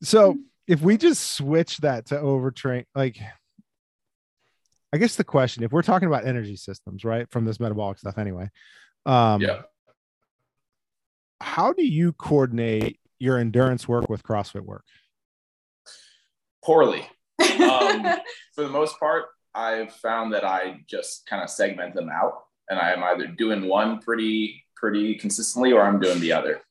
So 0.03 0.37
if 0.67 0.81
we 0.81 0.97
just 0.97 1.33
switch 1.33 1.79
that 1.79 2.07
to 2.07 2.17
overtrain, 2.17 2.85
like, 2.95 3.19
I 4.93 4.99
guess 4.99 5.17
the 5.17 5.25
question, 5.25 5.63
if 5.63 5.73
we're 5.73 5.83
talking 5.83 6.09
about 6.09 6.27
energy 6.27 6.57
systems, 6.57 7.05
right, 7.05 7.27
from 7.31 7.45
this 7.45 7.61
metabolic 7.61 7.99
stuff 7.99 8.19
anyway, 8.19 8.51
um, 9.07 9.41
Yeah. 9.41 9.63
how 11.41 11.73
do 11.73 11.85
you 11.85 12.13
coordinate 12.13 12.99
your 13.23 13.39
endurance 13.39 13.87
work 13.87 14.11
with 14.11 14.25
CrossFit 14.25 14.63
work? 14.63 14.85
Poorly. 16.65 17.07
Um, 17.41 18.05
For 18.55 18.65
the 18.65 18.69
most 18.69 18.99
part, 18.99 19.27
I've 19.55 19.93
found 19.95 20.35
that 20.35 20.45
I 20.45 20.81
just 20.89 21.25
kind 21.27 21.43
of 21.43 21.49
segment 21.49 21.95
them 21.95 22.11
out 22.11 22.43
and 22.69 22.81
I'm 22.81 23.05
either 23.05 23.29
doing 23.29 23.69
one 23.69 24.01
pretty, 24.01 24.65
pretty 24.75 25.15
consistently 25.15 25.73
or 25.73 25.83
I'm 25.83 26.01
doing 26.01 26.19
the 26.21 26.33
other. 26.33 26.63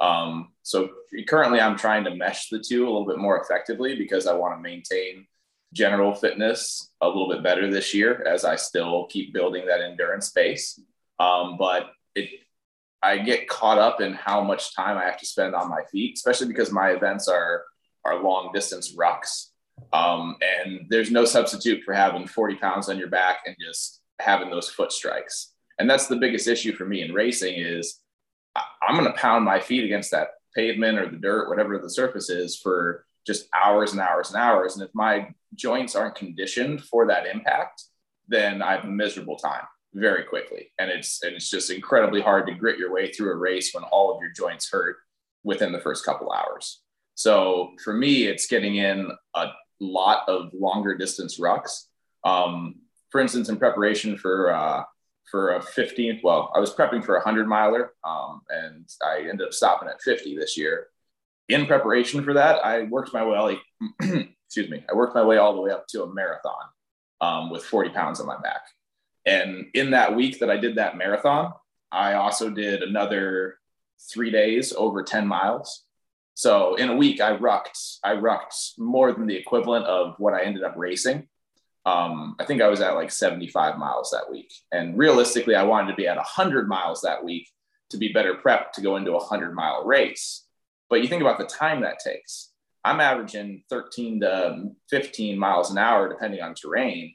Um, 0.00 0.48
so 0.62 0.90
currently 1.28 1.60
I'm 1.60 1.76
trying 1.76 2.04
to 2.04 2.14
mesh 2.14 2.48
the 2.48 2.58
two 2.58 2.82
a 2.82 2.90
little 2.90 3.06
bit 3.06 3.18
more 3.18 3.40
effectively 3.40 3.94
because 3.94 4.26
I 4.26 4.32
want 4.32 4.58
to 4.58 4.62
maintain 4.62 5.26
general 5.72 6.12
fitness 6.12 6.90
a 7.00 7.06
little 7.06 7.28
bit 7.28 7.44
better 7.44 7.70
this 7.70 7.94
year 7.94 8.26
as 8.26 8.44
I 8.44 8.56
still 8.56 9.06
keep 9.06 9.32
building 9.32 9.66
that 9.66 9.80
endurance 9.80 10.30
base. 10.30 10.80
Um, 11.20 11.56
but 11.56 11.90
it, 12.16 12.30
I 13.02 13.18
get 13.18 13.48
caught 13.48 13.78
up 13.78 14.00
in 14.00 14.12
how 14.12 14.42
much 14.42 14.74
time 14.74 14.98
I 14.98 15.04
have 15.04 15.18
to 15.18 15.26
spend 15.26 15.54
on 15.54 15.70
my 15.70 15.82
feet, 15.90 16.14
especially 16.16 16.48
because 16.48 16.70
my 16.70 16.90
events 16.90 17.28
are 17.28 17.64
are 18.04 18.22
long 18.22 18.50
distance 18.52 18.94
rucks. 18.96 19.46
Um, 19.92 20.36
and 20.40 20.86
there's 20.88 21.10
no 21.10 21.24
substitute 21.24 21.82
for 21.84 21.94
having 21.94 22.26
40 22.26 22.56
pounds 22.56 22.88
on 22.88 22.98
your 22.98 23.08
back 23.08 23.40
and 23.46 23.56
just 23.60 24.00
having 24.18 24.50
those 24.50 24.68
foot 24.68 24.92
strikes. 24.92 25.52
And 25.78 25.88
that's 25.88 26.06
the 26.06 26.16
biggest 26.16 26.48
issue 26.48 26.74
for 26.74 26.84
me 26.84 27.02
in 27.02 27.12
racing 27.12 27.54
is 27.58 28.00
I'm 28.56 28.96
going 28.96 29.10
to 29.10 29.18
pound 29.18 29.44
my 29.44 29.60
feet 29.60 29.84
against 29.84 30.10
that 30.10 30.28
pavement 30.54 30.98
or 30.98 31.08
the 31.08 31.16
dirt, 31.16 31.48
whatever 31.48 31.78
the 31.78 31.90
surface 31.90 32.28
is 32.28 32.56
for 32.56 33.06
just 33.26 33.48
hours 33.54 33.92
and 33.92 34.00
hours 34.00 34.30
and 34.30 34.38
hours. 34.38 34.76
And 34.76 34.84
if 34.84 34.94
my 34.94 35.28
joints 35.54 35.94
aren't 35.94 36.14
conditioned 36.14 36.82
for 36.84 37.06
that 37.06 37.26
impact, 37.26 37.84
then 38.28 38.62
I 38.62 38.72
have 38.72 38.84
a 38.84 38.88
miserable 38.88 39.36
time 39.36 39.64
very 39.94 40.24
quickly. 40.24 40.72
And 40.78 40.90
it's, 40.90 41.22
and 41.22 41.34
it's 41.34 41.50
just 41.50 41.70
incredibly 41.70 42.20
hard 42.20 42.46
to 42.46 42.54
grit 42.54 42.78
your 42.78 42.92
way 42.92 43.10
through 43.10 43.32
a 43.32 43.36
race 43.36 43.72
when 43.72 43.84
all 43.84 44.14
of 44.14 44.20
your 44.22 44.32
joints 44.32 44.70
hurt 44.70 44.96
within 45.42 45.72
the 45.72 45.80
first 45.80 46.04
couple 46.04 46.32
hours. 46.32 46.80
So 47.14 47.72
for 47.82 47.92
me, 47.92 48.24
it's 48.24 48.46
getting 48.46 48.76
in 48.76 49.10
a 49.34 49.48
lot 49.80 50.28
of 50.28 50.50
longer 50.54 50.96
distance 50.96 51.38
rucks. 51.38 51.86
Um, 52.24 52.76
for 53.10 53.20
instance, 53.20 53.48
in 53.48 53.56
preparation 53.56 54.16
for 54.16 54.52
uh, 54.54 54.84
for 55.30 55.50
a 55.54 55.60
15th, 55.60 56.20
well, 56.24 56.50
I 56.54 56.58
was 56.58 56.74
prepping 56.74 57.04
for 57.04 57.14
a 57.14 57.20
100 57.20 57.46
miler, 57.46 57.92
um, 58.04 58.40
and 58.48 58.88
I 59.04 59.20
ended 59.28 59.46
up 59.46 59.52
stopping 59.52 59.88
at 59.88 60.02
50 60.02 60.36
this 60.36 60.56
year. 60.56 60.88
In 61.48 61.66
preparation 61.66 62.24
for 62.24 62.34
that, 62.34 62.64
I 62.64 62.84
worked 62.84 63.12
my 63.12 63.24
way, 63.24 63.58
excuse 64.00 64.70
me, 64.70 64.84
I 64.90 64.94
worked 64.94 65.14
my 65.14 65.22
way 65.22 65.36
all 65.36 65.54
the 65.54 65.60
way 65.60 65.70
up 65.70 65.86
to 65.88 66.02
a 66.02 66.12
marathon 66.12 66.54
um, 67.20 67.50
with 67.50 67.64
40 67.64 67.90
pounds 67.90 68.20
on 68.20 68.26
my 68.26 68.40
back. 68.40 68.62
And 69.26 69.66
in 69.74 69.90
that 69.90 70.14
week 70.14 70.40
that 70.40 70.50
I 70.50 70.56
did 70.56 70.76
that 70.76 70.96
marathon, 70.96 71.52
I 71.92 72.14
also 72.14 72.50
did 72.50 72.82
another 72.82 73.58
three 74.12 74.30
days 74.30 74.72
over 74.72 75.02
10 75.02 75.26
miles. 75.26 75.84
So 76.34 76.76
in 76.76 76.88
a 76.88 76.96
week, 76.96 77.20
I 77.20 77.32
rucked, 77.32 77.78
I 78.02 78.14
rucked 78.14 78.54
more 78.78 79.12
than 79.12 79.26
the 79.26 79.36
equivalent 79.36 79.86
of 79.86 80.14
what 80.18 80.32
I 80.32 80.42
ended 80.42 80.62
up 80.62 80.74
racing. 80.76 81.28
Um, 81.84 82.36
I 82.38 82.44
think 82.44 82.62
I 82.62 82.68
was 82.68 82.80
at 82.80 82.94
like 82.94 83.10
75 83.10 83.78
miles 83.78 84.10
that 84.10 84.30
week. 84.30 84.52
And 84.72 84.96
realistically, 84.96 85.54
I 85.54 85.64
wanted 85.64 85.90
to 85.90 85.96
be 85.96 86.06
at 86.06 86.16
100 86.16 86.68
miles 86.68 87.02
that 87.02 87.24
week 87.24 87.48
to 87.90 87.98
be 87.98 88.12
better 88.12 88.34
prepped 88.34 88.72
to 88.72 88.80
go 88.80 88.96
into 88.96 89.12
a 89.12 89.18
100 89.18 89.54
mile 89.54 89.84
race. 89.84 90.46
But 90.88 91.02
you 91.02 91.08
think 91.08 91.22
about 91.22 91.38
the 91.38 91.46
time 91.46 91.82
that 91.82 91.98
takes. 91.98 92.52
I'm 92.84 93.00
averaging 93.00 93.64
13 93.68 94.20
to 94.20 94.70
15 94.88 95.38
miles 95.38 95.70
an 95.70 95.78
hour, 95.78 96.08
depending 96.08 96.40
on 96.40 96.54
terrain. 96.54 97.14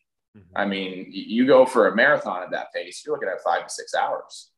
I 0.56 0.66
mean, 0.66 1.08
you 1.10 1.48
go 1.48 1.66
for 1.66 1.88
a 1.88 1.96
marathon 1.96 2.44
at 2.44 2.52
that 2.52 2.74
pace, 2.74 3.04
you're 3.06 3.16
looking 3.16 3.30
at 3.30 3.42
five 3.44 3.68
to 3.68 3.74
six 3.74 3.94
hours. 3.94 4.52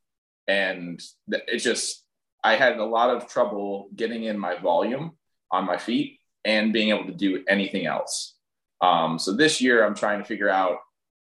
And 0.48 1.02
it 1.28 1.60
just, 1.60 2.04
I 2.44 2.56
had 2.56 2.78
a 2.78 2.86
lot 2.86 3.10
of 3.10 3.28
trouble 3.28 3.90
getting 3.96 4.24
in 4.24 4.40
my 4.40 4.58
volume 4.58 5.12
on 5.52 5.66
my 5.66 5.78
feet 5.78 6.20
and 6.46 6.74
being 6.74 6.90
able 6.90 7.06
to 7.06 7.14
do 7.14 7.44
anything 7.48 7.86
else. 7.86 8.36
Um, 8.82 9.20
so 9.20 9.34
this 9.34 9.60
year, 9.60 9.86
I'm 9.86 9.96
trying 9.96 10.20
to 10.20 10.26
figure 10.26 10.50
out 10.50 10.78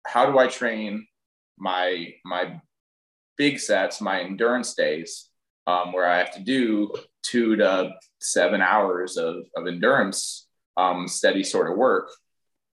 how 0.08 0.26
do 0.26 0.40
I 0.40 0.48
train 0.48 1.06
my 1.58 2.14
my 2.26 2.60
big 3.38 3.60
sets, 3.60 4.02
my 4.02 4.22
endurance 4.22 4.74
days, 4.74 5.30
um, 5.68 5.94
where 5.94 6.10
I 6.10 6.18
have 6.18 6.34
to 6.34 6.42
do 6.42 6.94
two 7.24 7.56
to 7.58 7.92
seven 8.20 8.62
hours 8.62 9.18
of, 9.18 9.46
of 9.56 9.68
endurance, 9.68 10.48
um, 10.78 11.08
steady 11.08 11.44
sort 11.44 11.70
of 11.70 11.78
work, 11.78 12.10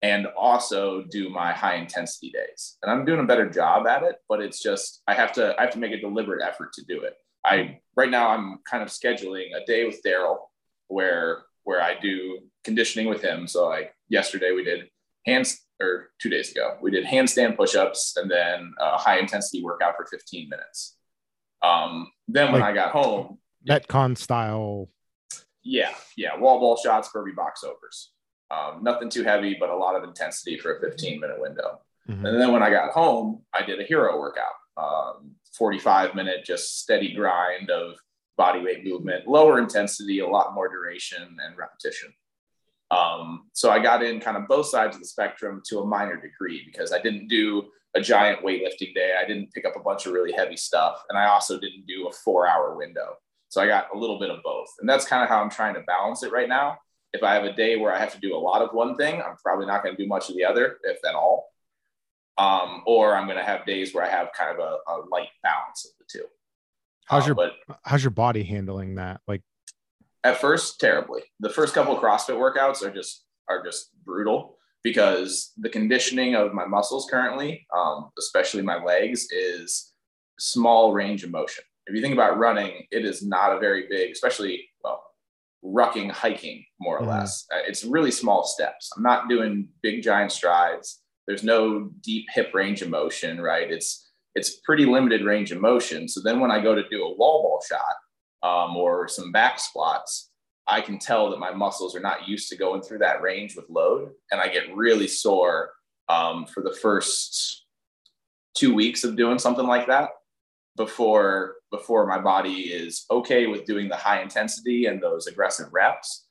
and 0.02 0.26
also 0.26 1.02
do 1.10 1.28
my 1.28 1.52
high 1.52 1.74
intensity 1.76 2.30
days. 2.30 2.76
And 2.82 2.90
I'm 2.90 3.04
doing 3.04 3.20
a 3.20 3.24
better 3.24 3.48
job 3.48 3.86
at 3.86 4.02
it, 4.02 4.16
but 4.28 4.40
it's 4.40 4.62
just 4.62 5.02
I 5.08 5.14
have 5.14 5.32
to 5.34 5.54
I 5.58 5.62
have 5.62 5.72
to 5.72 5.78
make 5.78 5.92
a 5.92 6.00
deliberate 6.00 6.42
effort 6.46 6.72
to 6.74 6.84
do 6.84 7.02
it. 7.02 7.14
I 7.44 7.80
right 7.96 8.10
now 8.10 8.28
I'm 8.28 8.58
kind 8.68 8.82
of 8.82 8.88
scheduling 8.90 9.48
a 9.60 9.64
day 9.66 9.84
with 9.84 10.00
Daryl 10.06 10.38
where 10.88 11.42
where 11.64 11.82
I 11.82 11.98
do 12.00 12.40
conditioning 12.64 13.08
with 13.08 13.22
him. 13.22 13.46
So 13.48 13.68
like 13.68 13.92
yesterday 14.08 14.52
we 14.52 14.64
did 14.64 14.88
hands 15.26 15.60
or 15.80 16.10
two 16.20 16.28
days 16.28 16.50
ago 16.50 16.76
we 16.80 16.90
did 16.90 17.04
handstand 17.04 17.56
push-ups 17.56 18.16
and 18.16 18.30
then 18.30 18.72
a 18.80 18.96
high 18.96 19.18
intensity 19.18 19.62
workout 19.62 19.96
for 19.96 20.06
15 20.06 20.48
minutes. 20.48 20.96
Um, 21.62 22.10
then 22.28 22.52
when 22.52 22.60
Like- 22.60 22.70
I 22.70 22.74
got 22.74 22.92
home, 22.92 23.38
Metcon 23.68 24.16
style. 24.16 24.88
yeah, 25.62 25.92
yeah, 26.16 26.36
wall 26.36 26.60
ball 26.60 26.76
shots, 26.76 27.10
burpee 27.12 27.32
box 27.32 27.64
overs. 27.64 28.12
Um, 28.50 28.82
nothing 28.82 29.10
too 29.10 29.24
heavy, 29.24 29.56
but 29.58 29.70
a 29.70 29.76
lot 29.76 29.94
of 29.94 30.04
intensity 30.04 30.58
for 30.58 30.76
a 30.76 30.80
15 30.80 31.20
minute 31.20 31.40
window. 31.40 31.80
Mhm. 32.08 32.26
And 32.26 32.40
then 32.40 32.52
when 32.52 32.62
I 32.62 32.70
got 32.70 32.92
home, 32.92 33.44
I 33.52 33.62
did 33.62 33.80
a 33.80 33.84
hero 33.84 34.18
workout, 34.18 34.54
um, 34.76 35.36
45 35.52 36.14
minute, 36.14 36.44
just 36.44 36.78
steady 36.80 37.14
grind 37.14 37.70
of 37.70 37.96
body 38.36 38.60
weight 38.60 38.84
movement, 38.84 39.26
lower 39.26 39.58
intensity, 39.58 40.20
a 40.20 40.26
lot 40.26 40.54
more 40.54 40.68
duration 40.68 41.36
and 41.44 41.58
repetition. 41.58 42.14
Um, 42.90 43.50
so 43.52 43.70
I 43.70 43.80
got 43.80 44.02
in 44.02 44.20
kind 44.20 44.36
of 44.36 44.48
both 44.48 44.66
sides 44.66 44.96
of 44.96 45.02
the 45.02 45.08
spectrum 45.08 45.62
to 45.66 45.80
a 45.80 45.86
minor 45.86 46.16
degree 46.16 46.62
because 46.64 46.92
I 46.92 47.02
didn't 47.02 47.28
do 47.28 47.70
a 47.94 48.00
giant 48.00 48.42
weightlifting 48.42 48.94
day. 48.94 49.14
I 49.20 49.26
didn't 49.26 49.52
pick 49.52 49.66
up 49.66 49.76
a 49.76 49.80
bunch 49.80 50.06
of 50.06 50.12
really 50.12 50.32
heavy 50.32 50.56
stuff. 50.56 51.02
And 51.08 51.18
I 51.18 51.26
also 51.26 51.58
didn't 51.58 51.86
do 51.86 52.08
a 52.08 52.12
four 52.12 52.46
hour 52.46 52.76
window. 52.76 53.16
So 53.48 53.60
I 53.60 53.66
got 53.66 53.88
a 53.94 53.98
little 53.98 54.18
bit 54.18 54.30
of 54.30 54.42
both. 54.42 54.68
And 54.80 54.88
that's 54.88 55.06
kind 55.06 55.22
of 55.22 55.28
how 55.28 55.42
I'm 55.42 55.50
trying 55.50 55.74
to 55.74 55.80
balance 55.80 56.22
it 56.22 56.32
right 56.32 56.48
now. 56.48 56.78
If 57.12 57.22
I 57.22 57.34
have 57.34 57.44
a 57.44 57.52
day 57.52 57.76
where 57.76 57.92
I 57.92 57.98
have 57.98 58.12
to 58.14 58.20
do 58.20 58.36
a 58.36 58.38
lot 58.38 58.62
of 58.62 58.70
one 58.72 58.96
thing, 58.96 59.20
I'm 59.22 59.36
probably 59.42 59.66
not 59.66 59.82
going 59.82 59.96
to 59.96 60.02
do 60.02 60.08
much 60.08 60.28
of 60.28 60.36
the 60.36 60.44
other, 60.44 60.78
if 60.84 60.98
at 61.04 61.14
all. 61.14 61.48
Um, 62.36 62.82
or 62.86 63.16
I'm 63.16 63.26
going 63.26 63.38
to 63.38 63.44
have 63.44 63.66
days 63.66 63.94
where 63.94 64.04
I 64.04 64.08
have 64.08 64.28
kind 64.32 64.50
of 64.50 64.58
a, 64.58 64.78
a 64.92 64.94
light 65.10 65.28
balance 65.42 65.84
of 65.86 65.92
the 65.98 66.04
two. 66.08 66.26
How's 67.06 67.24
Uh, 67.24 67.26
your 67.28 67.34
but 67.34 67.52
how's 67.84 68.04
your 68.04 68.10
body 68.10 68.44
handling 68.44 68.96
that? 68.96 69.20
Like 69.26 69.42
at 70.24 70.36
first 70.40 70.80
terribly 70.80 71.22
the 71.40 71.48
first 71.48 71.74
couple 71.74 71.96
of 71.96 72.02
crossfit 72.02 72.36
workouts 72.36 72.82
are 72.82 72.90
just 72.90 73.24
are 73.48 73.62
just 73.64 73.90
brutal 74.04 74.56
because 74.82 75.52
the 75.56 75.68
conditioning 75.68 76.34
of 76.34 76.52
my 76.52 76.66
muscles 76.66 77.06
currently 77.10 77.66
um, 77.76 78.10
especially 78.18 78.62
my 78.62 78.82
legs 78.82 79.28
is 79.30 79.92
small 80.38 80.92
range 80.92 81.22
of 81.22 81.30
motion 81.30 81.62
if 81.86 81.94
you 81.94 82.02
think 82.02 82.14
about 82.14 82.36
running 82.36 82.84
it 82.90 83.04
is 83.04 83.22
not 83.22 83.56
a 83.56 83.60
very 83.60 83.86
big 83.88 84.10
especially 84.10 84.68
rucking 85.68 86.10
hiking 86.10 86.64
more 86.80 86.98
or 86.98 87.02
Mhm. 87.02 87.08
less 87.08 87.46
Uh, 87.52 87.58
it's 87.66 87.84
really 87.84 88.10
small 88.10 88.44
steps 88.44 88.90
i'm 88.96 89.02
not 89.02 89.28
doing 89.28 89.68
big 89.82 90.02
giant 90.02 90.32
strides 90.32 91.02
there's 91.26 91.44
no 91.44 91.90
deep 92.02 92.26
hip 92.34 92.54
range 92.54 92.80
of 92.82 92.88
motion 92.88 93.40
right 93.40 93.70
it's 93.70 94.10
it's 94.34 94.60
pretty 94.60 94.86
limited 94.86 95.24
range 95.24 95.52
of 95.52 95.60
motion 95.60 96.08
so 96.08 96.20
then 96.24 96.40
when 96.40 96.50
i 96.50 96.60
go 96.60 96.74
to 96.74 96.88
do 96.88 97.02
a 97.04 97.14
wall 97.16 97.42
ball 97.42 97.62
shot 97.68 97.96
um, 98.42 98.76
or 98.76 99.08
some 99.08 99.32
back 99.32 99.58
squats, 99.58 100.30
I 100.66 100.80
can 100.80 100.98
tell 100.98 101.30
that 101.30 101.40
my 101.40 101.52
muscles 101.52 101.96
are 101.96 102.00
not 102.00 102.28
used 102.28 102.48
to 102.50 102.56
going 102.56 102.82
through 102.82 102.98
that 102.98 103.20
range 103.20 103.56
with 103.56 103.68
load. 103.68 104.10
And 104.30 104.40
I 104.40 104.46
get 104.48 104.74
really 104.76 105.08
sore 105.08 105.72
um, 106.08 106.46
for 106.46 106.62
the 106.62 106.72
first 106.72 107.64
two 108.54 108.72
weeks 108.74 109.02
of 109.02 109.16
doing 109.16 109.38
something 109.40 109.66
like 109.66 109.88
that 109.88 110.10
before 110.76 111.56
before 111.70 112.06
my 112.06 112.18
body 112.18 112.62
is 112.72 113.04
okay 113.10 113.46
with 113.46 113.64
doing 113.66 113.88
the 113.88 113.96
high 113.96 114.22
intensity 114.22 114.86
and 114.86 115.02
those 115.02 115.26
aggressive 115.26 115.68
reps. 115.72 116.26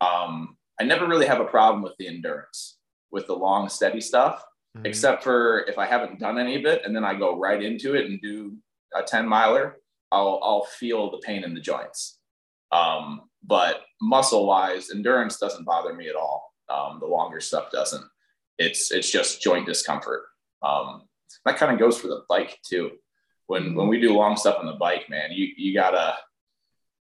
Um, 0.00 0.56
I 0.80 0.84
never 0.84 1.06
really 1.06 1.26
have 1.26 1.40
a 1.40 1.44
problem 1.46 1.82
with 1.82 1.94
the 1.98 2.08
endurance, 2.08 2.78
with 3.10 3.26
the 3.26 3.34
long, 3.36 3.68
steady 3.68 4.00
stuff 4.00 4.44
Mhm. 4.76 4.86
except 4.86 5.22
for 5.22 5.64
if 5.68 5.76
I 5.76 5.84
haven't 5.84 6.18
done 6.18 6.38
any 6.38 6.56
of 6.56 6.64
it 6.64 6.82
and 6.86 6.96
then 6.96 7.04
I 7.04 7.14
go 7.14 7.38
right 7.38 7.62
into 7.62 7.94
it 7.94 8.06
and 8.06 8.18
do 8.22 8.56
a 8.94 9.02
10 9.02 9.28
miler, 9.28 9.78
I'll, 10.10 10.40
I'll 10.42 10.64
feel 10.64 11.10
the 11.10 11.18
pain 11.18 11.44
in 11.44 11.52
the 11.52 11.60
joints. 11.60 12.18
Um, 12.70 13.28
but 13.42 13.82
muscle 14.00 14.46
wise, 14.46 14.90
endurance 14.90 15.36
doesn't 15.38 15.64
bother 15.66 15.92
me 15.92 16.08
at 16.08 16.16
all. 16.16 16.54
Um, 16.70 17.00
the 17.00 17.06
longer 17.06 17.38
stuff 17.40 17.70
doesn't. 17.70 18.04
It's, 18.58 18.90
it's 18.90 19.10
just 19.10 19.42
joint 19.42 19.66
discomfort. 19.66 20.22
Um, 20.62 21.02
that 21.44 21.58
kind 21.58 21.70
of 21.72 21.78
goes 21.78 21.98
for 22.00 22.08
the 22.08 22.24
bike 22.30 22.58
too. 22.66 22.92
When, 23.46 23.74
when 23.74 23.88
we 23.88 24.00
do 24.00 24.14
long 24.14 24.36
stuff 24.36 24.56
on 24.58 24.66
the 24.66 24.72
bike, 24.74 25.08
man, 25.10 25.30
you, 25.32 25.48
you 25.56 25.74
gotta, 25.74 26.14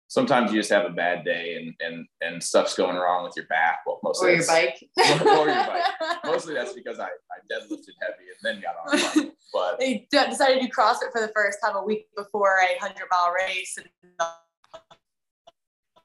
sometimes 0.08 0.52
you 0.52 0.58
just 0.58 0.70
have 0.70 0.84
a 0.86 0.90
bad 0.90 1.24
day 1.24 1.56
and, 1.56 1.74
and, 1.80 2.06
and 2.20 2.42
stuff's 2.42 2.74
going 2.74 2.96
wrong 2.96 3.24
with 3.24 3.34
your 3.36 3.46
back. 3.46 3.80
Well, 3.86 4.00
mostly 4.02 4.28
or 4.28 4.34
your 4.36 4.44
that's- 4.44 4.80
bike. 4.96 5.20
Or 5.26 5.46
your 5.46 5.54
bike. 5.54 5.82
mostly 6.24 6.54
that's 6.54 6.72
because 6.72 6.98
I, 6.98 7.04
I 7.06 7.38
deadlifted 7.52 7.94
heavy 8.00 8.28
and 8.30 8.42
then 8.42 8.62
got 8.62 8.76
on 8.86 8.98
a 8.98 9.22
bike. 9.24 9.32
But 9.52 9.78
They 9.78 10.06
decided 10.10 10.60
to 10.60 10.66
do 10.66 10.72
CrossFit 10.72 11.12
for 11.12 11.20
the 11.20 11.30
first 11.34 11.58
time 11.64 11.76
a 11.76 11.84
week 11.84 12.08
before 12.16 12.56
a 12.58 12.80
hundred 12.80 13.06
mile 13.10 13.32
race, 13.32 13.76
and 13.78 13.88
the 14.18 14.26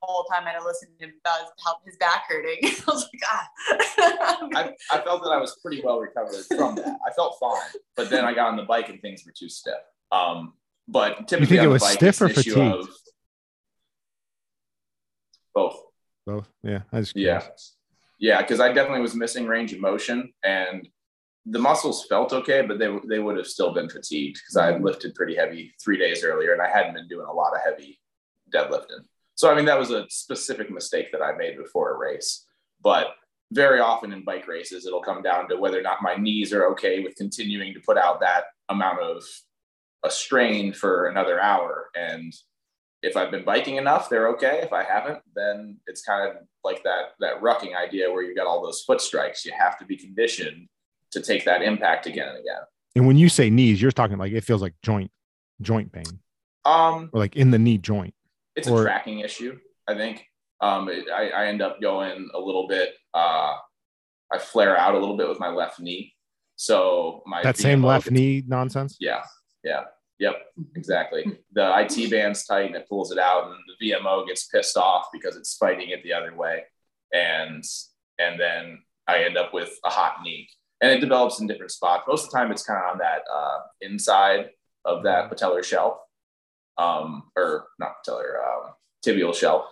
whole 0.01 0.23
time 0.25 0.43
I 0.45 0.51
had 0.51 0.59
to 0.59 0.65
listen 0.65 0.89
to 0.99 1.05
him 1.05 1.13
about 1.25 1.41
his, 1.41 1.93
his 1.93 1.97
back 1.97 2.25
hurting. 2.29 2.57
I 2.63 2.83
was 2.87 3.09
like, 3.13 3.21
ah. 3.25 3.47
I, 4.55 4.73
I 4.91 5.01
felt 5.01 5.23
that 5.23 5.29
I 5.29 5.37
was 5.37 5.57
pretty 5.61 5.81
well 5.83 5.99
recovered 5.99 6.45
from 6.47 6.75
that. 6.75 6.97
I 7.07 7.13
felt 7.13 7.37
fine, 7.39 7.81
but 7.95 8.09
then 8.09 8.25
I 8.25 8.33
got 8.33 8.49
on 8.49 8.55
the 8.57 8.63
bike 8.63 8.89
and 8.89 9.01
things 9.01 9.23
were 9.25 9.33
too 9.37 9.49
stiff. 9.49 9.73
Um, 10.11 10.53
but 10.87 11.27
typically 11.27 11.57
you 11.57 11.61
think 11.61 11.63
it 11.63 11.67
was 11.67 11.87
stiff 11.87 12.21
or 12.21 12.29
fatigued? 12.29 12.57
of 12.57 12.89
Both. 15.53 15.81
both. 16.25 16.49
Yeah. 16.63 16.81
I 16.91 16.99
just 17.01 17.15
Yeah. 17.15 17.47
Yeah, 18.19 18.41
because 18.41 18.59
I 18.59 18.73
definitely 18.73 19.01
was 19.01 19.15
missing 19.15 19.47
range 19.47 19.71
of 19.71 19.79
motion 19.79 20.33
and 20.43 20.87
the 21.45 21.59
muscles 21.59 22.05
felt 22.05 22.33
okay, 22.33 22.61
but 22.61 22.77
they 22.77 22.93
they 23.07 23.19
would 23.19 23.37
have 23.37 23.47
still 23.47 23.73
been 23.73 23.89
fatigued 23.89 24.35
because 24.35 24.57
I 24.57 24.73
had 24.73 24.83
lifted 24.83 25.15
pretty 25.15 25.35
heavy 25.35 25.73
three 25.81 25.97
days 25.97 26.23
earlier 26.23 26.53
and 26.53 26.61
I 26.61 26.69
hadn't 26.69 26.95
been 26.95 27.07
doing 27.07 27.27
a 27.27 27.33
lot 27.33 27.53
of 27.53 27.61
heavy 27.63 27.99
deadlifting. 28.53 29.05
So 29.35 29.49
I 29.49 29.55
mean 29.55 29.65
that 29.65 29.79
was 29.79 29.91
a 29.91 30.05
specific 30.09 30.69
mistake 30.69 31.11
that 31.11 31.21
I 31.21 31.35
made 31.35 31.57
before 31.57 31.93
a 31.93 31.97
race. 31.97 32.45
But 32.81 33.07
very 33.51 33.79
often 33.79 34.13
in 34.13 34.23
bike 34.23 34.47
races, 34.47 34.85
it'll 34.85 35.01
come 35.01 35.21
down 35.21 35.49
to 35.49 35.57
whether 35.57 35.79
or 35.79 35.81
not 35.81 36.01
my 36.01 36.15
knees 36.15 36.53
are 36.53 36.67
okay 36.71 36.99
with 36.99 37.15
continuing 37.15 37.73
to 37.73 37.79
put 37.79 37.97
out 37.97 38.19
that 38.19 38.43
amount 38.69 39.01
of 39.01 39.23
a 40.03 40.09
strain 40.11 40.73
for 40.73 41.07
another 41.07 41.39
hour. 41.39 41.89
And 41.95 42.33
if 43.01 43.15
I've 43.17 43.31
been 43.31 43.43
biking 43.45 43.77
enough, 43.77 44.09
they're 44.09 44.27
okay. 44.29 44.59
If 44.63 44.73
I 44.73 44.83
haven't, 44.83 45.19
then 45.35 45.77
it's 45.87 46.01
kind 46.03 46.29
of 46.29 46.37
like 46.63 46.83
that 46.83 47.13
that 47.19 47.41
rucking 47.41 47.75
idea 47.75 48.11
where 48.11 48.23
you 48.23 48.35
got 48.35 48.47
all 48.47 48.61
those 48.63 48.81
foot 48.81 49.01
strikes. 49.01 49.45
You 49.45 49.53
have 49.57 49.77
to 49.79 49.85
be 49.85 49.95
conditioned 49.97 50.67
to 51.11 51.21
take 51.21 51.45
that 51.45 51.61
impact 51.61 52.05
again 52.07 52.27
and 52.29 52.37
again. 52.37 52.61
And 52.95 53.07
when 53.07 53.17
you 53.17 53.29
say 53.29 53.49
knees, 53.49 53.81
you're 53.81 53.91
talking 53.91 54.17
like 54.17 54.31
it 54.33 54.43
feels 54.43 54.61
like 54.61 54.73
joint 54.83 55.11
joint 55.61 55.91
pain 55.91 56.05
Um, 56.65 57.09
or 57.13 57.19
like 57.19 57.35
in 57.35 57.51
the 57.51 57.59
knee 57.59 57.77
joint. 57.77 58.13
it's 58.55 58.67
Or- 58.67 58.81
a 58.81 58.83
tracking 58.85 59.19
issue, 59.19 59.57
I 59.87 59.95
think. 59.95 60.25
Um, 60.61 60.89
it, 60.89 61.05
I, 61.09 61.29
I 61.29 61.45
end 61.47 61.61
up 61.61 61.79
going 61.81 62.29
a 62.33 62.39
little 62.39 62.67
bit. 62.67 62.93
Uh, 63.13 63.55
I 64.31 64.37
flare 64.39 64.77
out 64.77 64.93
a 64.93 64.99
little 64.99 65.15
bit 65.15 65.29
with 65.29 65.39
my 65.39 65.47
left 65.49 65.79
knee, 65.79 66.13
so 66.57 67.23
my 67.25 67.41
That 67.43 67.55
same 67.57 67.81
left 67.83 68.05
gets- 68.05 68.13
knee 68.13 68.43
nonsense. 68.45 68.97
Yeah, 68.99 69.23
yeah, 69.69 69.83
yep, 70.17 70.35
exactly. 70.75 71.39
The 71.53 71.79
IT 71.79 72.09
band's 72.09 72.45
tight 72.45 72.67
and 72.67 72.75
it 72.75 72.89
pulls 72.89 73.11
it 73.11 73.19
out, 73.19 73.51
and 73.51 73.57
the 73.67 73.91
VMO 73.91 74.25
gets 74.27 74.47
pissed 74.47 74.77
off 74.77 75.07
because 75.13 75.35
it's 75.35 75.55
fighting 75.55 75.89
it 75.89 76.03
the 76.03 76.13
other 76.13 76.35
way, 76.35 76.63
and 77.13 77.63
and 78.17 78.39
then 78.39 78.79
I 79.07 79.23
end 79.23 79.37
up 79.37 79.53
with 79.53 79.77
a 79.85 79.89
hot 79.89 80.17
knee, 80.23 80.49
and 80.81 80.91
it 80.91 80.99
develops 80.99 81.39
in 81.39 81.47
different 81.47 81.71
spots. 81.71 82.05
Most 82.07 82.25
of 82.25 82.31
the 82.31 82.37
time, 82.37 82.51
it's 82.51 82.63
kind 82.63 82.79
of 82.83 82.91
on 82.93 82.97
that 82.97 83.21
uh, 83.31 83.59
inside 83.81 84.49
of 84.85 85.03
that 85.03 85.31
patellar 85.31 85.63
shelf, 85.63 85.97
um, 86.77 87.29
or 87.35 87.67
not 87.79 87.97
patellar, 88.03 88.39
um, 88.43 88.73
tibial 89.05 89.35
shelf, 89.35 89.65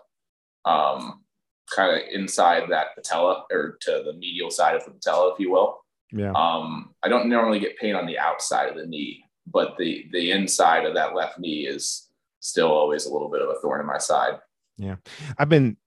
um, 0.65 1.23
kind 1.69 1.95
of 1.95 2.07
inside 2.11 2.69
that 2.69 2.95
patella 2.95 3.45
or 3.51 3.77
to 3.81 4.03
the 4.05 4.13
medial 4.13 4.51
side 4.51 4.75
of 4.75 4.85
the 4.85 4.91
patella, 4.91 5.33
if 5.33 5.39
you 5.39 5.51
will. 5.51 5.79
Yeah. 6.11 6.31
Um, 6.31 6.93
I 7.03 7.09
don't 7.09 7.29
normally 7.29 7.59
get 7.59 7.77
pain 7.77 7.95
on 7.95 8.05
the 8.05 8.17
outside 8.17 8.69
of 8.69 8.77
the 8.77 8.85
knee, 8.85 9.23
but 9.51 9.75
the 9.77 10.07
the 10.11 10.31
inside 10.31 10.85
of 10.85 10.93
that 10.95 11.15
left 11.15 11.39
knee 11.39 11.67
is 11.67 12.07
still 12.39 12.71
always 12.71 13.05
a 13.05 13.13
little 13.13 13.29
bit 13.29 13.41
of 13.41 13.49
a 13.49 13.55
thorn 13.61 13.81
in 13.81 13.87
my 13.87 13.97
side. 13.97 14.39
Yeah. 14.77 14.95
I've 15.37 15.49
been 15.49 15.77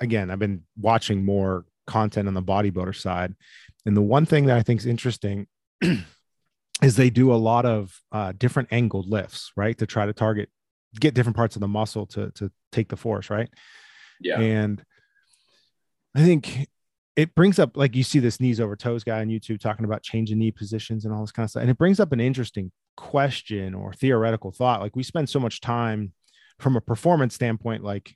again, 0.00 0.30
I've 0.30 0.38
been 0.38 0.62
watching 0.78 1.24
more 1.24 1.64
content 1.86 2.28
on 2.28 2.34
the 2.34 2.42
bodybuilder 2.42 2.96
side. 2.96 3.34
And 3.86 3.96
the 3.96 4.02
one 4.02 4.26
thing 4.26 4.46
that 4.46 4.56
I 4.56 4.62
think 4.62 4.80
is 4.80 4.86
interesting 4.86 5.46
is 6.82 6.96
they 6.96 7.10
do 7.10 7.32
a 7.32 7.36
lot 7.36 7.66
of 7.66 7.98
uh, 8.12 8.32
different 8.36 8.68
angled 8.72 9.08
lifts, 9.08 9.52
right? 9.56 9.76
To 9.78 9.86
try 9.86 10.06
to 10.06 10.12
target, 10.12 10.48
get 10.98 11.14
different 11.14 11.36
parts 11.36 11.56
of 11.56 11.60
the 11.60 11.68
muscle 11.68 12.06
to 12.06 12.30
to 12.32 12.50
take 12.72 12.88
the 12.88 12.96
force, 12.96 13.30
right? 13.30 13.48
Yeah. 14.20 14.40
And 14.40 14.82
I 16.14 16.24
think 16.24 16.68
it 17.16 17.34
brings 17.34 17.58
up 17.58 17.76
like 17.76 17.96
you 17.96 18.02
see 18.02 18.18
this 18.18 18.40
knees 18.40 18.60
over 18.60 18.76
toes 18.76 19.04
guy 19.04 19.20
on 19.20 19.28
YouTube 19.28 19.60
talking 19.60 19.84
about 19.84 20.02
changing 20.02 20.38
knee 20.38 20.50
positions 20.50 21.04
and 21.04 21.14
all 21.14 21.20
this 21.20 21.32
kind 21.32 21.44
of 21.44 21.50
stuff. 21.50 21.62
And 21.62 21.70
it 21.70 21.78
brings 21.78 22.00
up 22.00 22.12
an 22.12 22.20
interesting 22.20 22.72
question 22.96 23.74
or 23.74 23.92
theoretical 23.92 24.52
thought. 24.52 24.80
Like 24.80 24.96
we 24.96 25.02
spend 25.02 25.28
so 25.28 25.40
much 25.40 25.60
time 25.60 26.12
from 26.58 26.76
a 26.76 26.80
performance 26.80 27.34
standpoint, 27.34 27.82
like 27.82 28.14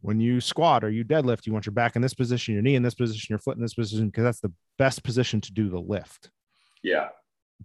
when 0.00 0.20
you 0.20 0.40
squat 0.40 0.82
or 0.82 0.90
you 0.90 1.04
deadlift, 1.04 1.46
you 1.46 1.52
want 1.52 1.66
your 1.66 1.72
back 1.72 1.96
in 1.96 2.02
this 2.02 2.14
position, 2.14 2.54
your 2.54 2.62
knee 2.62 2.74
in 2.74 2.82
this 2.82 2.94
position, 2.94 3.26
your 3.30 3.38
foot 3.38 3.56
in 3.56 3.62
this 3.62 3.74
position, 3.74 4.06
because 4.06 4.24
that's 4.24 4.40
the 4.40 4.52
best 4.78 5.04
position 5.04 5.40
to 5.40 5.52
do 5.52 5.70
the 5.70 5.78
lift. 5.78 6.30
Yeah. 6.82 7.08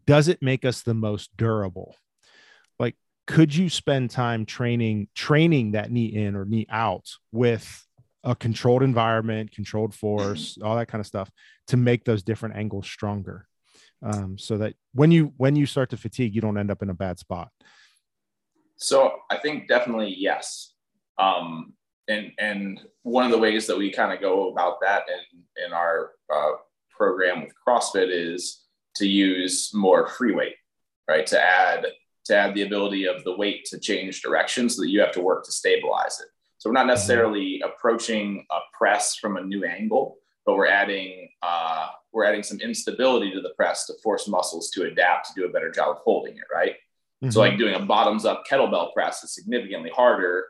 Does 0.06 0.28
it 0.28 0.42
make 0.42 0.64
us 0.64 0.84
the 0.84 0.94
most 0.94 1.36
durable? 1.36 1.96
Like, 2.80 2.96
could 3.26 3.56
you 3.56 3.70
spend 3.70 4.12
time 4.12 4.46
training 4.46 5.08
training 5.16 5.72
that 5.72 5.92
knee 5.92 6.06
in 6.06 6.36
or 6.36 6.46
knee 6.46 6.68
out 6.70 7.10
with 7.32 7.84
a 8.24 8.36
controlled 8.36 8.84
environment, 8.84 9.52
controlled 9.52 9.96
force, 9.96 10.58
all 10.64 10.76
that 10.76 10.88
kind 10.88 11.00
of 11.00 11.08
stuff 11.08 11.32
to 11.68 11.78
make 11.78 12.06
those 12.06 12.24
different 12.24 12.56
angles 12.56 12.86
stronger? 12.86 13.48
Um, 14.04 14.38
so 14.38 14.58
that 14.58 14.76
when 14.94 15.12
you 15.12 15.34
when 15.38 15.56
you 15.56 15.66
start 15.66 15.90
to 15.90 15.98
fatigue, 15.98 16.36
you 16.36 16.42
don't 16.42 16.58
end 16.58 16.70
up 16.70 16.84
in 16.84 16.90
a 16.90 16.94
bad 16.94 17.18
spot. 17.18 17.50
So 18.76 19.14
I 19.32 19.38
think 19.38 19.68
definitely 19.68 20.14
yes. 20.16 20.74
Um, 21.18 21.74
and 22.08 22.32
and 22.38 22.80
one 23.04 23.26
of 23.26 23.32
the 23.32 23.40
ways 23.40 23.68
that 23.68 23.78
we 23.78 23.92
kind 23.92 24.14
of 24.14 24.22
go 24.22 24.52
about 24.52 24.80
that 24.82 25.04
in 25.10 25.66
in 25.66 25.74
our 25.74 26.12
uh, 26.34 26.52
program 26.92 27.42
with 27.42 27.54
CrossFit 27.68 28.10
is 28.10 28.64
to 28.96 29.08
use 29.08 29.72
more 29.74 30.08
free 30.08 30.34
weight, 30.34 30.56
right? 31.08 31.26
To 31.28 31.42
add 31.42 31.86
to 32.26 32.36
add 32.36 32.54
the 32.54 32.64
ability 32.64 33.06
of 33.06 33.24
the 33.24 33.36
weight 33.36 33.66
to 33.66 33.80
change 33.80 34.22
direction 34.22 34.70
so 34.70 34.82
that 34.82 34.90
you 34.90 35.00
have 35.00 35.14
to 35.14 35.22
work 35.22 35.44
to 35.46 35.52
stabilize 35.52 36.20
it. 36.20 36.28
So 36.58 36.70
we're 36.70 36.74
not 36.74 36.88
necessarily 36.88 37.62
approaching 37.62 38.46
a 38.52 38.60
press 38.78 39.16
from 39.16 39.38
a 39.38 39.44
new 39.44 39.64
angle, 39.64 40.18
but 40.46 40.56
we're 40.56 40.68
adding 40.68 41.30
uh, 41.42 41.88
we're 42.14 42.26
adding 42.26 42.44
some 42.44 42.60
instability 42.60 43.32
to 43.32 43.42
the 43.42 43.52
press 43.56 43.86
to 43.86 43.94
force 44.04 44.28
muscles 44.28 44.70
to 44.72 44.84
adapt 44.84 45.28
to 45.28 45.34
do 45.36 45.46
a 45.46 45.52
better 45.52 45.72
job 45.72 45.90
of 45.90 45.98
holding 45.98 46.36
it, 46.36 46.44
right? 46.54 46.74
Mm-hmm. 47.24 47.32
So 47.32 47.40
like 47.40 47.58
doing 47.58 47.76
a 47.76 47.80
bottoms 47.80 48.26
up 48.26 48.44
kettlebell 48.50 48.94
press 48.94 49.24
is 49.24 49.34
significantly 49.34 49.90
harder 49.90 50.46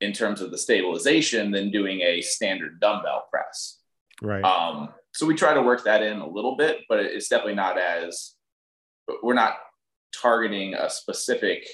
in 0.00 0.12
terms 0.12 0.40
of 0.40 0.50
the 0.50 0.58
stabilization 0.58 1.50
than 1.50 1.70
doing 1.70 2.00
a 2.00 2.20
standard 2.20 2.80
dumbbell 2.80 3.26
press. 3.30 3.78
Right. 4.22 4.44
Um, 4.44 4.90
so 5.12 5.26
we 5.26 5.34
try 5.34 5.54
to 5.54 5.62
work 5.62 5.84
that 5.84 6.02
in 6.02 6.18
a 6.18 6.28
little 6.28 6.56
bit, 6.56 6.80
but 6.88 7.00
it's 7.00 7.28
definitely 7.28 7.54
not 7.54 7.78
as 7.78 8.34
we're 9.22 9.34
not 9.34 9.54
targeting 10.20 10.74
a 10.74 10.88
specific 10.88 11.66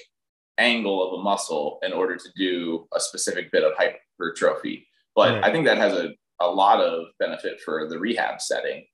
angle 0.57 1.05
of 1.05 1.19
a 1.19 1.23
muscle 1.23 1.79
in 1.83 1.93
order 1.93 2.15
to 2.15 2.29
do 2.35 2.87
a 2.93 2.99
specific 2.99 3.51
bit 3.51 3.63
of 3.63 3.73
hypertrophy. 3.77 4.87
But 5.15 5.35
right. 5.35 5.43
I 5.43 5.51
think 5.51 5.65
that 5.65 5.77
has 5.77 5.93
a, 5.93 6.13
a 6.39 6.47
lot 6.47 6.81
of 6.81 7.07
benefit 7.19 7.61
for 7.61 7.87
the 7.87 7.99
rehab 7.99 8.41
setting. 8.41 8.85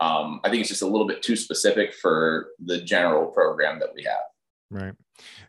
Um, 0.00 0.40
I 0.44 0.50
think 0.50 0.60
it's 0.60 0.68
just 0.68 0.82
a 0.82 0.86
little 0.86 1.06
bit 1.06 1.22
too 1.22 1.36
specific 1.36 1.92
for 1.92 2.48
the 2.64 2.80
general 2.80 3.26
program 3.26 3.80
that 3.80 3.94
we 3.94 4.04
have. 4.04 4.20
Right. 4.70 4.94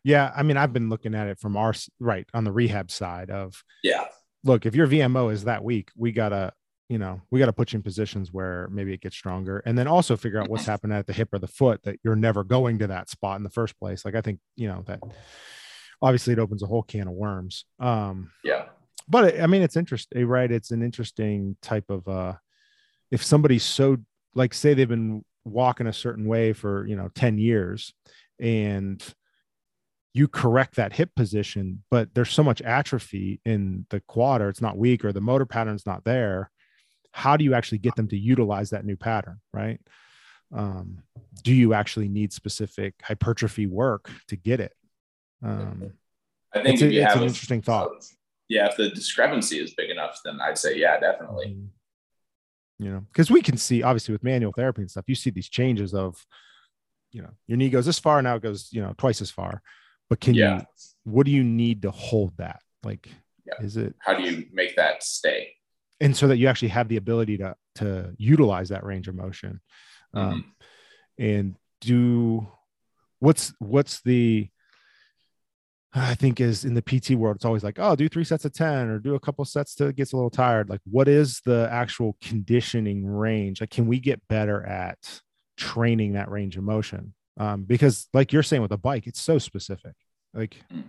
Yeah. 0.04 0.32
I 0.36 0.44
mean, 0.44 0.58
I've 0.58 0.74
been 0.74 0.90
looking 0.90 1.14
at 1.14 1.28
it 1.28 1.40
from 1.40 1.58
our 1.58 1.74
right 2.00 2.26
on 2.34 2.46
the 2.46 2.52
rehab 2.52 2.90
side 2.90 3.30
of, 3.30 3.64
yeah, 3.84 4.06
look, 4.44 4.66
if 4.66 4.74
your 4.74 4.88
VMO 4.88 5.32
is 5.32 5.44
that 5.44 5.64
weak, 5.64 5.92
we 5.96 6.12
got 6.12 6.30
to, 6.30 6.54
you 6.88 6.98
know, 6.98 7.22
we 7.30 7.40
got 7.40 7.46
to 7.46 7.54
put 7.54 7.72
you 7.72 7.78
in 7.78 7.84
positions 7.84 8.34
where 8.34 8.68
maybe 8.72 8.94
it 8.94 9.02
gets 9.02 9.16
stronger 9.16 9.62
and 9.66 9.78
then 9.78 9.88
also 9.88 10.18
figure 10.18 10.40
out 10.40 10.50
what's 10.50 10.66
happening 10.66 10.98
at 10.98 11.06
the 11.06 11.14
hip 11.14 11.30
or 11.34 11.38
the 11.38 11.48
foot 11.48 11.84
that 11.84 12.00
you're 12.04 12.16
never 12.16 12.44
going 12.44 12.80
to 12.80 12.88
that 12.88 13.10
spot 13.10 13.38
in 13.38 13.44
the 13.44 13.50
first 13.50 13.78
place. 13.78 14.04
Like, 14.06 14.16
I 14.16 14.22
think, 14.22 14.40
you 14.56 14.68
know, 14.68 14.84
that 14.88 15.00
obviously 16.02 16.34
it 16.34 16.40
opens 16.40 16.64
a 16.64 16.68
whole 16.68 16.82
can 16.82 17.08
of 17.08 17.14
worms. 17.14 17.66
Um, 17.80 18.32
yeah. 18.44 18.70
But 19.08 19.40
I 19.40 19.46
mean, 19.48 19.62
it's 19.62 19.76
interesting, 19.76 20.26
right? 20.26 20.52
It's 20.52 20.72
an 20.72 20.82
interesting 20.82 21.58
type 21.62 21.90
of, 21.90 22.08
uh, 22.08 22.34
if 23.12 23.24
somebody's 23.24 23.64
so, 23.64 23.98
like, 24.36 24.54
say 24.54 24.74
they've 24.74 24.88
been 24.88 25.24
walking 25.46 25.88
a 25.88 25.94
certain 25.94 26.26
way 26.26 26.54
for, 26.54 26.86
you 26.88 26.96
know, 26.96 27.10
10 27.16 27.38
years 27.38 27.94
and 28.40 29.04
you 30.14 30.28
correct 30.28 30.76
that 30.76 30.94
hip 30.94 31.12
position, 31.16 31.84
but 31.92 32.14
there's 32.14 32.32
so 32.32 32.44
much 32.44 32.62
atrophy 32.62 33.42
in 33.46 33.86
the 33.90 34.02
quad 34.02 34.42
or 34.42 34.50
it's 34.50 34.62
not 34.62 34.78
weak 34.78 35.06
or 35.06 35.12
the 35.12 35.22
motor 35.22 35.46
pattern's 35.46 35.86
not 35.86 36.04
there. 36.04 36.50
How 37.12 37.38
do 37.38 37.44
you 37.44 37.54
actually 37.54 37.80
get 37.80 37.96
them 37.96 38.08
to 38.10 38.18
utilize 38.18 38.72
that 38.72 38.86
new 38.86 38.96
pattern? 38.98 39.40
Right. 39.54 39.80
Um, 40.54 41.04
do 41.44 41.54
you 41.54 41.74
actually 41.74 42.10
need 42.10 42.34
specific 42.34 42.96
hypertrophy 43.04 43.68
work 43.68 44.10
to 44.28 44.36
get 44.36 44.60
it? 44.60 44.74
Um, 45.44 45.94
I 46.54 46.64
think 46.64 46.82
it's, 46.82 46.82
a, 46.82 47.04
it's 47.04 47.16
an 47.16 47.24
interesting 47.24 47.62
thought. 47.62 47.92
Yeah, 48.48 48.68
if 48.68 48.78
the 48.78 48.90
discrepancy 48.90 49.60
is 49.60 49.76
big 49.76 49.92
enough, 49.92 50.20
then 50.26 50.40
I'd 50.42 50.58
say 50.58 50.76
yeah, 50.76 51.00
definitely. 51.00 51.48
Mm-hmm. 51.48 51.66
You 52.80 52.92
know, 52.92 53.06
because 53.12 53.30
we 53.30 53.42
can 53.42 53.58
see 53.58 53.84
obviously 53.84 54.14
with 54.14 54.24
manual 54.24 54.54
therapy 54.54 54.82
and 54.82 54.90
stuff, 54.90 55.06
you 55.08 55.16
see 55.16 55.30
these 55.30 55.50
changes 55.50 55.94
of 55.94 56.26
you 57.12 57.22
know 57.22 57.30
your 57.48 57.58
knee 57.58 57.70
goes 57.70 57.86
this 57.86 58.00
far 58.00 58.22
now 58.22 58.36
it 58.36 58.44
goes 58.44 58.70
you 58.72 58.82
know 58.82 58.94
twice 58.98 59.22
as 59.22 59.32
far 59.32 59.62
but 60.10 60.20
can 60.20 60.34
yeah. 60.34 60.58
you 60.58 60.62
what 61.04 61.26
do 61.26 61.32
you 61.32 61.44
need 61.44 61.82
to 61.82 61.92
hold 61.92 62.36
that 62.38 62.60
like 62.84 63.10
yeah. 63.46 63.66
is 63.66 63.78
it 63.78 63.96
how 64.00 64.14
do 64.14 64.24
you 64.24 64.46
make 64.52 64.76
that 64.76 65.04
stay 65.04 65.52
and 66.00 66.16
so 66.16 66.28
that 66.28 66.38
you 66.38 66.48
actually 66.48 66.70
have 66.70 66.88
the 66.88 66.98
ability 66.98 67.38
to 67.38 67.56
to 67.76 68.14
utilize 68.18 68.70
that 68.70 68.84
range 68.84 69.08
of 69.08 69.16
motion 69.16 69.60
mm-hmm. 70.16 70.34
um, 70.34 70.54
and 71.18 71.56
do 71.82 72.48
what's 73.20 73.54
what's 73.60 74.02
the 74.02 74.50
I 75.94 76.14
think 76.14 76.40
is 76.40 76.66
in 76.66 76.76
the 76.76 76.82
PT 76.82 77.12
world, 77.12 77.38
it's 77.38 77.46
always 77.46 77.64
like, 77.64 77.80
oh, 77.80 77.96
do 77.96 78.08
three 78.08 78.24
sets 78.24 78.46
of 78.46 78.54
10 78.54 78.90
or 78.90 79.00
do 79.00 79.16
a 79.16 79.20
couple 79.20 79.44
sets 79.46 79.74
till 79.74 79.88
it 79.88 79.96
gets 79.96 80.14
a 80.14 80.16
little 80.16 80.30
tired. 80.30 80.70
Like, 80.70 80.82
what 80.86 81.08
is 81.08 81.42
the 81.46 81.68
actual 81.72 82.16
conditioning 82.22 83.06
range? 83.06 83.60
Like, 83.60 83.72
can 83.72 83.88
we 83.88 84.00
get 84.00 84.28
better 84.28 84.64
at 84.64 85.22
training 85.60 86.14
that 86.14 86.32
range 86.32 86.58
of 86.58 86.64
motion 86.64 87.14
um, 87.38 87.64
because 87.64 88.08
like 88.14 88.32
you're 88.32 88.42
saying 88.42 88.62
with 88.62 88.72
a 88.72 88.78
bike 88.78 89.06
it's 89.08 89.22
so 89.22 89.38
specific 89.38 89.94
like 90.34 90.56
mm. 90.74 90.84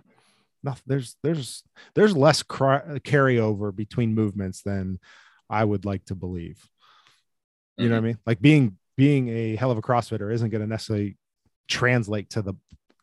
nothing, 0.63 0.83
there's 0.87 1.17
there's 1.21 1.63
there's 1.93 2.15
less 2.15 2.41
cry, 2.41 2.81
carryover 2.99 3.75
between 3.75 4.15
movements 4.15 4.61
than 4.63 4.97
i 5.49 5.63
would 5.63 5.83
like 5.83 6.05
to 6.05 6.15
believe 6.15 6.65
you 7.77 7.83
mm-hmm. 7.83 7.89
know 7.89 7.95
what 7.95 7.97
i 7.97 7.99
mm-hmm. 7.99 8.05
mean 8.07 8.17
like 8.25 8.41
being 8.41 8.77
being 8.95 9.27
a 9.27 9.55
hell 9.57 9.71
of 9.71 9.77
a 9.77 9.81
crossfitter 9.81 10.33
isn't 10.33 10.51
going 10.51 10.61
to 10.61 10.67
necessarily 10.67 11.17
translate 11.67 12.29
to 12.29 12.41
the 12.41 12.53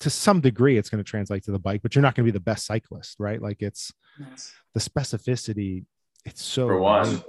to 0.00 0.10
some 0.10 0.40
degree 0.40 0.76
it's 0.76 0.90
going 0.90 1.02
to 1.02 1.08
translate 1.08 1.42
to 1.44 1.50
the 1.50 1.58
bike 1.58 1.82
but 1.82 1.94
you're 1.94 2.02
not 2.02 2.14
going 2.14 2.24
to 2.24 2.32
be 2.32 2.36
the 2.36 2.40
best 2.40 2.66
cyclist 2.66 3.16
right 3.18 3.42
like 3.42 3.62
it's 3.62 3.92
yes. 4.18 4.52
the 4.74 4.80
specificity 4.80 5.84
it's 6.24 6.42
so 6.42 6.66
for 6.66 6.78
one 6.78 7.22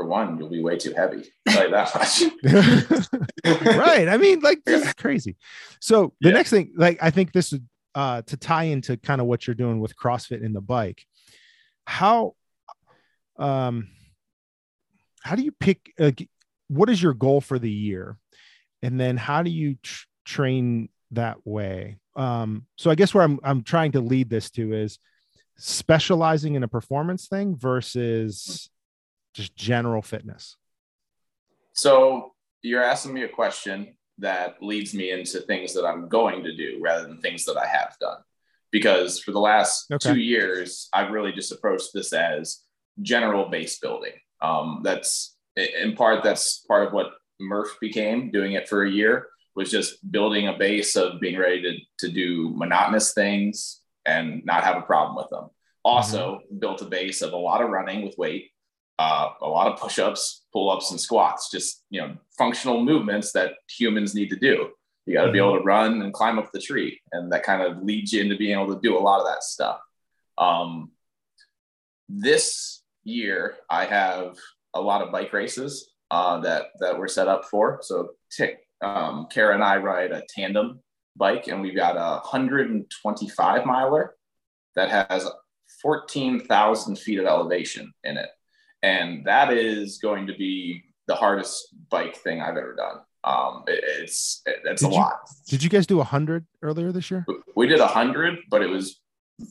for 0.00 0.06
one, 0.06 0.38
you'll 0.38 0.48
be 0.48 0.62
way 0.62 0.78
too 0.78 0.94
heavy. 0.94 1.30
Like 1.46 1.70
that 1.72 1.94
much. 1.94 3.66
right. 3.76 4.08
I 4.08 4.16
mean, 4.16 4.40
like 4.40 4.64
this 4.64 4.86
is 4.86 4.94
crazy. 4.94 5.36
So 5.78 6.14
the 6.22 6.30
yeah. 6.30 6.36
next 6.36 6.48
thing, 6.48 6.72
like 6.74 6.98
I 7.02 7.10
think 7.10 7.32
this 7.32 7.52
is 7.52 7.60
uh 7.94 8.22
to 8.22 8.36
tie 8.38 8.64
into 8.64 8.96
kind 8.96 9.20
of 9.20 9.26
what 9.26 9.46
you're 9.46 9.54
doing 9.54 9.78
with 9.78 9.94
CrossFit 9.96 10.42
in 10.42 10.54
the 10.54 10.62
bike. 10.62 11.04
How 11.86 12.34
um 13.38 13.88
how 15.22 15.34
do 15.34 15.42
you 15.42 15.52
pick 15.52 15.92
uh, 16.00 16.12
what 16.68 16.88
is 16.88 17.02
your 17.02 17.12
goal 17.12 17.42
for 17.42 17.58
the 17.58 17.70
year? 17.70 18.16
And 18.82 18.98
then 18.98 19.18
how 19.18 19.42
do 19.42 19.50
you 19.50 19.76
tr- 19.82 20.06
train 20.24 20.88
that 21.12 21.46
way? 21.46 21.98
Um 22.16 22.66
so 22.76 22.90
I 22.90 22.94
guess 22.94 23.14
where 23.14 23.24
I'm 23.24 23.38
I'm 23.42 23.62
trying 23.62 23.92
to 23.92 24.00
lead 24.00 24.30
this 24.30 24.50
to 24.52 24.72
is 24.72 24.98
specializing 25.60 26.54
in 26.54 26.62
a 26.62 26.68
performance 26.68 27.28
thing 27.28 27.54
versus 27.54 28.70
just 29.34 29.54
general 29.54 30.02
fitness? 30.02 30.56
So 31.74 32.32
you're 32.62 32.82
asking 32.82 33.14
me 33.14 33.22
a 33.24 33.28
question 33.28 33.94
that 34.18 34.62
leads 34.62 34.94
me 34.94 35.10
into 35.10 35.40
things 35.40 35.72
that 35.74 35.86
I'm 35.86 36.08
going 36.08 36.42
to 36.44 36.56
do 36.56 36.78
rather 36.82 37.06
than 37.06 37.20
things 37.20 37.44
that 37.44 37.56
I 37.56 37.66
have 37.66 37.96
done. 38.00 38.18
Because 38.72 39.18
for 39.20 39.32
the 39.32 39.40
last 39.40 39.90
okay. 39.90 40.12
two 40.12 40.18
years, 40.18 40.88
I've 40.92 41.10
really 41.10 41.32
just 41.32 41.52
approached 41.52 41.90
this 41.92 42.12
as 42.12 42.60
general 43.02 43.48
base 43.48 43.78
building. 43.78 44.12
Um, 44.42 44.80
that's 44.82 45.36
in 45.56 45.94
part 45.96 46.22
that's 46.22 46.64
part 46.68 46.86
of 46.86 46.92
what 46.92 47.12
Murph 47.40 47.76
became. 47.80 48.30
Doing 48.30 48.52
it 48.52 48.68
for 48.68 48.84
a 48.84 48.90
year 48.90 49.26
was 49.60 49.70
just 49.70 50.10
building 50.10 50.48
a 50.48 50.56
base 50.56 50.96
of 50.96 51.20
being 51.20 51.38
ready 51.38 51.60
to 51.62 52.06
to 52.06 52.12
do 52.12 52.50
monotonous 52.56 53.12
things 53.12 53.82
and 54.06 54.42
not 54.46 54.64
have 54.64 54.78
a 54.78 54.82
problem 54.82 55.14
with 55.14 55.28
them. 55.28 55.50
Also, 55.84 56.22
mm-hmm. 56.22 56.58
built 56.58 56.80
a 56.80 56.86
base 56.86 57.20
of 57.20 57.34
a 57.34 57.36
lot 57.36 57.60
of 57.60 57.68
running 57.68 58.02
with 58.02 58.16
weight, 58.16 58.50
uh, 58.98 59.28
a 59.42 59.48
lot 59.48 59.70
of 59.70 59.78
push-ups, 59.78 60.46
pull-ups, 60.52 60.90
and 60.90 61.00
squats. 61.00 61.50
Just 61.50 61.84
you 61.90 62.00
know, 62.00 62.16
functional 62.38 62.82
movements 62.82 63.32
that 63.32 63.52
humans 63.68 64.14
need 64.14 64.30
to 64.30 64.36
do. 64.36 64.70
You 65.04 65.14
got 65.14 65.22
to 65.22 65.26
mm-hmm. 65.26 65.32
be 65.34 65.38
able 65.38 65.58
to 65.58 65.64
run 65.64 66.00
and 66.00 66.12
climb 66.12 66.38
up 66.38 66.50
the 66.52 66.60
tree, 66.60 66.98
and 67.12 67.30
that 67.32 67.42
kind 67.42 67.60
of 67.62 67.82
leads 67.82 68.12
you 68.12 68.22
into 68.22 68.36
being 68.36 68.58
able 68.58 68.74
to 68.74 68.80
do 68.80 68.96
a 68.96 69.04
lot 69.08 69.20
of 69.20 69.26
that 69.26 69.42
stuff. 69.42 69.78
Um, 70.38 70.92
this 72.08 72.82
year, 73.04 73.56
I 73.68 73.84
have 73.84 74.36
a 74.72 74.80
lot 74.80 75.02
of 75.02 75.12
bike 75.12 75.34
races 75.34 75.90
uh, 76.10 76.40
that 76.40 76.68
that 76.80 76.98
we're 76.98 77.08
set 77.08 77.28
up 77.28 77.44
for. 77.44 77.80
So, 77.82 78.10
Tick, 78.34 78.60
um, 78.82 79.26
Kara 79.30 79.54
and 79.54 79.62
I 79.64 79.76
ride 79.78 80.12
a 80.12 80.22
tandem 80.28 80.80
bike, 81.16 81.48
and 81.48 81.60
we've 81.60 81.76
got 81.76 81.96
a 81.96 82.20
125 82.20 83.66
miler 83.66 84.14
that 84.76 84.88
has 85.10 85.28
14,000 85.82 86.98
feet 86.98 87.18
of 87.18 87.26
elevation 87.26 87.92
in 88.04 88.16
it 88.16 88.28
and 88.82 89.24
that 89.26 89.52
is 89.52 89.98
going 89.98 90.26
to 90.26 90.32
be 90.34 90.82
the 91.06 91.14
hardest 91.14 91.74
bike 91.90 92.16
thing 92.16 92.40
I've 92.40 92.56
ever 92.56 92.74
done. 92.74 92.96
Um, 93.24 93.64
it, 93.66 93.84
it's 94.00 94.40
it, 94.46 94.56
it's 94.64 94.80
Did 94.82 94.88
a 94.90 94.94
you- 94.94 94.98
lot. 95.00 95.18
Did 95.48 95.62
you 95.62 95.68
guys 95.68 95.86
do 95.86 96.00
a 96.00 96.04
hundred 96.04 96.46
earlier 96.62 96.90
this 96.92 97.10
year? 97.10 97.26
We 97.56 97.66
did 97.66 97.80
a 97.80 97.86
hundred, 97.86 98.38
but 98.50 98.62
it 98.62 98.68
was 98.70 99.00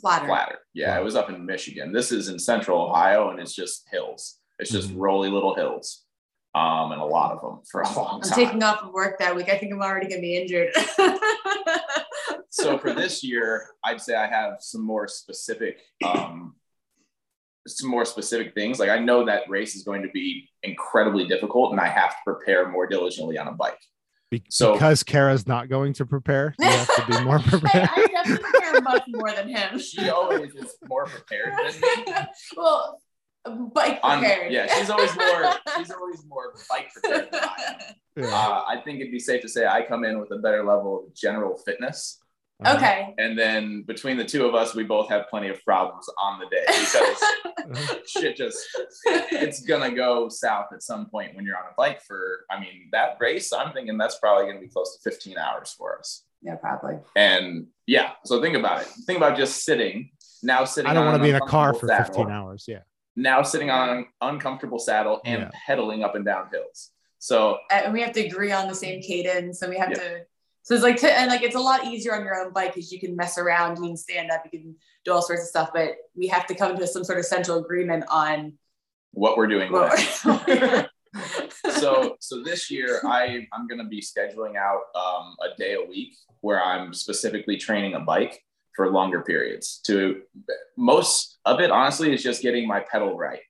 Flatter. 0.01 0.25
flatter. 0.25 0.57
Yeah, 0.73 0.95
Wow. 0.95 1.01
it 1.01 1.03
was 1.03 1.15
up 1.15 1.29
in 1.29 1.45
Michigan. 1.45 1.91
This 1.93 2.11
is 2.11 2.29
in 2.29 2.39
central 2.39 2.81
Ohio, 2.89 3.29
and 3.29 3.39
it's 3.39 3.53
just 3.53 3.87
hills. 3.91 4.39
It's 4.57 4.71
just 4.71 4.89
Mhm. 4.89 4.95
rolly 4.97 5.29
little 5.29 5.53
hills, 5.55 6.05
um, 6.55 6.91
and 6.91 7.01
a 7.01 7.05
lot 7.05 7.31
of 7.31 7.41
them 7.41 7.59
for 7.71 7.81
a 7.81 7.91
long 7.95 8.21
I'm 8.23 8.29
time. 8.29 8.35
taking 8.45 8.63
off 8.63 8.83
of 8.83 8.91
work 8.93 9.19
that 9.19 9.35
week. 9.35 9.49
I 9.49 9.57
think 9.57 9.73
I'm 9.73 9.81
already 9.81 10.07
gonna 10.09 10.21
be 10.21 10.35
injured. 10.37 10.69
so 12.49 12.77
for 12.77 12.93
this 12.93 13.23
year, 13.23 13.67
I'd 13.83 14.01
say 14.01 14.15
I 14.15 14.27
have 14.27 14.53
some 14.59 14.83
more 14.83 15.07
specific, 15.07 15.79
um, 16.05 16.55
some 17.67 17.89
more 17.89 18.05
specific 18.05 18.53
things. 18.53 18.79
Like 18.79 18.89
I 18.89 18.99
know 18.99 19.25
that 19.25 19.49
race 19.49 19.75
is 19.75 19.83
going 19.83 20.01
to 20.01 20.09
be 20.09 20.49
incredibly 20.63 21.27
difficult, 21.27 21.71
and 21.71 21.79
I 21.79 21.87
have 21.87 22.09
to 22.11 22.15
prepare 22.25 22.67
more 22.69 22.87
diligently 22.87 23.37
on 23.37 23.47
a 23.47 23.51
bike. 23.53 23.79
Be- 24.31 24.43
So- 24.49 24.73
because 24.73 25.03
Kara's 25.03 25.47
not 25.47 25.69
going 25.69 25.93
to 25.93 26.05
prepare, 26.05 26.53
you 26.59 26.65
have 26.67 26.95
to 26.95 27.05
be 27.07 27.23
more 27.23 27.39
I, 27.39 27.41
prepared. 27.49 27.89
I 27.95 28.05
definitely 28.11 28.43
prepare 28.51 28.81
much 28.81 29.03
more 29.07 29.31
than 29.31 29.49
him. 29.49 29.79
She 29.79 30.09
always 30.09 30.53
is 30.55 30.75
more 30.87 31.05
prepared 31.05 31.53
than 31.57 31.81
me. 31.81 32.13
well, 32.55 33.01
bike 33.73 33.99
On, 34.03 34.19
prepared. 34.19 34.51
yeah, 34.51 34.67
she's 34.75 34.89
always 34.89 35.15
more. 35.15 35.53
She's 35.77 35.91
always 35.99 36.25
more 36.27 36.53
bike 36.69 36.89
prepared 36.93 37.31
than 37.31 37.41
I 37.43 37.63
am. 37.67 37.95
Yeah. 38.15 38.25
Uh, 38.27 38.63
I 38.67 38.81
think 38.83 38.99
it'd 38.99 39.11
be 39.11 39.19
safe 39.19 39.41
to 39.43 39.49
say 39.49 39.65
I 39.65 39.83
come 39.85 40.03
in 40.03 40.19
with 40.19 40.31
a 40.31 40.37
better 40.37 40.63
level 40.63 41.05
of 41.05 41.15
general 41.15 41.57
fitness. 41.65 42.19
Uh-huh. 42.61 42.75
okay. 42.75 43.15
And 43.17 43.39
then 43.39 43.83
between 43.83 44.17
the 44.17 44.25
two 44.25 44.45
of 44.45 44.53
us, 44.53 44.75
we 44.75 44.83
both 44.83 45.07
have 45.07 45.29
plenty 45.29 45.47
of 45.47 45.63
problems 45.63 46.09
on 46.21 46.39
the 46.39 46.45
day 46.47 46.65
because 46.67 47.99
shit 48.07 48.35
just 48.35 48.59
it's 49.05 49.61
gonna 49.61 49.95
go 49.95 50.27
south 50.27 50.65
at 50.73 50.83
some 50.83 51.09
point 51.09 51.35
when 51.35 51.45
you're 51.45 51.55
on 51.55 51.63
a 51.71 51.75
bike 51.77 52.01
for 52.01 52.45
I 52.51 52.59
mean 52.59 52.89
that 52.91 53.15
race, 53.21 53.53
I'm 53.53 53.71
thinking 53.71 53.97
that's 53.97 54.19
probably 54.19 54.47
gonna 54.47 54.59
be 54.59 54.67
close 54.67 54.97
to 54.97 55.09
15 55.09 55.37
hours 55.37 55.73
for 55.77 55.97
us. 55.97 56.25
yeah, 56.41 56.55
probably. 56.55 56.97
And 57.15 57.67
yeah, 57.87 58.11
so 58.25 58.41
think 58.41 58.57
about 58.57 58.81
it. 58.81 58.87
Think 59.05 59.15
about 59.17 59.37
just 59.37 59.63
sitting 59.63 60.11
now 60.43 60.65
sitting 60.65 60.89
I 60.89 60.93
don't 60.93 61.05
want 61.05 61.17
to 61.17 61.23
be 61.23 61.29
in 61.29 61.35
a 61.35 61.41
car 61.41 61.73
for 61.73 61.87
15 61.87 62.05
saddle, 62.13 62.27
hours. 62.29 62.65
Yeah. 62.67 62.79
Now 63.19 63.41
sitting 63.43 63.69
on 63.69 63.89
an 63.89 64.05
uncomfortable 64.21 64.79
saddle 64.79 65.19
and 65.25 65.41
Yeah. 65.41 65.49
pedaling 65.67 66.03
up 66.03 66.15
and 66.15 66.23
down 66.25 66.49
hills. 66.51 66.91
So 67.19 67.59
and 67.69 67.91
we 67.91 68.01
have 68.01 68.13
to 68.13 68.25
agree 68.25 68.51
on 68.53 68.67
the 68.69 68.75
same 68.75 69.01
cadence 69.01 69.61
and 69.61 69.69
we 69.69 69.77
have 69.77 69.89
Yeah. 69.89 69.95
to 69.99 70.25
so 70.63 70.75
it's 70.75 70.83
like 70.83 70.97
to, 70.97 71.11
and 71.11 71.29
like 71.29 71.41
it's 71.41 71.55
a 71.55 71.59
lot 71.59 71.85
easier 71.85 72.15
on 72.15 72.23
your 72.23 72.35
own 72.39 72.53
bike 72.53 72.75
because 72.75 72.91
you 72.91 72.99
can 72.99 73.15
mess 73.15 73.37
around 73.37 73.77
you 73.77 73.89
can 73.89 73.97
stand 73.97 74.29
up 74.31 74.43
you 74.45 74.51
can 74.59 74.75
do 75.03 75.11
all 75.11 75.21
sorts 75.21 75.41
of 75.43 75.47
stuff 75.49 75.69
but 75.73 75.95
we 76.15 76.27
have 76.27 76.45
to 76.47 76.55
come 76.55 76.77
to 76.77 76.87
some 76.87 77.03
sort 77.03 77.17
of 77.17 77.25
central 77.25 77.57
agreement 77.57 78.03
on 78.09 78.53
what 79.11 79.35
we're 79.37 79.47
doing 79.47 79.71
what 79.71 79.99
when. 80.23 80.85
so 81.71 82.15
so 82.19 82.43
this 82.43 82.69
year 82.71 83.01
I 83.05 83.47
I'm 83.51 83.67
gonna 83.67 83.87
be 83.87 84.01
scheduling 84.01 84.55
out 84.55 84.83
um, 84.95 85.35
a 85.45 85.57
day 85.57 85.73
a 85.73 85.85
week 85.85 86.15
where 86.41 86.63
I'm 86.63 86.93
specifically 86.93 87.57
training 87.57 87.95
a 87.95 87.99
bike 87.99 88.41
for 88.79 88.89
longer 88.89 89.19
periods. 89.19 89.81
To 89.87 90.21
most 90.77 91.39
of 91.43 91.59
it, 91.59 91.69
honestly, 91.69 92.13
is 92.13 92.23
just 92.23 92.41
getting 92.41 92.65
my 92.65 92.79
pedal 92.79 93.17
right. 93.17 93.41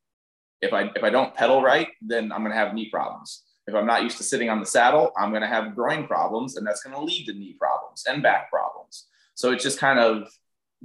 If 0.59 0.73
I 0.73 0.89
if 0.95 1.03
I 1.03 1.11
don't 1.11 1.35
pedal 1.35 1.61
right, 1.61 1.89
then 2.01 2.31
I'm 2.31 2.41
gonna 2.41 2.55
have 2.55 2.73
knee 2.73 2.89
problems. 2.89 3.43
If 3.67 3.75
I'm 3.75 3.85
not 3.85 4.01
used 4.01 4.17
to 4.17 4.23
sitting 4.23 4.49
on 4.49 4.59
the 4.59 4.65
saddle, 4.65 5.11
I'm 5.15 5.31
gonna 5.31 5.47
have 5.47 5.75
groin 5.75 6.07
problems, 6.07 6.57
and 6.57 6.65
that's 6.65 6.81
gonna 6.81 6.99
lead 6.99 7.27
to 7.27 7.33
knee 7.33 7.55
problems 7.59 8.05
and 8.07 8.23
back 8.23 8.49
problems. 8.49 9.05
So 9.35 9.51
it's 9.51 9.61
just 9.61 9.77
kind 9.77 9.99
of 9.99 10.27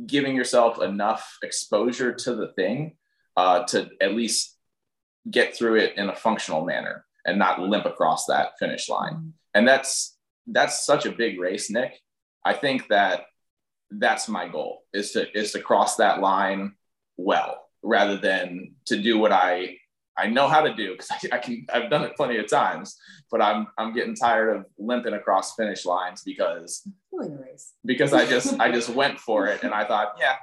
giving 0.04 0.36
yourself 0.36 0.78
enough 0.82 1.38
exposure 1.42 2.12
to 2.12 2.34
the 2.34 2.48
thing 2.48 2.98
uh, 3.38 3.64
to 3.68 3.88
at 4.02 4.14
least 4.14 4.58
get 5.30 5.56
through 5.56 5.76
it 5.76 5.96
in 5.96 6.10
a 6.10 6.14
functional 6.14 6.66
manner 6.66 7.06
and 7.24 7.38
not 7.38 7.60
limp 7.60 7.86
across 7.86 8.26
that 8.26 8.58
finish 8.58 8.90
line. 8.90 9.32
And 9.54 9.66
that's 9.66 10.18
that's 10.46 10.84
such 10.84 11.06
a 11.06 11.12
big 11.12 11.40
race, 11.40 11.70
Nick. 11.70 11.98
I 12.44 12.52
think 12.52 12.88
that 12.88 13.22
that's 13.90 14.28
my 14.28 14.48
goal 14.48 14.82
is 14.92 15.12
to 15.12 15.30
is 15.38 15.52
to 15.52 15.60
cross 15.60 15.96
that 15.96 16.20
line 16.20 16.74
well 17.16 17.66
rather 17.82 18.16
than 18.16 18.74
to 18.86 19.00
do 19.00 19.18
what 19.18 19.32
I 19.32 19.76
I 20.16 20.28
know 20.28 20.46
how 20.48 20.60
to 20.60 20.74
do 20.74 20.92
because 20.92 21.10
I, 21.10 21.36
I 21.36 21.38
can 21.38 21.66
I've 21.72 21.90
done 21.90 22.04
it 22.04 22.16
plenty 22.16 22.38
of 22.38 22.48
times, 22.48 22.96
but 23.30 23.42
I'm 23.42 23.66
I'm 23.78 23.92
getting 23.92 24.14
tired 24.14 24.56
of 24.56 24.66
limping 24.78 25.14
across 25.14 25.54
finish 25.54 25.84
lines 25.84 26.22
because 26.24 26.86
Pulling 27.10 27.32
a 27.32 27.42
race. 27.42 27.72
because 27.84 28.12
I 28.12 28.26
just 28.26 28.58
I 28.60 28.70
just 28.70 28.88
went 28.94 29.18
for 29.18 29.46
it 29.46 29.62
and 29.64 29.74
I 29.74 29.84
thought, 29.84 30.16
yeah, 30.18 30.36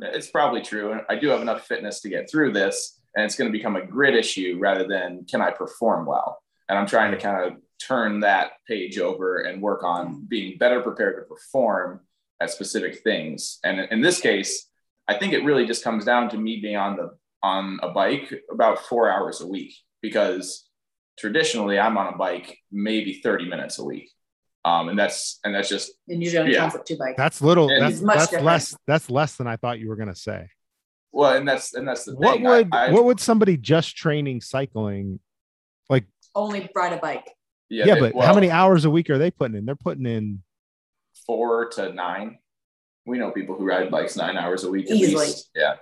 it's 0.00 0.30
probably 0.30 0.62
true. 0.62 0.92
And 0.92 1.02
I 1.08 1.16
do 1.16 1.28
have 1.28 1.40
enough 1.40 1.66
fitness 1.66 2.00
to 2.00 2.08
get 2.08 2.30
through 2.30 2.52
this, 2.52 3.00
and 3.14 3.24
it's 3.24 3.36
going 3.36 3.50
to 3.50 3.56
become 3.56 3.76
a 3.76 3.86
grit 3.86 4.14
issue 4.14 4.58
rather 4.60 4.86
than 4.86 5.24
can 5.30 5.40
I 5.40 5.50
perform 5.50 6.06
well. 6.06 6.42
And 6.68 6.78
I'm 6.78 6.86
trying 6.86 7.12
to 7.12 7.18
kind 7.18 7.44
of 7.44 7.58
turn 7.86 8.20
that 8.20 8.52
page 8.66 8.98
over 8.98 9.38
and 9.38 9.60
work 9.60 9.82
on 9.82 10.24
being 10.26 10.56
better 10.58 10.80
prepared 10.80 11.16
to 11.16 11.22
perform 11.22 12.00
at 12.40 12.50
specific 12.50 13.00
things. 13.02 13.58
And 13.64 13.80
in 13.90 14.00
this 14.00 14.20
case, 14.20 14.68
I 15.08 15.14
think 15.18 15.32
it 15.32 15.44
really 15.44 15.66
just 15.66 15.84
comes 15.84 16.04
down 16.04 16.28
to 16.30 16.38
me 16.38 16.60
being 16.60 16.76
on 16.76 16.96
the 16.96 17.10
on 17.42 17.80
a 17.82 17.90
bike 17.90 18.32
about 18.52 18.78
four 18.86 19.10
hours 19.10 19.40
a 19.40 19.46
week 19.46 19.74
because 20.00 20.68
traditionally 21.18 21.78
I'm 21.78 21.98
on 21.98 22.12
a 22.14 22.16
bike 22.16 22.56
maybe 22.70 23.20
30 23.22 23.48
minutes 23.48 23.78
a 23.78 23.84
week. 23.84 24.10
Um, 24.64 24.88
and 24.88 24.96
that's 24.98 25.40
and 25.44 25.52
that's 25.54 25.68
just 25.68 25.90
And 26.08 26.22
usually 26.22 26.42
on 26.42 26.48
a 26.48 26.52
Yeah. 26.52 26.58
comfort 26.60 26.86
two 26.86 26.96
bike. 26.96 27.16
That's 27.16 27.42
little. 27.42 27.68
And 27.68 27.82
That's, 27.82 28.00
much 28.00 28.16
that's 28.16 28.30
different. 28.30 28.46
less. 28.46 28.76
That's 28.86 29.10
less 29.10 29.34
than 29.36 29.48
I 29.48 29.56
thought 29.56 29.80
you 29.80 29.88
were 29.88 29.96
going 29.96 30.08
to 30.08 30.14
say. 30.14 30.48
well, 31.10 31.34
and 31.36 31.46
that's 31.46 31.74
and 31.74 31.86
that's 31.86 32.04
the 32.04 32.14
What 32.14 32.34
thing. 32.34 32.44
would 32.44 32.68
I, 32.72 32.86
I, 32.86 32.90
what 32.92 33.04
would 33.04 33.18
somebody 33.20 33.56
just 33.56 33.96
training 33.96 34.40
cycling? 34.40 35.18
Like 35.90 36.04
only 36.34 36.70
ride 36.76 36.92
a 36.92 36.96
bike. 36.98 37.28
Yeah, 37.68 37.94
they- 37.96 38.12
but 38.12 38.24
how 38.24 38.34
many 38.34 38.50
hours 38.50 38.84
a 38.84 38.90
week 38.90 39.10
are 39.10 39.18
they 39.18 39.30
putting 39.32 39.56
in? 39.56 39.64
They're 39.66 39.74
putting 39.76 40.06
in. 40.06 40.42
Four 41.26 41.68
to 41.70 41.92
nine. 41.92 42.38
We 43.06 43.18
know 43.18 43.30
people 43.30 43.56
who 43.56 43.64
ride 43.64 43.90
bikes 43.90 44.16
nine 44.16 44.36
hours 44.36 44.64
a 44.64 44.70
week 44.70 44.90
at 44.90 44.96
Easily. 44.96 45.26
least. 45.26 45.50
Yeah, 45.54 45.74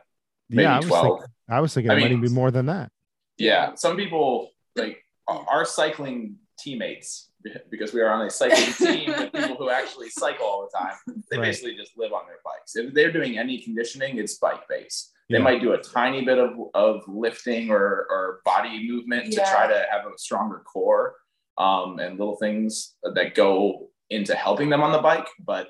maybe 0.49 0.63
yeah, 0.63 0.75
I 0.75 0.79
was, 0.79 0.87
twelve. 0.87 1.19
thinking, 1.21 1.35
I 1.49 1.61
was 1.61 1.75
thinking 1.75 1.91
I 1.91 1.95
it 1.95 2.01
might 2.01 2.07
even 2.13 2.21
be 2.23 2.29
more 2.29 2.51
than 2.51 2.67
that. 2.67 2.91
Yeah, 3.39 3.75
some 3.75 3.97
people 3.97 4.51
like 4.77 5.05
our 5.29 5.65
cycling 5.65 6.37
teammates 6.59 7.31
because 7.71 7.95
we 7.95 8.01
are 8.03 8.11
on 8.11 8.27
a 8.27 8.31
cycling 8.31 8.73
team 8.97 9.09
with 9.17 9.33
people 9.33 9.57
who 9.57 9.71
actually 9.71 10.11
cycle 10.11 10.45
all 10.45 10.69
the 10.71 10.79
time. 10.79 10.95
They 11.31 11.39
Right. 11.39 11.47
basically 11.47 11.75
just 11.77 11.97
live 11.97 12.13
on 12.13 12.27
their 12.27 12.37
bikes. 12.45 12.77
If 12.77 12.93
they're 12.93 13.13
doing 13.13 13.39
any 13.39 13.63
conditioning, 13.63 14.19
it's 14.19 14.37
bike 14.39 14.69
based. 14.69 15.13
They 15.31 15.39
Yeah. 15.39 15.43
might 15.45 15.61
do 15.63 15.73
a 15.73 15.79
tiny 15.79 16.23
bit 16.25 16.39
of, 16.39 16.51
of 16.75 17.03
lifting 17.09 17.71
or, 17.71 18.07
or 18.11 18.41
body 18.45 18.87
movement 18.87 19.33
to 19.33 19.37
try 19.37 19.67
to 19.69 19.87
have 19.91 20.05
a 20.07 20.19
stronger 20.19 20.59
core 20.71 21.17
um, 21.57 21.99
and 21.99 22.19
little 22.19 22.37
things 22.37 22.95
that 23.03 23.35
go 23.35 23.89
into 24.11 24.35
helping 24.35 24.69
them 24.69 24.83
on 24.83 24.93
the 24.93 24.99
bike, 25.01 25.29
but 25.39 25.69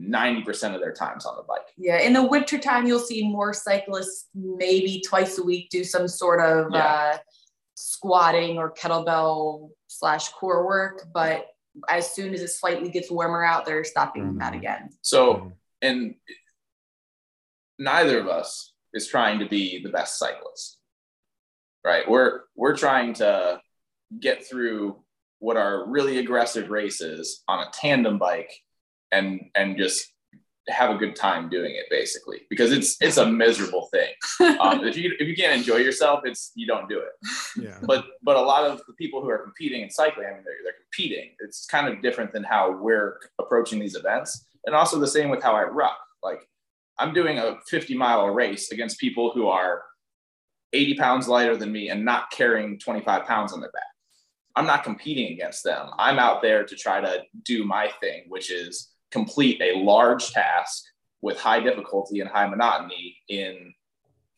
90% 0.00 0.74
of 0.74 0.80
their 0.80 0.92
time's 0.94 1.26
on 1.26 1.36
the 1.36 1.42
bike. 1.42 1.66
Yeah, 1.76 1.98
in 1.98 2.12
the 2.14 2.24
winter 2.26 2.58
time, 2.58 2.86
you'll 2.86 2.98
see 2.98 3.28
more 3.28 3.52
cyclists 3.52 4.28
maybe 4.34 5.02
twice 5.06 5.38
a 5.38 5.42
week 5.44 5.68
do 5.70 5.84
some 5.84 6.08
sort 6.08 6.40
of 6.40 6.72
Yeah. 6.72 6.78
uh, 7.14 7.18
squatting 7.74 8.58
or 8.58 8.72
kettlebell 8.72 9.70
slash 9.88 10.30
core 10.30 10.66
work. 10.66 11.04
But 11.12 11.46
as 11.88 12.10
soon 12.10 12.32
as 12.34 12.40
it 12.40 12.48
slightly 12.48 12.90
gets 12.90 13.10
warmer 13.10 13.44
out, 13.44 13.66
they're 13.66 13.84
stopping 13.84 14.38
that 14.38 14.52
Mhm. 14.54 14.56
again. 14.58 14.90
So, 15.02 15.52
and 15.82 16.14
neither 17.78 18.18
of 18.18 18.28
us 18.28 18.72
is 18.94 19.06
trying 19.06 19.38
to 19.40 19.46
be 19.48 19.82
the 19.82 19.90
best 19.90 20.18
cyclist, 20.18 20.78
right? 21.84 22.08
We're 22.08 22.42
we're 22.54 22.76
trying 22.76 23.14
to 23.14 23.60
get 24.18 24.46
through 24.46 25.02
what 25.42 25.56
are 25.56 25.88
really 25.88 26.18
aggressive 26.18 26.70
races 26.70 27.42
on 27.48 27.58
a 27.66 27.70
tandem 27.72 28.16
bike, 28.18 28.52
and 29.10 29.50
and 29.56 29.76
just 29.76 30.08
have 30.68 30.90
a 30.94 30.96
good 30.96 31.16
time 31.16 31.48
doing 31.48 31.72
it, 31.74 31.86
basically, 31.90 32.42
because 32.48 32.70
it's 32.70 32.96
it's 33.00 33.16
a 33.16 33.26
miserable 33.26 33.88
thing. 33.92 34.12
Um, 34.62 34.84
if 34.84 34.96
you 34.96 35.12
if 35.18 35.26
you 35.26 35.34
can't 35.34 35.56
enjoy 35.58 35.78
yourself, 35.78 36.20
it's 36.24 36.52
you 36.54 36.66
don't 36.72 36.88
do 36.88 36.98
it 37.00 37.12
Yeah. 37.64 37.78
but 37.82 38.04
but 38.22 38.36
a 38.36 38.40
lot 38.40 38.62
of 38.70 38.80
the 38.86 38.92
people 38.94 39.20
who 39.22 39.28
are 39.28 39.38
competing 39.38 39.80
in 39.82 39.90
cycling, 39.90 40.26
I 40.26 40.34
mean, 40.34 40.44
they're, 40.44 40.62
they're 40.64 40.80
competing. 40.84 41.30
It's 41.40 41.66
kind 41.66 41.88
of 41.88 42.00
different 42.02 42.32
than 42.32 42.44
how 42.44 42.62
we're 42.86 43.18
approaching 43.40 43.78
these 43.80 43.96
events, 43.96 44.46
and 44.66 44.74
also 44.76 44.98
the 45.00 45.06
same 45.18 45.28
with 45.30 45.42
how 45.42 45.54
I 45.54 45.64
ruck. 45.64 45.98
Like 46.22 46.42
I'm 47.00 47.12
doing 47.12 47.38
a 47.38 47.56
50 47.66 47.96
mile 47.96 48.28
race 48.28 48.70
against 48.70 49.00
people 49.00 49.32
who 49.34 49.48
are 49.48 49.82
80 50.72 50.94
pounds 50.94 51.26
lighter 51.28 51.56
than 51.56 51.72
me 51.72 51.88
and 51.90 52.04
not 52.04 52.30
carrying 52.30 52.78
25 52.78 53.26
pounds 53.26 53.52
on 53.52 53.60
their 53.60 53.72
back. 53.72 53.91
I'm 54.54 54.66
not 54.66 54.84
competing 54.84 55.32
against 55.32 55.64
them. 55.64 55.88
I'm 55.98 56.18
out 56.18 56.42
there 56.42 56.64
to 56.64 56.76
try 56.76 57.00
to 57.00 57.22
do 57.44 57.64
my 57.64 57.90
thing, 58.00 58.24
which 58.28 58.50
is 58.50 58.90
complete 59.10 59.60
a 59.60 59.78
large 59.78 60.30
task 60.32 60.84
with 61.20 61.38
high 61.38 61.60
difficulty 61.60 62.20
and 62.20 62.28
high 62.28 62.46
monotony 62.46 63.16
in 63.28 63.72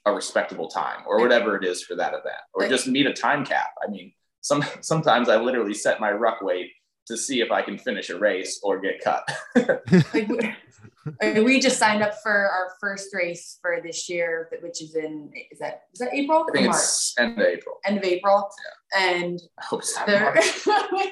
a 0.07 0.13
respectable 0.13 0.69
time 0.69 1.01
or 1.07 1.19
whatever 1.21 1.57
it 1.57 1.65
is 1.65 1.83
for 1.83 1.95
that 1.95 2.13
event 2.13 2.37
or 2.53 2.69
just 2.69 2.87
meet 2.87 3.07
a 3.07 3.13
time 3.13 3.45
cap 3.45 3.71
i 3.83 3.91
mean 3.91 4.13
some 4.43 4.63
sometimes 4.83 5.31
i 5.31 5.37
literally 5.37 5.73
set 5.73 5.99
my 5.99 6.11
ruck 6.13 6.43
weight 6.43 6.71
to 7.07 7.17
see 7.17 7.41
if 7.41 7.51
i 7.51 7.63
can 7.63 7.79
finish 7.79 8.11
a 8.11 8.19
race 8.19 8.61
or 8.63 8.81
get 8.81 9.01
cut 9.03 9.29
Like, 11.21 11.45
we 11.45 11.61
just 11.61 11.79
signed 11.79 12.03
up 12.03 12.15
for 12.23 12.33
our 12.33 12.73
first 12.81 13.15
race 13.15 13.59
for 13.61 13.81
this 13.83 14.09
year, 14.09 14.49
which 14.63 14.83
is 14.83 14.95
in 14.95 15.31
is 15.51 15.59
that 15.59 15.83
is 15.93 15.99
that 15.99 16.15
April? 16.15 16.47
I 16.49 16.53
think 16.53 16.69
it's 16.69 17.15
end 17.19 17.39
of 17.39 17.47
April. 17.47 17.77
End 17.85 17.99
of 17.99 18.05
April. 18.05 18.49
Yeah. 18.95 19.07
And 19.07 19.41
I 19.59 19.65
hope 19.65 19.81
it's 19.81 19.95
not 19.97 20.07
there, 20.07 20.35
March. 20.35 21.11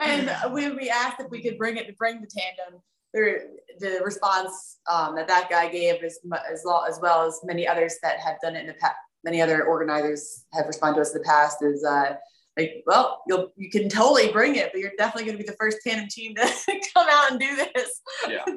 and 0.00 0.52
when 0.52 0.76
we 0.76 0.88
asked 0.88 1.20
if 1.20 1.30
we 1.30 1.42
could 1.42 1.58
bring 1.58 1.76
it 1.76 1.86
to 1.86 1.92
bring 1.94 2.20
the 2.20 2.26
tandem, 2.26 2.80
there 3.12 3.42
the 3.80 4.00
response 4.04 4.78
um, 4.90 5.14
that 5.16 5.28
that 5.28 5.50
guy 5.50 5.68
gave 5.68 6.02
is 6.02 6.18
as 6.50 6.62
well 6.64 6.86
as 6.88 6.98
well 7.02 7.26
as 7.26 7.40
many 7.44 7.66
others 7.66 7.96
that 8.02 8.20
have 8.20 8.40
done 8.40 8.56
it 8.56 8.60
in 8.60 8.68
the 8.68 8.74
past. 8.74 8.96
Many 9.24 9.42
other 9.42 9.64
organizers 9.64 10.44
have 10.54 10.66
responded 10.66 10.96
to 10.96 11.02
us 11.02 11.14
in 11.14 11.20
the 11.20 11.24
past 11.26 11.62
is 11.62 11.84
uh, 11.84 12.14
like, 12.56 12.82
well, 12.86 13.22
you'll 13.26 13.52
you 13.56 13.70
can 13.70 13.88
totally 13.88 14.30
bring 14.32 14.56
it, 14.56 14.70
but 14.72 14.80
you're 14.80 14.92
definitely 14.98 15.24
going 15.24 15.38
to 15.38 15.44
be 15.44 15.48
the 15.50 15.56
first 15.58 15.78
tandem 15.86 16.08
team 16.08 16.34
to 16.36 16.42
come 16.94 17.06
out 17.10 17.30
and 17.32 17.40
do 17.40 17.56
this. 17.56 18.00
Yeah. 18.28 18.44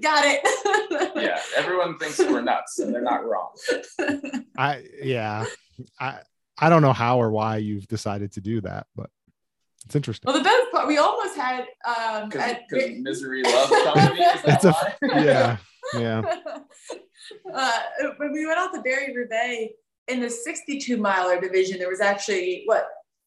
Got 0.00 0.24
it. 0.26 0.40
Yeah, 1.22 1.38
everyone 1.56 1.98
thinks 1.98 2.18
we're 2.18 2.40
nuts, 2.40 2.78
and 2.78 2.94
they're 2.94 3.02
not 3.02 3.24
wrong. 3.24 3.50
I 4.56 4.82
yeah. 5.02 5.44
I 6.00 6.20
I 6.58 6.68
don't 6.68 6.82
know 6.82 6.92
how 6.92 7.20
or 7.20 7.30
why 7.30 7.56
you've 7.58 7.86
decided 7.88 8.32
to 8.32 8.40
do 8.40 8.60
that, 8.62 8.86
but 8.96 9.10
it's 9.84 9.94
interesting. 9.96 10.26
Well, 10.26 10.38
the 10.38 10.44
best 10.44 10.70
part, 10.72 10.86
we 10.88 10.96
almost 10.98 11.36
had 11.36 11.66
um, 11.86 12.28
Because 12.30 12.52
at- 12.52 12.98
misery 13.00 13.42
loves 13.42 13.70
company. 13.84 14.22
Is 14.22 14.40
It's 14.44 14.64
a- 14.64 14.96
Yeah. 15.02 15.56
Yeah. 15.94 16.22
uh, 17.52 17.80
when 18.16 18.32
we 18.32 18.46
went 18.46 18.58
out 18.58 18.72
to 18.74 18.80
Barry 18.82 19.14
Roubaix 19.14 19.72
in 20.08 20.20
the 20.20 20.30
62 20.30 20.96
miler 20.96 21.40
division, 21.40 21.78
there 21.78 21.90
was 21.90 22.00
actually 22.00 22.62
what 22.66 22.86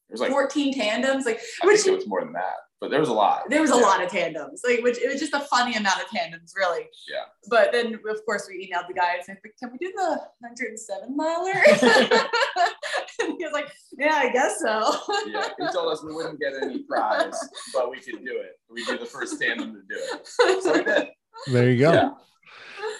It 0.10 0.14
was 0.14 0.22
like 0.22 0.32
14 0.32 0.74
tandems, 0.74 1.26
like 1.26 1.39
I 1.62 1.68
which 1.68 1.82
think 1.82 1.93
it 1.93 1.95
was 1.97 2.08
more 2.08 2.22
than 2.22 2.32
that, 2.34 2.53
but 2.80 2.89
there 2.91 2.99
was 3.01 3.10
a 3.10 3.14
lot. 3.14 3.49
there 3.49 3.60
was 3.62 3.72
a 3.72 3.76
Yeah. 3.76 3.82
lot 3.82 4.01
of 4.03 4.10
tandems, 4.10 4.62
like 4.66 4.82
which 4.82 4.97
it 4.99 5.12
was 5.12 5.20
just 5.20 5.34
a 5.34 5.41
funny 5.41 5.76
amount 5.76 6.01
of 6.01 6.08
tandems, 6.10 6.53
really. 6.55 6.88
Yeah. 7.10 7.24
But 7.49 7.74
then 7.74 7.95
of 7.95 8.26
course 8.26 8.47
we 8.47 8.55
emailed 8.72 8.88
the 8.88 8.93
guy 8.93 9.16
and 9.16 9.24
said, 9.26 9.38
"Can 9.60 9.70
we 9.72 9.78
do 9.80 9.91
the 9.95 10.22
107 10.39 11.16
miler?" 11.16 11.51
and 13.20 13.36
he 13.38 13.43
was 13.43 13.51
like, 13.53 13.70
"Yeah, 13.97 14.14
I 14.16 14.30
guess 14.32 14.60
so." 14.62 14.95
Yeah, 15.28 15.49
he 15.60 15.68
told 15.74 15.91
us 15.91 16.01
we 16.03 16.14
wouldn't 16.14 16.39
get 16.39 16.53
any 16.62 16.84
prize, 16.84 17.38
but 17.74 17.89
we 17.91 17.97
could 17.99 18.24
do 18.24 18.38
it. 18.39 18.51
We'd 18.70 18.88
be 18.88 18.95
the 18.97 19.05
first 19.05 19.41
tandem 19.41 19.74
to 19.74 19.82
do 19.82 20.01
it. 20.01 20.28
So 20.62 20.74
we 20.74 20.84
did. 20.84 21.08
There 21.47 21.70
you 21.70 21.80
go. 21.80 21.91
Yeah. 21.91 22.10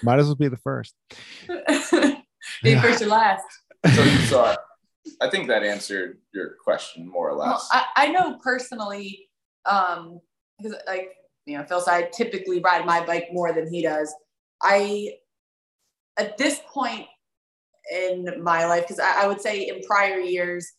Might 0.04 0.20
as 0.20 0.26
well 0.26 0.36
be 0.36 0.48
the 0.50 0.58
first. 0.58 0.94
Be 2.64 2.76
first 2.80 3.02
or 3.02 3.08
last. 3.08 3.44
So, 3.94 4.04
you 4.04 4.18
saw 4.20 4.46
I, 4.52 4.58
I 5.22 5.30
think 5.30 5.48
that 5.48 5.64
answered 5.64 6.18
your 6.34 6.56
question 6.64 7.08
more 7.08 7.30
or 7.30 7.38
Well, 7.38 7.52
less. 7.52 7.68
I, 7.72 7.86
I 7.96 8.08
know 8.10 8.38
personally, 8.44 9.30
um, 9.66 10.20
because 10.58 10.76
like 10.88 11.12
you 11.46 11.58
know, 11.58 11.64
Phil 11.64 11.82
said, 11.82 11.94
I 11.94 12.10
typically 12.14 12.60
ride 12.60 12.86
my 12.86 13.06
bike 13.06 13.30
more 13.32 13.54
than 13.54 13.72
he 13.72 13.82
does. 13.82 14.14
I 14.62 15.14
at 16.18 16.38
this 16.38 16.60
point 16.68 17.08
in 17.92 18.44
my 18.44 18.66
life, 18.66 18.84
because 18.84 19.00
I, 19.00 19.24
I 19.24 19.28
would 19.28 19.42
say 19.42 19.68
in 19.68 19.82
prior 19.84 20.20
years, 20.20 20.74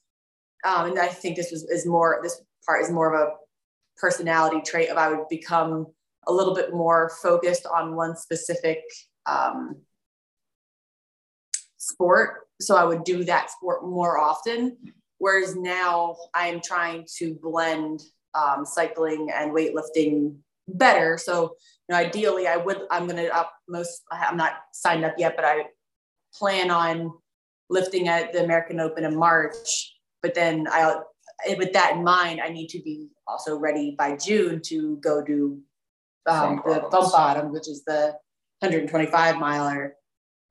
um, 0.65 0.91
and 0.91 0.99
I 0.99 1.07
think 1.09 1.37
this 1.37 1.51
was 1.51 1.65
is 1.65 1.87
more 1.87 2.21
this 2.23 2.41
part 2.67 2.83
is 2.83 2.91
more 2.91 3.15
of 3.15 3.21
a 3.21 3.33
personality 3.97 4.61
trait 4.61 4.91
of 4.91 4.97
I 4.97 5.11
would 5.11 5.29
become 5.29 5.87
a 6.27 6.33
little 6.33 6.55
bit 6.55 6.73
more 6.73 7.11
focused 7.23 7.67
on 7.67 7.97
one 7.97 8.17
specific 8.17 8.81
um, 9.27 9.77
sport. 11.79 12.48
So 12.61 12.77
I 12.77 12.85
would 12.85 13.05
do 13.05 13.25
that 13.25 13.51
sport 13.51 13.85
more 13.85 14.19
often. 14.19 14.77
Whereas 15.19 15.57
now 15.57 16.17
I'm 16.35 16.61
trying 16.61 17.07
to 17.19 17.35
blend 17.43 18.03
um, 18.35 18.65
cycling 18.65 19.31
and 19.35 19.53
weightlifting 19.53 20.37
better. 20.69 21.19
So 21.19 21.57
you 21.89 21.95
know, 21.95 21.97
ideally, 21.97 22.47
I 22.47 22.57
would. 22.57 22.83
I'm 22.91 23.07
going 23.07 23.17
to 23.17 23.35
up 23.35 23.53
most. 23.69 24.03
I'm 24.13 24.37
not 24.37 24.53
signed 24.73 25.05
up 25.05 25.15
yet, 25.19 25.35
but 25.37 25.45
I 25.45 25.65
plan 26.35 26.71
on 26.71 27.13
lifting 27.71 28.09
at 28.09 28.33
the 28.33 28.45
American 28.45 28.81
Open 28.81 29.05
in 29.05 29.17
March. 29.17 29.97
But 30.23 30.35
then 30.35 30.67
I, 30.71 31.01
with 31.57 31.73
that 31.73 31.95
in 31.97 32.05
mind, 32.05 32.41
I 32.41 32.49
need 32.49 32.69
to 32.69 32.83
be 32.83 33.09
also 33.27 33.57
ready 33.57 33.95
by 33.97 34.17
June 34.17 34.61
to 34.67 34.97
go 34.97 35.23
do 35.23 35.61
um, 36.27 36.63
the 36.65 36.87
bump 36.91 37.13
bottom, 37.13 37.53
which 37.53 37.69
is 37.69 37.85
the 37.85 38.17
125 38.61 39.37
miler. 39.39 39.95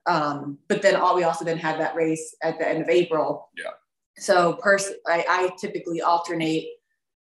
Um, 0.08 0.58
but 0.68 0.82
then 0.82 0.96
all 0.96 1.16
we 1.16 1.24
also 1.24 1.44
then 1.44 1.58
have 1.58 1.78
that 1.80 1.96
race 1.96 2.36
at 2.42 2.58
the 2.58 2.68
end 2.68 2.82
of 2.82 2.90
April. 2.90 3.50
Yeah. 3.58 3.72
So 4.18 4.54
pers- 4.54 4.94
I, 5.06 5.26
I 5.30 5.50
typically 5.60 6.02
alternate 6.02 6.68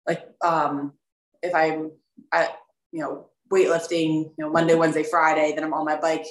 like 0.07 0.25
um, 0.43 0.93
if 1.41 1.53
I'm 1.53 1.91
at 2.31 2.57
you 2.91 3.01
know 3.01 3.27
weightlifting, 3.51 4.25
you 4.25 4.33
know 4.37 4.49
Monday, 4.49 4.75
Wednesday, 4.75 5.03
Friday, 5.03 5.53
then 5.53 5.63
I'm 5.63 5.73
on 5.73 5.85
my 5.85 5.99
bike 5.99 6.25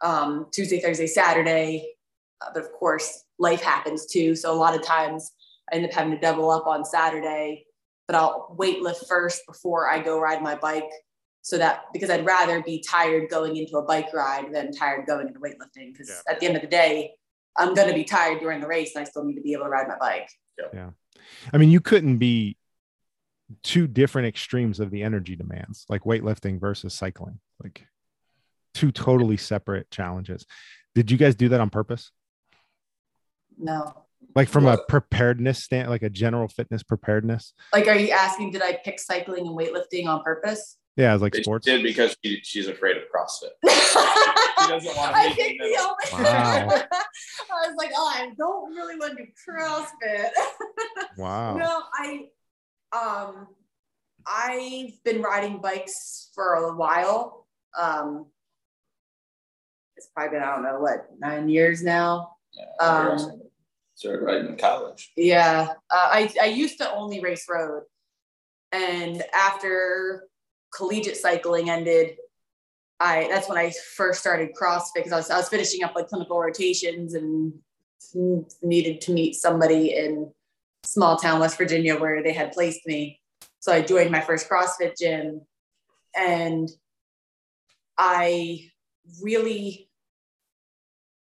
um, 0.00 0.46
Tuesday, 0.52 0.80
Thursday, 0.80 1.06
Saturday. 1.06 1.94
Uh, 2.40 2.50
but 2.54 2.62
of 2.62 2.72
course, 2.72 3.24
life 3.38 3.62
happens 3.62 4.06
too. 4.06 4.34
So 4.34 4.52
a 4.52 4.56
lot 4.56 4.74
of 4.74 4.82
times 4.82 5.32
I 5.70 5.76
end 5.76 5.84
up 5.84 5.92
having 5.92 6.12
to 6.12 6.18
double 6.18 6.50
up 6.50 6.66
on 6.66 6.84
Saturday. 6.84 7.64
But 8.06 8.16
I'll 8.16 8.56
weightlift 8.58 9.06
first 9.06 9.42
before 9.46 9.90
I 9.90 10.00
go 10.00 10.18
ride 10.18 10.42
my 10.42 10.54
bike 10.54 10.88
so 11.48 11.56
that 11.56 11.84
because 11.94 12.10
I'd 12.10 12.26
rather 12.26 12.62
be 12.62 12.84
tired 12.86 13.30
going 13.30 13.56
into 13.56 13.78
a 13.78 13.82
bike 13.82 14.12
ride 14.12 14.52
than 14.52 14.70
tired 14.70 15.06
going 15.06 15.28
into 15.28 15.40
weightlifting. 15.40 15.92
Because 15.94 16.10
Yeah. 16.10 16.32
at 16.32 16.40
the 16.40 16.46
end 16.46 16.56
of 16.56 16.62
the 16.62 16.68
day, 16.68 17.14
I'm 17.56 17.72
going 17.72 17.88
to 17.88 17.94
be 17.94 18.04
tired 18.04 18.40
during 18.40 18.60
the 18.60 18.66
race 18.66 18.94
and 18.94 19.00
I 19.00 19.08
still 19.08 19.24
need 19.24 19.36
to 19.36 19.40
be 19.40 19.54
able 19.54 19.64
to 19.64 19.70
ride 19.70 19.88
my 19.88 19.96
bike. 19.96 20.28
So. 20.60 20.68
Yeah. 20.74 20.90
I 21.50 21.56
mean, 21.56 21.70
you 21.70 21.80
couldn't 21.80 22.18
be 22.18 22.58
two 23.62 23.86
different 23.86 24.28
extremes 24.28 24.78
of 24.78 24.90
the 24.90 25.02
energy 25.02 25.36
demands, 25.36 25.86
like 25.88 26.02
weightlifting 26.02 26.60
versus 26.60 26.92
cycling, 26.92 27.40
like 27.64 27.86
two 28.74 28.92
totally 28.92 29.38
separate 29.38 29.90
challenges. 29.90 30.44
Did 30.94 31.10
you 31.10 31.16
guys 31.16 31.34
do 31.34 31.48
that 31.48 31.62
on 31.62 31.70
purpose? 31.70 32.12
No. 33.56 34.04
Like 34.34 34.50
from 34.50 34.66
a 34.66 34.76
preparedness 34.76 35.64
stand, 35.64 35.88
like 35.88 36.02
a 36.02 36.10
general 36.10 36.48
fitness 36.48 36.82
preparedness? 36.82 37.54
Like, 37.72 37.88
are 37.88 37.96
you 37.96 38.10
asking, 38.10 38.50
did 38.50 38.60
I 38.60 38.78
pick 38.84 39.00
cycling 39.00 39.46
and 39.46 39.56
weightlifting 39.56 40.06
on 40.06 40.22
purpose? 40.22 40.76
Yeah, 40.98 41.14
it's 41.14 41.22
like 41.22 41.34
She 41.36 41.44
sports. 41.44 41.64
did 41.64 41.84
because 41.84 42.16
she, 42.24 42.40
she's 42.42 42.66
afraid 42.66 42.96
of 42.96 43.04
CrossFit. 43.04 43.50
I 43.64 44.66
doesn't 44.68 44.96
wanna 44.96 45.16
meet 45.16 45.26
in 45.30 45.34
picked 45.36 45.60
the 45.60 45.64
the 45.64 45.70
middle. 45.70 45.96
Wow. 46.12 46.68
I 47.52 47.68
was 47.68 47.74
like, 47.78 47.90
oh, 47.96 48.12
I 48.14 48.32
don't 48.36 48.74
really 48.74 48.96
want 48.96 49.16
to 49.16 49.24
do 49.24 49.30
CrossFit. 49.48 50.30
Wow. 51.16 51.56
No, 51.56 51.82
I 51.94 52.26
um 52.92 53.46
I've 54.26 55.02
been 55.04 55.22
riding 55.22 55.60
bikes 55.60 56.30
for 56.34 56.54
a 56.54 56.76
while. 56.76 57.46
Um 57.78 58.26
it's 59.96 60.08
probably 60.14 60.38
been, 60.38 60.42
I 60.46 60.54
don't 60.54 60.62
know 60.64 60.78
what, 60.80 61.06
nine 61.18 61.48
years 61.48 61.82
now. 61.82 62.32
Yeah, 62.52 62.86
Um. 62.86 63.42
Started 63.94 64.24
riding 64.24 64.46
in 64.48 64.56
college. 64.56 65.10
Yeah. 65.16 65.70
Uh, 65.90 66.08
I, 66.12 66.32
I 66.40 66.46
used 66.46 66.78
to 66.78 66.88
only 66.92 67.18
race 67.20 67.46
road. 67.50 67.82
And 68.70 69.24
after 69.34 70.27
collegiate 70.74 71.16
cycling 71.16 71.70
ended, 71.70 72.16
I 73.00 73.28
that's 73.30 73.48
when 73.48 73.58
I 73.58 73.72
first 73.96 74.20
started 74.20 74.50
CrossFit 74.60 74.94
because 74.96 75.12
I 75.12 75.16
was, 75.16 75.30
I 75.30 75.36
was 75.36 75.48
finishing 75.48 75.84
up 75.84 75.94
like 75.94 76.08
clinical 76.08 76.40
rotations 76.40 77.14
and 77.14 77.52
needed 78.62 79.00
to 79.02 79.12
meet 79.12 79.34
somebody 79.34 79.94
in 79.94 80.32
small 80.84 81.16
town 81.16 81.40
West 81.40 81.58
Virginia 81.58 81.96
where 81.96 82.22
they 82.22 82.32
had 82.32 82.52
placed 82.52 82.86
me. 82.86 83.20
So 83.60 83.72
I 83.72 83.82
joined 83.82 84.10
my 84.10 84.20
first 84.20 84.48
CrossFit 84.48 84.96
gym 84.98 85.42
and 86.16 86.68
I 87.96 88.70
really 89.22 89.90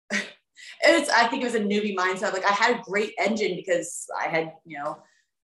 it 0.11 0.99
was 0.99 1.09
I 1.09 1.27
think 1.27 1.43
it 1.43 1.45
was 1.45 1.55
a 1.55 1.59
newbie 1.59 1.95
mindset. 1.95 2.33
Like 2.33 2.45
I 2.45 2.53
had 2.53 2.75
a 2.75 2.83
great 2.83 3.13
engine 3.17 3.55
because 3.55 4.07
I 4.19 4.27
had, 4.27 4.53
you 4.65 4.77
know, 4.77 4.97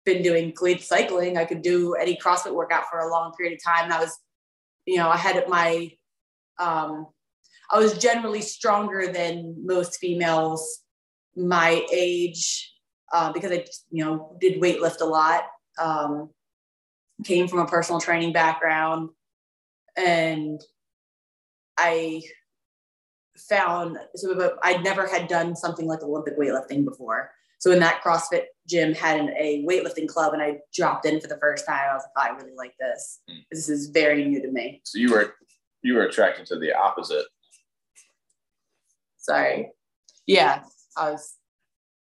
been 0.05 0.23
doing 0.23 0.53
collegiate 0.53 0.85
cycling. 0.85 1.37
I 1.37 1.45
could 1.45 1.63
do 1.63 1.95
any 1.95 2.17
CrossFit 2.17 2.55
workout 2.55 2.85
for 2.91 2.99
a 3.01 3.11
long 3.11 3.33
period 3.33 3.55
of 3.55 3.65
time. 3.65 3.85
And 3.85 3.93
I 3.93 4.01
was, 4.01 4.19
you 4.87 4.97
know, 4.97 5.09
I 5.09 5.17
had 5.17 5.49
my 5.49 5.91
um 6.59 7.07
I 7.71 7.79
was 7.79 7.99
generally 7.99 8.43
stronger 8.43 9.11
than 9.11 9.57
most 9.65 9.99
females 9.99 10.83
my 11.37 11.85
age 11.93 12.73
uh, 13.13 13.33
because 13.33 13.53
I, 13.53 13.65
you 13.91 14.05
know, 14.05 14.37
did 14.41 14.61
weightlift 14.61 15.01
a 15.01 15.07
lot. 15.07 15.45
Um, 15.79 16.31
came 17.25 17.49
from 17.49 17.61
a 17.61 17.67
personal 17.67 18.01
training 18.01 18.33
background, 18.33 19.11
and 19.97 20.61
I 21.77 22.23
found 23.37 23.99
so 24.15 24.57
I'd 24.63 24.85
never 24.85 25.07
had 25.07 25.29
done 25.29 25.57
something 25.57 25.87
like 25.87 26.03
Olympic 26.03 26.39
weightlifting 26.39 26.85
before. 26.85 27.31
So 27.65 27.71
in 27.71 27.79
that 27.79 28.03
CrossFit 28.05 28.43
gym 28.69 28.93
had 28.93 29.19
an, 29.19 29.31
a 29.39 29.65
weightlifting 29.67 30.07
club, 30.07 30.35
and 30.35 30.43
I 30.43 30.59
dropped 30.75 31.07
in 31.07 31.19
for 31.19 31.29
the 31.29 31.39
first 31.39 31.65
time. 31.65 31.81
I 31.91 31.95
was 31.95 32.03
like, 32.15 32.29
oh, 32.29 32.35
I 32.35 32.37
really 32.37 32.55
like 32.55 32.75
this. 32.79 33.23
Mm. 33.31 33.39
This 33.51 33.71
is 33.71 33.89
very 33.89 34.23
new 34.27 34.43
to 34.43 34.53
me. 34.53 34.83
So 34.85 34.99
you 34.99 35.11
were 35.11 35.35
you 35.81 35.95
were 35.95 36.03
attracted 36.03 36.45
to 36.49 36.59
the 36.59 36.75
opposite. 36.75 37.25
Sorry. 39.17 39.71
Yeah, 40.27 40.63
I 40.95 41.13
was. 41.13 41.37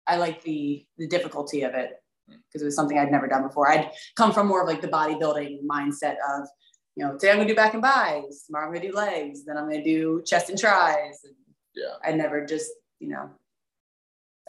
I 0.08 0.16
like 0.16 0.42
the 0.42 0.84
the 0.98 1.08
difficulty 1.08 1.62
of 1.62 1.76
it 1.76 1.92
because 2.28 2.64
it 2.64 2.66
was 2.66 2.76
something 2.76 2.98
I'd 2.98 3.12
never 3.12 3.28
done 3.28 3.44
before. 3.44 3.70
I'd 3.70 3.92
come 4.16 4.34
from 4.34 4.48
more 4.48 4.64
of 4.64 4.68
like 4.68 4.82
the 4.82 4.88
bodybuilding 4.88 5.60
mindset 5.72 6.16
of 6.28 6.48
you 6.96 7.06
know, 7.06 7.20
today 7.20 7.30
I'm 7.30 7.38
gonna 7.38 7.50
do 7.50 7.54
back 7.54 7.76
and 7.76 7.84
bis, 7.84 8.46
tomorrow 8.48 8.66
I'm 8.66 8.74
gonna 8.74 8.88
do 8.88 8.96
legs, 8.96 9.46
then 9.46 9.58
I'm 9.58 9.70
gonna 9.70 9.84
do 9.84 10.24
chest 10.26 10.50
and 10.50 10.58
tries. 10.58 11.24
And 11.24 11.36
Yeah. 11.76 11.98
I 12.04 12.14
never 12.14 12.44
just, 12.48 12.72
you 13.00 13.10
know, 13.10 13.30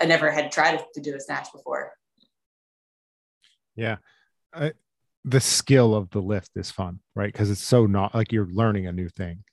I 0.01 0.05
never 0.07 0.31
had 0.31 0.53
tried 0.53 0.85
to 0.95 1.01
do 1.01 1.15
a 1.15 1.21
snatch 1.21 1.49
before. 1.53 1.93
Yeah. 3.75 3.97
I, 4.53 4.73
the 5.25 5.41
skill 5.41 5.95
of 5.95 6.11
the 6.11 6.21
lift 6.21 6.51
is 6.57 6.71
fun, 6.71 7.01
right? 7.15 7.33
Because 7.33 7.51
it's 7.51 7.61
so 7.63 7.87
not 7.87 8.15
like 8.15 8.33
you're 8.33 8.47
learning 8.47 8.87
a 8.87 8.93
new 8.93 9.09
thing, 9.09 9.45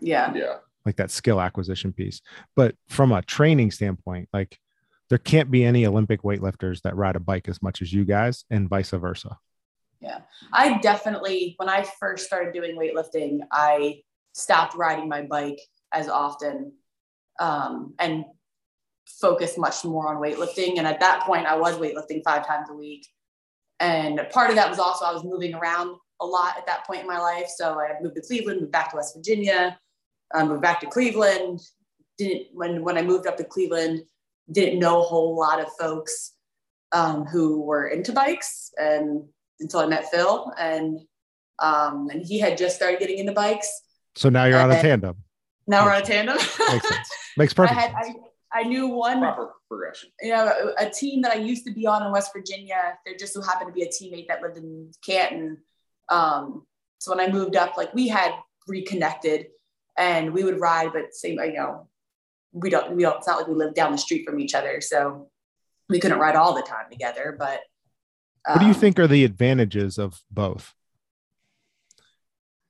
Yeah. 0.00 0.32
Yeah. 0.34 0.56
like 0.86 0.96
that 0.96 1.10
skill 1.10 1.40
acquisition 1.40 1.92
piece. 1.92 2.20
But 2.56 2.74
from 2.88 3.12
a 3.12 3.22
training 3.22 3.70
standpoint, 3.70 4.28
like 4.32 4.58
there 5.10 5.18
can't 5.18 5.50
be 5.50 5.64
any 5.64 5.86
Olympic 5.86 6.22
weightlifters 6.22 6.80
that 6.82 6.96
ride 6.96 7.16
a 7.16 7.20
bike 7.20 7.48
as 7.48 7.62
much 7.62 7.82
as 7.82 7.92
you 7.92 8.04
guys, 8.04 8.44
and 8.50 8.68
vice 8.68 8.90
versa. 8.90 9.38
Yeah. 10.00 10.20
I 10.52 10.78
definitely, 10.78 11.54
when 11.58 11.68
I 11.68 11.86
first 12.00 12.26
started 12.26 12.52
doing 12.54 12.76
weightlifting, 12.76 13.40
I 13.52 14.02
stopped 14.32 14.74
riding 14.74 15.08
my 15.08 15.22
bike 15.22 15.60
as 15.92 16.08
often 16.08 16.72
um, 17.38 17.94
and 17.98 18.24
focused 19.06 19.58
much 19.58 19.84
more 19.84 20.08
on 20.08 20.22
weightlifting. 20.22 20.78
And 20.78 20.86
at 20.86 21.00
that 21.00 21.22
point, 21.22 21.46
I 21.46 21.56
was 21.56 21.76
weightlifting 21.76 22.22
five 22.24 22.46
times 22.46 22.68
a 22.70 22.74
week. 22.74 23.06
And 23.80 24.20
part 24.32 24.50
of 24.50 24.56
that 24.56 24.70
was 24.70 24.78
also 24.78 25.04
I 25.04 25.12
was 25.12 25.24
moving 25.24 25.54
around 25.54 25.96
a 26.20 26.26
lot 26.26 26.56
at 26.56 26.66
that 26.66 26.86
point 26.86 27.00
in 27.00 27.06
my 27.06 27.18
life. 27.18 27.46
So 27.54 27.80
I 27.80 28.00
moved 28.00 28.16
to 28.16 28.22
Cleveland, 28.22 28.60
moved 28.60 28.72
back 28.72 28.90
to 28.90 28.96
West 28.96 29.16
Virginia, 29.16 29.78
um, 30.34 30.48
moved 30.48 30.62
back 30.62 30.80
to 30.80 30.86
Cleveland. 30.86 31.60
Didn't 32.16 32.46
when 32.52 32.82
when 32.84 32.96
I 32.96 33.02
moved 33.02 33.26
up 33.26 33.36
to 33.38 33.44
Cleveland, 33.44 34.02
didn't 34.50 34.78
know 34.78 35.00
a 35.00 35.04
whole 35.04 35.36
lot 35.36 35.60
of 35.60 35.68
folks 35.78 36.34
um, 36.92 37.24
who 37.24 37.62
were 37.62 37.88
into 37.88 38.12
bikes 38.12 38.70
and 38.76 39.24
until 39.60 39.80
I 39.80 39.86
met 39.86 40.08
Phil 40.10 40.52
and 40.58 41.00
um, 41.58 42.08
and 42.10 42.24
he 42.24 42.38
had 42.38 42.56
just 42.56 42.76
started 42.76 43.00
getting 43.00 43.18
into 43.18 43.32
bikes. 43.32 43.68
So 44.16 44.28
now 44.28 44.44
you're 44.44 44.60
on 44.60 44.70
a 44.70 44.80
tandem. 44.80 45.16
Now 45.66 45.84
we're 45.84 45.92
on 45.92 46.02
a 46.02 46.04
tandem. 46.04 46.36
Makes 46.36 46.88
sense. 46.88 47.08
Makes 47.36 47.52
I 47.54 47.56
perfect 47.56 47.80
had 47.80 48.04
sense. 48.04 48.16
I, 48.16 48.28
I 48.54 48.62
knew 48.62 48.86
one 48.86 49.20
Proper 49.20 49.50
progression. 49.68 50.10
you 50.22 50.30
know 50.30 50.72
a, 50.78 50.86
a 50.86 50.90
team 50.90 51.22
that 51.22 51.32
I 51.32 51.36
used 51.36 51.66
to 51.66 51.72
be 51.72 51.86
on 51.86 52.04
in 52.04 52.12
West 52.12 52.32
Virginia. 52.32 52.96
There 53.04 53.14
just 53.18 53.34
so 53.34 53.42
happened 53.42 53.68
to 53.68 53.74
be 53.74 53.82
a 53.82 53.88
teammate 53.88 54.28
that 54.28 54.42
lived 54.42 54.58
in 54.58 54.92
Canton. 55.04 55.58
Um, 56.08 56.64
so 56.98 57.14
when 57.14 57.20
I 57.20 57.32
moved 57.32 57.56
up, 57.56 57.76
like 57.76 57.92
we 57.94 58.08
had 58.08 58.32
reconnected 58.68 59.48
and 59.98 60.32
we 60.32 60.44
would 60.44 60.60
ride, 60.60 60.92
but 60.92 61.14
same 61.14 61.38
you 61.40 61.54
know 61.54 61.88
we 62.52 62.70
don't 62.70 62.94
we 62.94 63.02
don't. 63.02 63.16
It's 63.16 63.26
not 63.26 63.38
like 63.38 63.48
we 63.48 63.54
live 63.54 63.74
down 63.74 63.92
the 63.92 63.98
street 63.98 64.24
from 64.24 64.38
each 64.38 64.54
other, 64.54 64.80
so 64.80 65.28
we 65.88 65.98
couldn't 65.98 66.18
ride 66.18 66.36
all 66.36 66.54
the 66.54 66.62
time 66.62 66.86
together. 66.90 67.34
But 67.38 67.60
what 68.46 68.60
do 68.60 68.66
you 68.66 68.72
um, 68.72 68.78
think 68.78 68.98
are 68.98 69.06
the 69.06 69.24
advantages 69.24 69.98
of 69.98 70.20
both? 70.30 70.74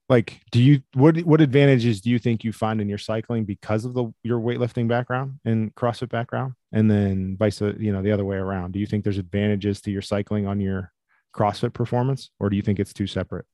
Like, 0.09 0.41
do 0.51 0.63
you 0.63 0.83
what 0.93 1.19
what 1.21 1.41
advantages 1.41 2.01
do 2.01 2.11
you 2.11 2.19
think 2.19 2.45
you 2.45 2.53
find 2.53 2.81
in 2.81 2.89
your 2.89 2.99
cycling 2.99 3.45
because 3.45 3.85
of 3.85 3.95
the 3.95 4.13
your 4.23 4.39
weightlifting 4.39 4.87
background 4.87 5.41
and 5.45 5.75
CrossFit 5.75 6.11
background, 6.11 6.55
and 6.73 6.91
then 6.91 7.37
vice 7.39 7.61
you 7.61 7.93
know 7.93 8.03
the 8.03 8.13
other 8.13 8.25
way 8.25 8.37
around? 8.37 8.73
Do 8.73 8.79
you 8.79 8.87
think 8.87 9.05
there's 9.05 9.19
advantages 9.19 9.81
to 9.83 9.91
your 9.91 10.03
cycling 10.03 10.47
on 10.47 10.61
your 10.61 10.93
CrossFit 11.35 11.73
performance, 11.73 12.31
or 12.39 12.51
do 12.51 12.57
you 12.57 12.63
think 12.63 12.79
it's 12.79 12.93
two 12.93 13.07
separate? 13.07 13.47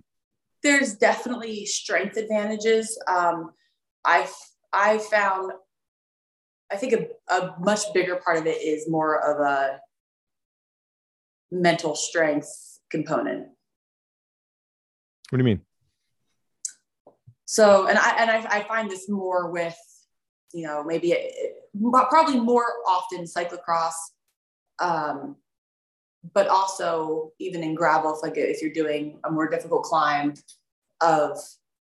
there's 0.63 0.95
definitely 0.95 1.67
strength 1.67 2.17
advantages. 2.17 2.99
Um, 3.09 3.53
I 4.05 4.29
I 4.73 4.99
found 4.99 5.53
I 6.71 6.77
think 6.77 6.93
a, 6.93 7.35
a 7.35 7.55
much 7.59 7.81
bigger 7.93 8.17
part 8.17 8.39
of 8.39 8.47
it 8.47 8.63
is 8.63 8.89
more 8.89 9.19
of 9.19 9.41
a 9.41 9.81
mental 11.51 11.97
strength 11.97 12.49
component. 12.91 13.49
What 15.31 15.39
do 15.39 15.39
you 15.39 15.45
mean? 15.45 15.61
So, 17.51 17.89
and 17.89 17.99
I 17.99 18.11
and 18.17 18.31
I, 18.31 18.59
I 18.59 18.63
find 18.63 18.89
this 18.89 19.09
more 19.09 19.51
with, 19.51 19.77
you 20.53 20.63
know, 20.69 20.85
maybe 20.85 21.11
it, 21.11 21.57
probably 22.09 22.39
more 22.39 22.65
often 22.87 23.25
cyclocross, 23.25 23.95
um, 24.79 25.35
but 26.33 26.47
also 26.47 27.33
even 27.41 27.65
in 27.65 27.75
gravel, 27.75 28.15
if 28.15 28.23
like 28.23 28.35
if 28.37 28.63
you're 28.63 28.73
doing 28.73 29.19
a 29.25 29.33
more 29.33 29.51
difficult 29.51 29.83
climb, 29.83 30.35
of 31.01 31.41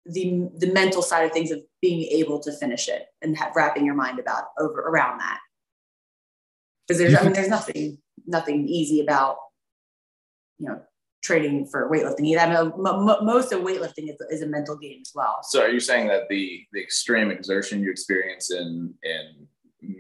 the 0.07 0.49
the 0.57 0.73
mental 0.73 1.03
side 1.03 1.25
of 1.25 1.33
things 1.33 1.51
of 1.51 1.59
being 1.83 2.03
able 2.05 2.39
to 2.39 2.53
finish 2.53 2.89
it 2.89 3.07
and 3.21 3.37
wrapping 3.57 3.85
your 3.85 3.97
mind 3.97 4.21
about 4.21 4.45
over 4.57 4.79
around 4.79 5.19
that. 5.19 5.41
Because 6.87 7.01
there's, 7.01 7.17
I 7.17 7.25
mean, 7.25 7.33
there's 7.33 7.49
nothing 7.49 7.99
nothing 8.25 8.69
easy 8.69 9.01
about, 9.01 9.39
you 10.61 10.69
know, 10.69 10.81
training 11.23 11.67
for 11.71 11.91
weightlifting. 11.91 12.27
either. 12.27 12.41
I 12.41 12.53
know 12.53 12.73
m- 12.73 13.09
m- 13.09 13.25
most 13.27 13.53
of 13.53 13.61
weightlifting 13.63 14.09
is, 14.11 14.17
is 14.31 14.43
a 14.43 14.47
mental 14.47 14.77
game 14.77 15.01
as 15.03 15.13
well. 15.15 15.39
So 15.43 15.63
are 15.63 15.69
you 15.69 15.81
saying 15.81 16.09
that 16.09 16.29
the 16.29 16.67
the 16.73 16.81
extreme 16.81 17.31
exertion 17.31 17.83
you 17.83 17.91
experience 17.91 18.51
in 18.51 18.95
in 19.03 19.47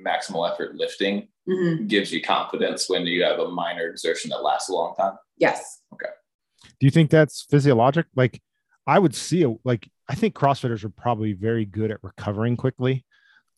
maximal 0.04 0.50
effort 0.50 0.76
lifting 0.76 1.28
Mhm. 1.48 1.88
gives 1.88 2.12
you 2.12 2.20
confidence 2.22 2.88
when 2.88 3.06
you 3.06 3.22
have 3.24 3.38
a 3.38 3.48
minor 3.48 3.88
exertion 3.88 4.30
that 4.30 4.42
lasts 4.42 4.68
a 4.68 4.72
long 4.72 4.94
time? 4.96 5.14
Yes. 5.36 5.80
Okay. 5.94 6.10
Do 6.78 6.86
you 6.86 6.90
think 6.90 7.10
that's 7.10 7.42
physiologic? 7.42 8.06
Like, 8.14 8.40
I 8.86 8.98
would 8.98 9.14
see 9.14 9.42
a 9.42 9.54
like 9.64 9.88
I 10.08 10.14
think 10.14 10.34
CrossFitters 10.34 10.84
are 10.84 10.88
probably 10.90 11.32
very 11.34 11.64
good 11.64 11.90
at 11.90 12.02
recovering 12.02 12.56
quickly, 12.56 13.04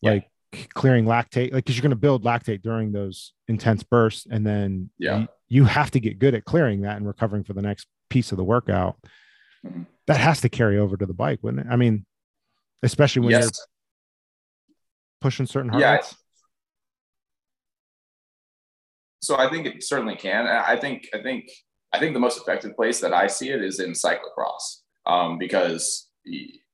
Yeah. 0.01 0.11
like 0.11 0.29
clearing 0.73 1.05
lactate, 1.05 1.51
like 1.53 1.63
because 1.65 1.75
you're 1.75 1.81
going 1.83 1.89
to 1.91 1.95
build 1.95 2.23
lactate 2.23 2.61
during 2.61 2.91
those 2.91 3.33
intense 3.47 3.83
bursts, 3.83 4.25
and 4.29 4.45
then 4.45 4.89
Yeah. 4.97 5.19
you, 5.19 5.27
you 5.49 5.65
have 5.65 5.91
to 5.91 5.99
get 5.99 6.19
good 6.19 6.33
at 6.35 6.45
clearing 6.45 6.81
that 6.81 6.97
and 6.97 7.07
recovering 7.07 7.43
for 7.43 7.53
the 7.53 7.61
next 7.61 7.87
piece 8.09 8.31
of 8.31 8.37
the 8.37 8.43
workout. 8.43 8.97
Mhm. 9.65 9.85
That 10.07 10.17
has 10.17 10.41
to 10.41 10.49
carry 10.49 10.77
over 10.77 10.97
to 10.97 11.05
the 11.05 11.13
bike, 11.13 11.39
wouldn't 11.41 11.65
it? 11.65 11.69
I 11.71 11.75
mean, 11.75 12.05
especially 12.81 13.21
when 13.21 13.31
you're 13.39 13.49
pushing 15.21 15.45
certain 15.45 15.69
heart 15.69 15.81
Yeah. 15.81 15.93
rates. 15.95 16.15
So 19.21 19.37
I 19.37 19.49
think 19.49 19.65
it 19.65 19.83
certainly 19.83 20.15
can. 20.17 20.45
I 20.47 20.75
think 20.77 21.07
I 21.13 21.21
think 21.21 21.49
I 21.93 21.99
think 21.99 22.13
the 22.13 22.19
most 22.19 22.37
effective 22.41 22.75
place 22.75 22.99
that 23.01 23.13
I 23.13 23.27
see 23.27 23.49
it 23.51 23.63
is 23.63 23.79
in 23.79 23.91
cyclocross 23.91 24.81
um, 25.05 25.37
because 25.37 26.09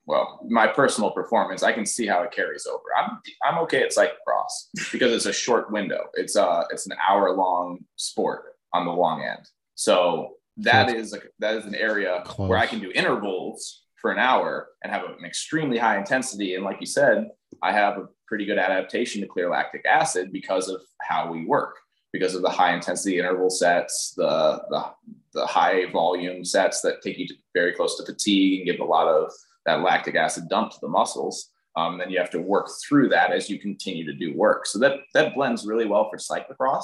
well, 0.09 0.39
my 0.49 0.65
personal 0.65 1.11
performance, 1.11 1.61
I 1.61 1.71
can 1.71 1.85
see 1.85 2.07
how 2.07 2.23
it 2.23 2.31
carries 2.31 2.65
over. 2.65 2.83
I'm 2.97 3.19
I'm 3.43 3.59
okay 3.59 3.83
at 3.83 3.91
cyclocross 3.91 4.91
because 4.91 5.13
it's 5.13 5.27
a 5.27 5.31
short 5.31 5.71
window. 5.71 6.05
It's 6.15 6.35
uh 6.35 6.63
it's 6.71 6.87
an 6.87 6.97
hour 7.07 7.35
long 7.35 7.85
sport 7.95 8.55
on 8.73 8.85
the 8.87 8.91
long 8.91 9.21
end. 9.21 9.47
So 9.75 10.31
that 10.57 10.89
is 10.89 11.13
a, 11.13 11.19
that 11.37 11.57
is 11.57 11.65
an 11.65 11.75
area 11.75 12.23
Close. 12.25 12.49
where 12.49 12.57
I 12.57 12.65
can 12.65 12.79
do 12.79 12.91
intervals 12.95 13.83
for 14.01 14.11
an 14.11 14.17
hour 14.17 14.69
and 14.83 14.91
have 14.91 15.03
an 15.03 15.23
extremely 15.23 15.77
high 15.77 15.99
intensity. 15.99 16.55
And 16.55 16.65
like 16.65 16.77
you 16.79 16.87
said, 16.87 17.27
I 17.61 17.71
have 17.71 17.99
a 17.99 18.07
pretty 18.27 18.45
good 18.45 18.57
adaptation 18.57 19.21
to 19.21 19.27
clear 19.27 19.51
lactic 19.51 19.85
acid 19.85 20.33
because 20.33 20.69
of 20.69 20.81
how 21.01 21.31
we 21.31 21.45
work, 21.45 21.75
because 22.11 22.33
of 22.33 22.41
the 22.41 22.49
high 22.49 22.73
intensity 22.73 23.19
interval 23.19 23.51
sets, 23.51 24.15
the 24.17 24.59
the, 24.71 24.85
the 25.33 25.45
high 25.45 25.85
volume 25.91 26.43
sets 26.43 26.81
that 26.81 27.03
take 27.03 27.19
you 27.19 27.27
to 27.27 27.35
very 27.53 27.73
close 27.73 27.95
to 27.97 28.05
fatigue 28.11 28.61
and 28.61 28.65
give 28.65 28.81
a 28.81 28.91
lot 28.91 29.07
of 29.07 29.31
that 29.69 29.81
lactic 29.81 30.15
acid 30.15 30.49
dump 30.49 30.71
to 30.71 30.79
the 30.81 30.87
muscles. 30.87 31.51
Um, 31.75 31.97
then 31.97 32.09
you 32.09 32.17
have 32.17 32.31
to 32.31 32.41
work 32.41 32.67
through 32.87 33.09
that 33.09 33.31
as 33.31 33.49
you 33.49 33.59
continue 33.59 34.05
to 34.05 34.13
do 34.13 34.35
work. 34.35 34.65
So 34.65 34.79
that 34.79 34.97
that 35.13 35.35
blends 35.35 35.65
really 35.65 35.85
well 35.85 36.09
for 36.09 36.17
cyclocross, 36.17 36.83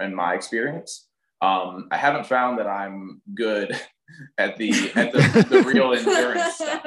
in 0.00 0.14
my 0.14 0.34
experience. 0.34 1.08
Um, 1.42 1.88
I 1.90 1.96
haven't 1.96 2.26
found 2.26 2.58
that 2.58 2.66
I'm 2.66 3.22
good 3.34 3.78
at 4.38 4.56
the 4.56 4.92
at 4.94 5.12
the, 5.12 5.46
the 5.48 5.62
real 5.62 5.92
endurance 5.98 6.54
stuff. 6.54 6.84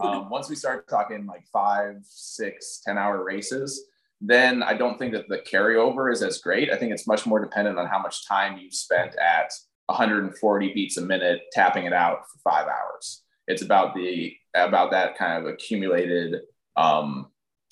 Um, 0.00 0.28
once 0.30 0.48
we 0.48 0.56
start 0.56 0.88
talking 0.88 1.26
like 1.26 1.44
five, 1.52 1.96
six, 2.02 2.82
10 2.84 2.98
hour 2.98 3.24
races, 3.24 3.86
then 4.20 4.62
I 4.62 4.74
don't 4.74 4.98
think 4.98 5.12
that 5.14 5.28
the 5.28 5.38
carryover 5.38 6.12
is 6.12 6.22
as 6.22 6.38
great. 6.38 6.70
I 6.70 6.76
think 6.76 6.92
it's 6.92 7.06
much 7.06 7.26
more 7.26 7.40
dependent 7.40 7.78
on 7.78 7.86
how 7.86 8.00
much 8.00 8.26
time 8.26 8.58
you've 8.58 8.74
spent 8.74 9.16
at 9.16 9.50
140 9.86 10.74
beats 10.74 10.98
a 10.98 11.02
minute 11.02 11.40
tapping 11.52 11.86
it 11.86 11.92
out 11.92 12.18
for 12.30 12.50
five 12.50 12.66
hours. 12.66 13.22
It's 13.48 13.62
about 13.62 13.94
the 13.94 14.36
about 14.66 14.90
that 14.92 15.16
kind 15.16 15.38
of 15.40 15.52
accumulated 15.52 16.40
um, 16.76 17.26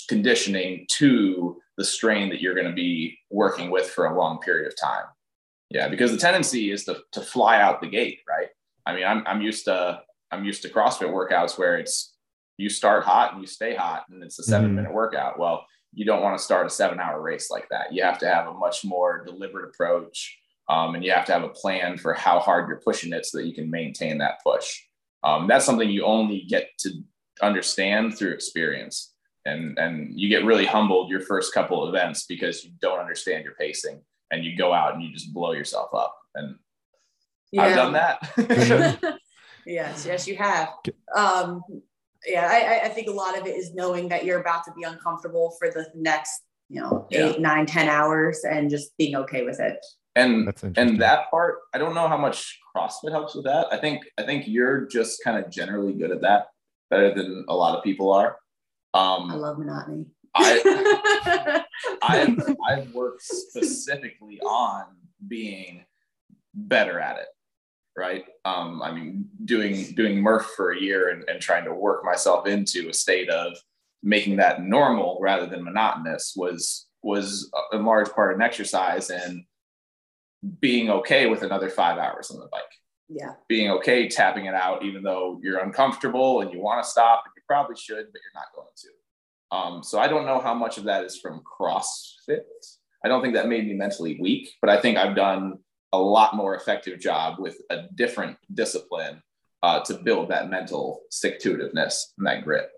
conditioning 0.08 0.86
to 0.90 1.60
the 1.76 1.84
strain 1.84 2.28
that 2.30 2.40
you're 2.40 2.54
going 2.54 2.66
to 2.66 2.72
be 2.72 3.18
working 3.30 3.70
with 3.70 3.88
for 3.90 4.06
a 4.06 4.18
long 4.18 4.38
period 4.40 4.66
of 4.66 4.78
time. 4.80 5.04
Yeah, 5.70 5.88
because 5.88 6.12
the 6.12 6.18
tendency 6.18 6.70
is 6.70 6.84
to, 6.84 6.98
to 7.12 7.20
fly 7.20 7.60
out 7.60 7.80
the 7.80 7.88
gate, 7.88 8.20
right? 8.28 8.48
I 8.86 8.94
mean, 8.94 9.04
I'm, 9.04 9.24
I'm 9.26 9.40
used 9.42 9.64
to 9.64 10.00
I'm 10.30 10.44
used 10.44 10.62
to 10.62 10.68
CrossFit 10.68 11.10
workouts 11.12 11.58
where 11.58 11.76
it's 11.78 12.14
you 12.56 12.68
start 12.68 13.04
hot 13.04 13.32
and 13.32 13.40
you 13.40 13.46
stay 13.46 13.74
hot 13.74 14.04
and 14.10 14.22
it's 14.22 14.38
a 14.38 14.42
7 14.42 14.70
Mhm. 14.70 14.74
minute 14.74 14.92
workout. 14.92 15.38
Well, 15.38 15.66
you 15.92 16.04
don't 16.04 16.22
want 16.22 16.36
to 16.36 16.44
start 16.44 16.66
a 16.66 16.70
seven 16.70 17.00
hour 17.00 17.20
race 17.22 17.50
like 17.50 17.68
that. 17.70 17.92
You 17.92 18.02
have 18.02 18.18
to 18.18 18.28
have 18.28 18.46
a 18.48 18.54
much 18.54 18.84
more 18.84 19.24
deliberate 19.24 19.68
approach. 19.70 20.38
Um, 20.68 20.94
and 20.94 21.04
you 21.04 21.12
have 21.12 21.24
to 21.26 21.32
have 21.32 21.44
a 21.44 21.48
plan 21.48 21.96
for 21.96 22.12
how 22.12 22.38
hard 22.40 22.68
you're 22.68 22.80
pushing 22.84 23.12
it 23.12 23.24
so 23.24 23.38
that 23.38 23.46
you 23.46 23.54
can 23.54 23.70
maintain 23.70 24.18
that 24.18 24.42
push. 24.44 24.82
Um, 25.26 25.48
that's 25.48 25.64
something 25.64 25.90
you 25.90 26.04
only 26.04 26.42
get 26.42 26.70
to 26.78 26.90
understand 27.42 28.16
through 28.16 28.30
experience. 28.30 29.12
And, 29.44 29.78
and 29.78 30.18
you 30.18 30.28
get 30.28 30.44
really 30.44 30.66
humbled 30.66 31.10
your 31.10 31.20
first 31.20 31.52
couple 31.52 31.82
of 31.82 31.94
events 31.94 32.26
because 32.26 32.64
you 32.64 32.70
don't 32.80 32.98
understand 33.00 33.44
your 33.44 33.54
pacing 33.54 34.00
and 34.30 34.44
you 34.44 34.56
go 34.56 34.72
out 34.72 34.94
and 34.94 35.02
you 35.02 35.12
just 35.12 35.32
blow 35.34 35.52
yourself 35.52 35.90
up. 35.94 36.16
And 36.34 36.56
I've 37.58 37.74
done 37.74 37.92
that. 37.92 39.18
Yes, 39.66 40.06
yes, 40.06 40.28
you 40.28 40.36
have. 40.36 40.68
Um, 41.16 41.60
yeah, 42.24 42.48
I, 42.48 42.86
I 42.86 42.88
think 42.88 43.08
a 43.08 43.12
lot 43.12 43.36
of 43.36 43.48
it 43.48 43.56
is 43.56 43.74
knowing 43.74 44.08
that 44.10 44.24
you're 44.24 44.40
about 44.40 44.62
to 44.66 44.72
be 44.72 44.84
uncomfortable 44.84 45.56
for 45.58 45.70
the 45.70 45.86
next, 45.94 46.42
you 46.68 46.80
know, 46.80 47.08
Yeah. 47.10 47.30
eight, 47.30 47.40
nine, 47.40 47.66
ten 47.66 47.88
hours, 47.88 48.44
and 48.48 48.70
just 48.70 48.96
being 48.96 49.16
okay 49.16 49.42
with 49.44 49.58
it. 49.58 49.84
And 50.16 50.52
and 50.76 51.00
that 51.00 51.30
part, 51.30 51.58
I 51.74 51.78
don't 51.78 51.94
know 51.94 52.08
how 52.08 52.16
much 52.16 52.58
CrossFit 52.74 53.10
helps 53.12 53.34
with 53.34 53.44
that. 53.44 53.66
I 53.70 53.76
think 53.76 54.04
I 54.18 54.22
think 54.22 54.48
you're 54.48 54.86
just 54.86 55.22
kind 55.22 55.36
of 55.42 55.50
generally 55.50 55.92
good 55.92 56.10
at 56.10 56.22
that, 56.22 56.46
better 56.90 57.14
than 57.14 57.44
a 57.48 57.54
lot 57.54 57.76
of 57.76 57.84
people 57.84 58.10
are. 58.12 58.36
I 58.94 59.14
Um, 59.16 59.28
love 59.28 59.58
monotony. 59.58 60.06
I 60.34 61.62
I've 62.02 62.56
I've 62.66 62.94
worked 62.94 63.22
specifically 63.22 64.40
on 64.40 64.86
being 65.28 65.84
better 66.54 66.98
at 66.98 67.18
it. 67.18 67.28
Right. 67.94 68.24
Um, 68.44 68.82
I 68.82 68.92
mean, 68.92 69.28
doing 69.44 69.92
doing 69.94 70.20
Murph 70.20 70.46
for 70.56 70.72
a 70.72 70.80
year 70.80 71.10
and, 71.10 71.24
and 71.28 71.40
trying 71.40 71.64
to 71.64 71.74
work 71.74 72.04
myself 72.04 72.46
into 72.46 72.88
a 72.88 72.92
state 72.94 73.28
of 73.28 73.56
making 74.02 74.36
that 74.36 74.62
normal 74.62 75.18
rather 75.20 75.46
than 75.46 75.62
monotonous 75.64 76.32
was 76.36 76.86
was 77.02 77.50
a 77.72 77.76
large 77.76 78.10
part 78.10 78.32
of 78.32 78.36
an 78.36 78.42
exercise 78.42 79.10
and 79.10 79.44
being 80.60 80.90
okay 80.90 81.26
with 81.26 81.42
another 81.42 81.68
five 81.68 81.98
hours 81.98 82.30
on 82.30 82.38
the 82.38 82.48
bike 82.50 82.62
yeah, 83.08 83.32
being 83.48 83.70
okay 83.70 84.08
tapping 84.08 84.46
it 84.46 84.54
out, 84.54 84.84
even 84.84 85.02
though 85.02 85.38
you're 85.42 85.60
uncomfortable 85.60 86.40
and 86.40 86.52
you 86.52 86.60
want 86.60 86.82
to 86.82 86.90
stop, 86.90 87.22
and 87.24 87.32
you 87.36 87.42
probably 87.46 87.76
should, 87.76 88.06
but 88.12 88.20
you're 88.22 88.34
not 88.34 88.54
going 88.54 88.66
to. 88.76 89.56
Um, 89.56 89.82
so 89.82 89.98
I 89.98 90.08
don't 90.08 90.26
know 90.26 90.40
how 90.40 90.54
much 90.54 90.76
of 90.76 90.84
that 90.84 91.04
is 91.04 91.18
from 91.18 91.42
CrossFit. 91.42 92.40
I 93.04 93.08
don't 93.08 93.22
think 93.22 93.34
that 93.34 93.48
made 93.48 93.66
me 93.66 93.74
mentally 93.74 94.18
weak, 94.20 94.50
but 94.60 94.70
I 94.70 94.80
think 94.80 94.98
I've 94.98 95.14
done 95.14 95.58
a 95.92 95.98
lot 95.98 96.34
more 96.34 96.56
effective 96.56 96.98
job 96.98 97.38
with 97.38 97.56
a 97.70 97.84
different 97.94 98.36
discipline 98.52 99.22
uh, 99.62 99.80
to 99.84 99.94
build 99.94 100.30
that 100.30 100.50
mental 100.50 101.02
stick 101.10 101.38
to 101.40 101.56
itiveness 101.56 102.06
and 102.18 102.26
that 102.26 102.42
grit. 102.42 102.68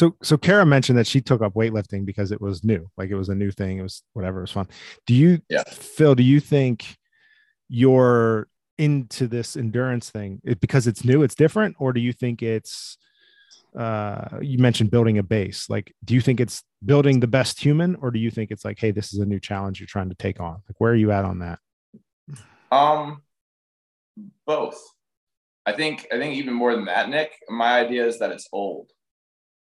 So, 0.00 0.16
so 0.22 0.38
Kara 0.38 0.64
mentioned 0.64 0.96
that 0.96 1.06
she 1.06 1.20
took 1.20 1.42
up 1.42 1.52
weightlifting 1.52 2.06
because 2.06 2.32
it 2.32 2.40
was 2.40 2.64
new, 2.64 2.90
like 2.96 3.10
it 3.10 3.16
was 3.16 3.28
a 3.28 3.34
new 3.34 3.50
thing. 3.50 3.76
It 3.76 3.82
was 3.82 4.02
whatever, 4.14 4.38
it 4.38 4.44
was 4.44 4.50
fun. 4.50 4.66
Do 5.06 5.12
you, 5.12 5.42
Yeah. 5.50 5.62
Phil? 5.68 6.14
Do 6.14 6.22
you 6.22 6.40
think 6.40 6.96
you're 7.68 8.48
into 8.78 9.26
this 9.26 9.58
endurance 9.58 10.08
thing 10.08 10.40
it, 10.42 10.58
because 10.58 10.86
it's 10.86 11.04
new, 11.04 11.22
it's 11.22 11.34
different, 11.34 11.76
or 11.78 11.92
do 11.92 12.00
you 12.00 12.14
think 12.14 12.42
it's? 12.42 12.96
Uh, 13.76 14.38
you 14.40 14.56
mentioned 14.58 14.90
building 14.90 15.18
a 15.18 15.22
base. 15.22 15.68
Like, 15.68 15.94
do 16.02 16.14
you 16.14 16.22
think 16.22 16.40
it's 16.40 16.64
building 16.82 17.20
the 17.20 17.26
best 17.26 17.60
human, 17.60 17.94
or 17.96 18.10
do 18.10 18.18
you 18.18 18.30
think 18.30 18.50
it's 18.50 18.64
like, 18.64 18.78
hey, 18.80 18.92
this 18.92 19.12
is 19.12 19.20
a 19.20 19.26
new 19.26 19.38
challenge 19.38 19.80
you're 19.80 19.86
trying 19.86 20.08
to 20.08 20.14
take 20.14 20.40
on? 20.40 20.62
Like, 20.66 20.76
where 20.78 20.92
are 20.92 20.96
you 20.96 21.12
at 21.12 21.26
on 21.26 21.40
that? 21.40 21.58
Um, 22.72 23.20
both. 24.46 24.82
I 25.66 25.72
think 25.72 26.06
I 26.10 26.16
think 26.16 26.36
even 26.36 26.54
more 26.54 26.74
than 26.74 26.86
that, 26.86 27.10
Nick. 27.10 27.32
My 27.50 27.80
idea 27.80 28.06
is 28.06 28.18
that 28.20 28.32
it's 28.32 28.48
old. 28.50 28.90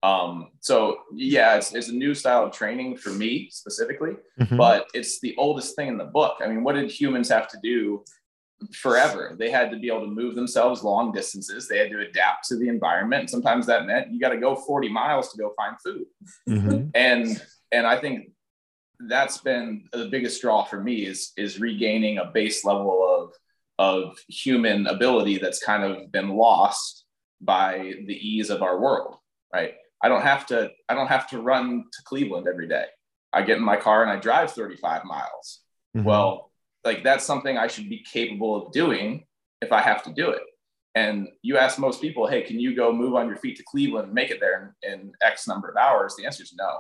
Um, 0.01 0.51
so 0.61 0.99
yeah, 1.13 1.55
it's, 1.57 1.73
it's 1.75 1.89
a 1.89 1.93
new 1.93 2.13
style 2.13 2.45
of 2.45 2.53
training 2.53 2.95
for 2.97 3.09
me 3.09 3.49
specifically, 3.51 4.13
Mhm. 4.39 4.57
but 4.57 4.87
it's 4.93 5.19
the 5.19 5.35
oldest 5.37 5.75
thing 5.75 5.87
in 5.89 5.97
the 5.97 6.05
book. 6.05 6.37
I 6.41 6.47
mean, 6.47 6.63
what 6.63 6.75
did 6.75 6.89
humans 6.89 7.27
have 7.29 7.47
to 7.49 7.57
do 7.61 8.03
forever? 8.73 9.35
They 9.37 9.49
had 9.49 9.71
to 9.71 9.77
be 9.77 9.87
able 9.87 10.01
to 10.01 10.07
move 10.07 10.35
themselves 10.35 10.83
long 10.83 11.11
distances. 11.11 11.67
They 11.67 11.77
had 11.79 11.91
to 11.91 11.99
adapt 12.01 12.47
to 12.49 12.55
the 12.57 12.69
environment. 12.69 13.21
And 13.21 13.29
sometimes 13.29 13.65
that 13.67 13.85
meant 13.85 14.11
you 14.11 14.19
got 14.21 14.29
to 14.29 14.37
go 14.37 14.55
40 14.55 14.89
miles 14.89 15.31
to 15.31 15.37
go 15.37 15.53
find 15.57 15.75
food 15.81 16.05
Mhm. 16.47 16.91
and 16.95 17.41
and 17.71 17.85
i 17.85 17.95
think 17.99 18.31
that's 19.07 19.37
been 19.37 19.87
the 19.93 20.07
biggest 20.09 20.41
draw 20.41 20.63
for 20.63 20.81
me 20.81 21.05
is 21.05 21.31
is 21.37 21.59
regaining 21.59 22.17
a 22.17 22.25
base 22.25 22.65
level 22.65 22.97
of 23.17 23.33
of 23.77 24.17
human 24.27 24.87
ability 24.87 25.37
that's 25.37 25.63
kind 25.63 25.83
of 25.83 26.11
been 26.11 26.29
lost 26.29 27.05
by 27.39 27.93
the 28.07 28.17
ease 28.29 28.49
of 28.49 28.61
our 28.61 28.79
world 28.79 29.15
right 29.53 29.75
i 30.03 30.07
don't 30.09 30.21
have 30.21 30.45
to 30.45 30.69
i 30.89 30.93
don't 30.93 31.07
have 31.07 31.27
to 31.29 31.41
run 31.41 31.83
to 31.91 31.99
cleveland 32.05 32.47
every 32.47 32.67
day 32.67 32.85
i 33.33 33.41
get 33.41 33.57
in 33.57 33.63
my 33.63 33.75
car 33.77 34.03
and 34.03 34.11
i 34.11 34.15
drive 34.19 34.51
35 34.51 35.03
miles 35.05 35.61
Mhm. 35.95 36.03
well 36.03 36.51
like 36.85 37.03
that's 37.03 37.25
something 37.25 37.57
i 37.57 37.67
should 37.67 37.89
be 37.89 38.03
capable 38.03 38.55
of 38.55 38.71
doing 38.71 39.25
if 39.61 39.71
i 39.71 39.81
have 39.81 40.03
to 40.03 40.13
do 40.13 40.29
it 40.29 40.41
and 40.95 41.27
you 41.41 41.57
ask 41.57 41.77
most 41.79 41.99
people 42.01 42.27
hey 42.27 42.41
can 42.43 42.59
you 42.59 42.75
go 42.75 42.91
move 42.93 43.15
on 43.15 43.27
your 43.27 43.37
feet 43.37 43.57
to 43.57 43.63
cleveland 43.63 44.05
and 44.05 44.13
make 44.13 44.29
it 44.31 44.39
there 44.39 44.75
in, 44.83 44.91
in 44.91 45.11
x 45.21 45.47
number 45.47 45.67
of 45.69 45.75
hours 45.77 46.15
the 46.17 46.25
answer 46.25 46.43
is 46.43 46.53
no 46.57 46.77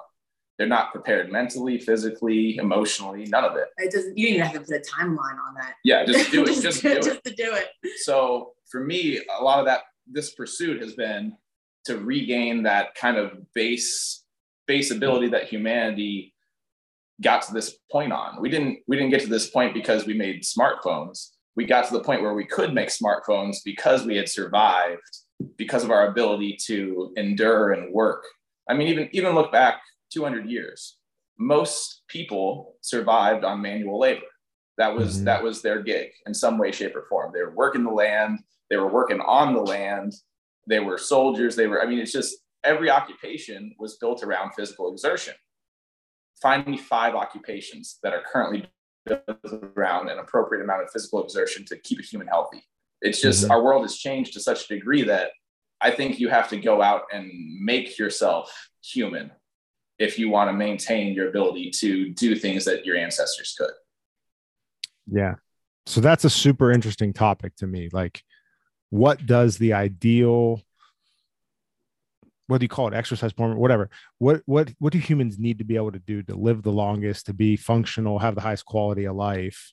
they're 0.57 0.67
not 0.67 0.91
prepared 0.91 1.31
mentally 1.31 1.77
physically 1.79 2.57
emotionally 2.57 3.25
none 3.25 3.43
of 3.45 3.55
it 3.55 3.67
it 3.77 3.91
doesn't. 3.91 4.17
You 4.17 4.27
don't 4.27 4.35
even 4.35 4.45
have 4.47 4.53
to 4.53 4.59
put 4.61 4.75
a 4.75 4.91
timeline 4.91 5.37
on 5.47 5.53
that. 5.55 5.73
yeah 5.83 6.05
just 6.05 6.31
do 6.31 6.43
it 6.43 6.61
just 6.61 6.81
do 6.81 6.89
it 6.89 7.03
just 7.03 7.23
to 7.23 7.33
do 7.35 7.53
it. 7.53 7.67
so 8.03 8.53
for 8.71 8.81
me 8.83 9.19
a 9.39 9.43
lot 9.43 9.59
of 9.59 9.65
that 9.65 9.81
this 10.11 10.31
pursuit 10.35 10.81
has 10.81 10.93
been 10.93 11.35
to 11.85 11.97
regain 11.97 12.63
that 12.63 12.95
kind 12.95 13.17
of 13.17 13.31
base 13.53 14.23
base 14.67 14.91
ability 14.91 15.29
that 15.29 15.47
humanity 15.47 16.33
got 17.21 17.41
to 17.41 17.53
this 17.53 17.77
point 17.91 18.13
on. 18.13 18.39
We 18.41 18.49
didn't 18.49 18.79
we 18.87 18.95
didn't 18.95 19.11
get 19.11 19.21
to 19.21 19.27
this 19.27 19.49
point 19.49 19.73
because 19.73 20.05
we 20.05 20.13
made 20.13 20.43
smartphones. 20.43 21.29
We 21.55 21.65
got 21.65 21.85
to 21.87 21.93
the 21.93 22.03
point 22.03 22.21
where 22.21 22.33
we 22.33 22.45
could 22.45 22.73
make 22.73 22.89
smartphones 22.89 23.57
because 23.65 24.05
we 24.05 24.15
had 24.15 24.29
survived 24.29 25.01
because 25.57 25.83
of 25.83 25.91
our 25.91 26.07
ability 26.07 26.57
to 26.67 27.13
endure 27.17 27.71
and 27.71 27.93
work. 27.93 28.23
I 28.69 28.73
mean 28.73 28.87
even 28.87 29.09
even 29.13 29.33
look 29.35 29.51
back 29.51 29.81
200 30.13 30.49
years 30.49 30.97
most 31.39 32.01
people 32.09 32.75
survived 32.81 33.45
on 33.45 33.61
manual 33.61 33.97
labor. 33.97 34.25
That 34.77 34.93
was 34.93 35.21
Mhm. 35.21 35.25
that 35.25 35.41
was 35.41 35.61
their 35.61 35.81
gig 35.81 36.11
in 36.27 36.33
some 36.33 36.57
way 36.57 36.71
shape 36.71 36.95
or 36.95 37.05
form. 37.09 37.31
They 37.33 37.41
were 37.41 37.55
working 37.55 37.83
the 37.83 37.91
land. 37.91 38.39
They 38.69 38.77
were 38.77 38.91
working 38.91 39.21
on 39.21 39.53
the 39.53 39.61
land 39.61 40.13
they 40.67 40.79
were 40.79 40.97
soldiers 40.97 41.55
they 41.55 41.67
were 41.67 41.81
i 41.81 41.85
mean 41.85 41.99
it's 41.99 42.11
just 42.11 42.37
every 42.63 42.89
occupation 42.89 43.73
was 43.79 43.97
built 43.97 44.23
around 44.23 44.51
physical 44.53 44.91
exertion 44.91 45.33
find 46.41 46.67
me 46.67 46.77
five 46.77 47.15
occupations 47.15 47.99
that 48.03 48.13
are 48.13 48.23
currently 48.31 48.69
built 49.05 49.23
around 49.75 50.09
an 50.09 50.19
appropriate 50.19 50.63
amount 50.63 50.81
of 50.83 50.89
physical 50.91 51.23
exertion 51.23 51.65
to 51.65 51.77
keep 51.79 51.99
a 51.99 52.03
human 52.03 52.27
healthy 52.27 52.63
it's 53.01 53.21
just 53.21 53.45
Mhm. 53.45 53.51
our 53.51 53.63
world 53.63 53.81
has 53.83 53.97
changed 53.97 54.33
to 54.33 54.39
such 54.39 54.65
a 54.65 54.67
degree 54.75 55.03
that 55.03 55.31
i 55.81 55.89
think 55.91 56.19
you 56.19 56.29
have 56.29 56.49
to 56.49 56.57
go 56.57 56.81
out 56.81 57.03
and 57.11 57.31
make 57.61 57.97
yourself 57.97 58.69
human 58.83 59.31
if 59.97 60.17
you 60.17 60.29
want 60.29 60.49
to 60.49 60.53
maintain 60.53 61.13
your 61.13 61.27
ability 61.29 61.69
to 61.71 62.09
do 62.09 62.35
things 62.35 62.63
that 62.65 62.85
your 62.85 62.95
ancestors 62.97 63.55
could 63.57 63.71
Yeah. 65.11 65.35
So 65.85 66.01
that's 66.01 66.23
a 66.23 66.29
super 66.29 66.71
interesting 66.71 67.13
topic 67.13 67.55
to 67.55 67.65
me. 67.67 67.89
Like, 67.91 68.23
what 68.89 69.25
does 69.25 69.57
the 69.57 69.73
ideal, 69.73 70.61
what 72.47 72.59
do 72.59 72.63
you 72.63 72.69
call 72.69 72.87
it, 72.87 72.93
exercise 72.93 73.31
form, 73.31 73.57
whatever? 73.57 73.89
What 74.17 74.41
what 74.45 74.71
what 74.79 74.93
do 74.93 74.99
humans 74.99 75.37
need 75.37 75.59
to 75.59 75.63
be 75.63 75.75
able 75.75 75.91
to 75.91 75.99
do 75.99 76.23
to 76.23 76.35
live 76.35 76.63
the 76.63 76.71
longest, 76.71 77.27
to 77.27 77.33
be 77.33 77.55
functional, 77.55 78.19
have 78.19 78.35
the 78.35 78.41
highest 78.41 78.65
quality 78.65 79.05
of 79.05 79.15
life? 79.15 79.71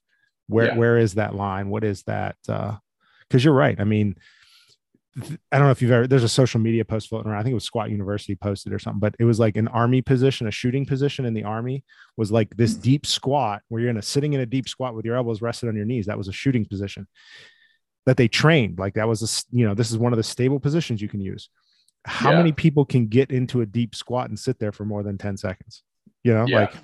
Where 0.49 0.67
Yeah. 0.67 0.77
where 0.77 0.99
is 0.99 1.15
that 1.15 1.35
line? 1.35 1.71
What 1.71 1.85
is 1.85 2.03
that? 2.05 2.37
Uh, 2.49 2.77
because 3.29 3.45
you're 3.45 3.55
right. 3.55 3.81
I 3.81 3.85
mean, 3.85 4.15
I 5.51 5.57
don't 5.59 5.67
know 5.67 5.71
if 5.71 5.81
you've 5.81 5.91
ever 5.91 6.07
there's 6.07 6.23
a 6.23 6.29
social 6.29 6.61
media 6.61 6.85
post 6.85 7.09
floating 7.09 7.31
around. 7.31 7.41
I 7.41 7.43
think 7.43 7.53
it 7.53 7.55
was 7.55 7.65
Squat 7.65 7.91
University 7.91 8.37
posted 8.37 8.73
or 8.75 8.79
something, 8.79 9.01
but 9.01 9.17
it 9.19 9.25
was 9.25 9.41
like 9.41 9.57
an 9.57 9.69
army 9.69 10.03
position, 10.03 10.47
a 10.47 10.51
shooting 10.51 10.85
position 10.85 11.25
in 11.25 11.33
the 11.33 11.45
army 11.45 11.83
was 12.19 12.31
like 12.31 12.55
this 12.57 12.75
deep 12.75 13.07
squat 13.07 13.63
where 13.69 13.81
you're 13.81 13.91
in 13.91 13.97
a 13.97 14.03
sitting 14.03 14.35
in 14.35 14.41
a 14.41 14.47
deep 14.47 14.69
squat 14.69 14.95
with 14.95 15.07
your 15.07 15.17
elbows 15.17 15.41
rested 15.41 15.71
on 15.71 15.77
your 15.77 15.87
knees. 15.87 16.05
That 16.05 16.19
was 16.19 16.29
a 16.29 16.33
shooting 16.33 16.67
position 16.67 17.07
that 18.07 18.17
they 18.17 18.29
trained. 18.29 18.79
Like 18.79 18.95
that 18.95 19.09
was 19.09 19.23
a 19.23 19.57
you 19.57 19.67
know 19.67 19.75
this 19.75 19.91
is 19.91 19.99
one 19.99 20.13
of 20.13 20.17
the 20.17 20.23
stable 20.23 20.59
positions 20.61 21.03
you 21.03 21.09
can 21.09 21.21
use. 21.21 21.51
How 22.05 22.31
Yeah. 22.31 22.37
many 22.39 22.53
people 22.53 22.85
can 22.85 23.07
get 23.09 23.31
into 23.33 23.61
a 23.61 23.67
deep 23.67 23.95
squat 23.95 24.29
and 24.29 24.39
sit 24.39 24.59
there 24.59 24.73
for 24.73 24.85
more 24.85 25.03
than 25.03 25.19
10 25.19 25.37
seconds? 25.37 25.83
You 26.23 26.33
know, 26.35 26.47
Yeah. 26.49 26.61
like 26.61 26.75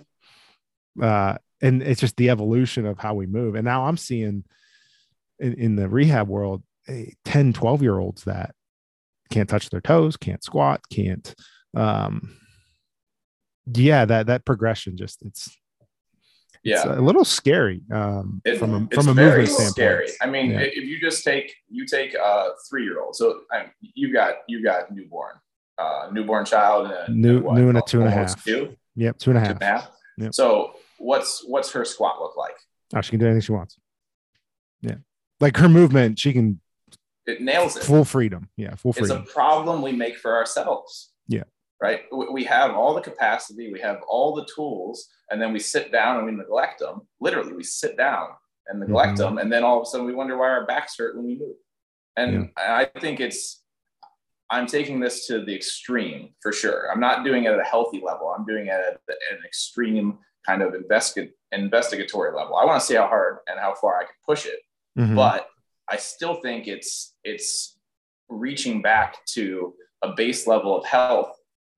uh 1.00 1.38
and 1.62 1.80
it's 1.82 2.00
just 2.00 2.16
the 2.16 2.28
evolution 2.28 2.86
of 2.86 2.98
how 2.98 3.14
we 3.14 3.26
move. 3.26 3.54
And 3.54 3.64
now 3.64 3.86
I'm 3.86 3.96
seeing 3.96 4.44
in, 5.38 5.54
in 5.54 5.76
the 5.76 5.88
rehab 5.88 6.28
world 6.28 6.62
eh, 6.88 7.12
10, 7.24 7.52
12 7.52 7.82
year 7.82 7.98
olds 7.98 8.24
that 8.24 8.54
can't 9.30 9.48
touch 9.48 9.70
their 9.70 9.80
toes, 9.80 10.16
can't 10.16 10.42
squat, 10.42 10.80
can't 10.90 11.34
um 11.74 12.36
yeah, 13.72 14.04
that 14.04 14.26
that 14.26 14.44
progression 14.44 14.96
just 14.96 15.22
it's 15.22 15.56
it's 16.64 16.84
yeah 16.84 16.98
a 16.98 17.00
little 17.00 17.24
scary 17.24 17.80
um 17.92 18.40
It- 18.44 18.58
from 18.58 18.74
a 18.74 18.84
it's 18.84 18.94
from 18.96 19.08
a 19.08 19.14
very 19.14 19.40
movement 19.46 19.48
standpoint. 19.48 19.72
scary. 19.74 20.08
I 20.20 20.26
mean, 20.26 20.50
Yeah. 20.52 20.60
if 20.60 20.84
you 20.84 21.00
just 21.00 21.24
take 21.24 21.54
you 21.68 21.86
take 21.86 22.14
a 22.14 22.50
three 22.68 22.84
year 22.84 23.00
old, 23.00 23.16
so 23.16 23.40
I 23.50 23.70
you 23.80 24.12
got 24.12 24.36
you 24.48 24.62
got 24.62 24.90
newborn, 24.94 25.34
uh, 25.78 26.08
newborn 26.12 26.44
child, 26.44 26.86
and 26.86 26.94
a, 26.94 27.10
New- 27.10 27.40
what, 27.42 27.56
new 27.56 27.68
and 27.68 27.78
a 27.78 27.82
two 27.82 28.00
and 28.00 28.08
a 28.08 28.12
half. 28.12 28.44
two, 28.44 28.76
Yep, 28.96 29.18
two 29.18 29.30
and 29.30 29.38
a 29.38 29.42
two 29.42 29.46
half. 29.46 29.54
and 29.56 29.62
a 29.62 29.66
half. 29.66 29.90
Yep. 30.18 30.34
So 30.34 30.74
what's 30.98 31.42
what's 31.46 31.72
her 31.72 31.84
squat 31.84 32.20
look 32.20 32.36
like? 32.36 32.54
Oh, 32.94 33.00
she 33.00 33.10
can 33.10 33.18
do 33.20 33.26
anything 33.26 33.40
she 33.40 33.52
wants. 33.52 33.76
Yeah. 34.82 34.96
Like 35.40 35.56
her 35.56 35.68
movement, 35.68 36.18
she 36.18 36.32
can 36.32 36.60
It 37.26 37.40
nails 37.40 37.76
it. 37.76 37.82
full 37.84 38.04
freedom. 38.04 38.48
Yeah, 38.56 38.74
full 38.76 38.92
freedom. 38.92 39.22
it's 39.22 39.30
a 39.30 39.32
problem 39.32 39.80
we 39.82 39.92
make 39.92 40.16
for 40.16 40.36
ourselves. 40.36 41.10
Yeah. 41.26 41.44
Right. 41.82 42.02
We 42.12 42.44
have 42.44 42.70
all 42.76 42.94
the 42.94 43.00
capacity, 43.00 43.72
we 43.72 43.80
have 43.80 44.00
all 44.06 44.36
the 44.36 44.46
tools, 44.54 45.08
and 45.30 45.42
then 45.42 45.52
we 45.52 45.58
sit 45.58 45.90
down 45.90 46.18
and 46.18 46.26
we 46.26 46.30
neglect 46.32 46.78
them. 46.78 47.08
Literally, 47.20 47.54
we 47.54 47.64
sit 47.64 47.96
down 47.96 48.28
and 48.68 48.78
neglect 48.78 49.14
Mhm. 49.14 49.16
them, 49.18 49.38
and 49.38 49.52
then 49.52 49.64
all 49.64 49.78
of 49.80 49.82
a 49.82 49.86
sudden 49.86 50.06
we 50.06 50.14
wonder 50.14 50.38
why 50.38 50.48
our 50.50 50.64
backs 50.64 50.96
hurt 50.96 51.16
when 51.16 51.26
we 51.26 51.36
move. 51.36 51.56
And 52.16 52.52
I 52.56 52.84
think 53.00 53.18
it's 53.18 53.58
I'm 54.50 54.66
taking 54.66 55.00
this 55.00 55.26
to 55.28 55.42
the 55.42 55.54
extreme 55.54 56.34
for 56.42 56.52
sure. 56.52 56.90
I'm 56.92 57.00
not 57.00 57.24
doing 57.24 57.44
it 57.44 57.52
at 57.54 57.58
a 57.58 57.64
healthy 57.64 58.02
level. 58.04 58.28
I'm 58.28 58.44
doing 58.44 58.66
it 58.66 58.70
at 58.70 59.00
an 59.32 59.42
extreme 59.46 60.18
kind 60.46 60.60
of 60.62 60.74
investi- 60.74 61.32
investigatory 61.52 62.32
level. 62.36 62.56
I 62.56 62.64
want 62.66 62.78
to 62.78 62.86
see 62.86 62.94
how 62.94 63.06
hard 63.06 63.38
and 63.48 63.58
how 63.58 63.74
far 63.74 63.96
I 63.98 64.04
can 64.04 64.14
push 64.26 64.44
it. 64.46 64.60
Mhm. 64.98 65.16
But 65.16 65.48
I 65.88 65.96
still 65.96 66.34
think 66.42 66.68
it's 66.68 67.16
it's 67.24 67.78
reaching 68.28 68.82
back 68.82 69.24
to 69.36 69.74
a 70.02 70.12
base 70.12 70.46
level 70.46 70.76
of 70.76 70.84
health 70.84 71.34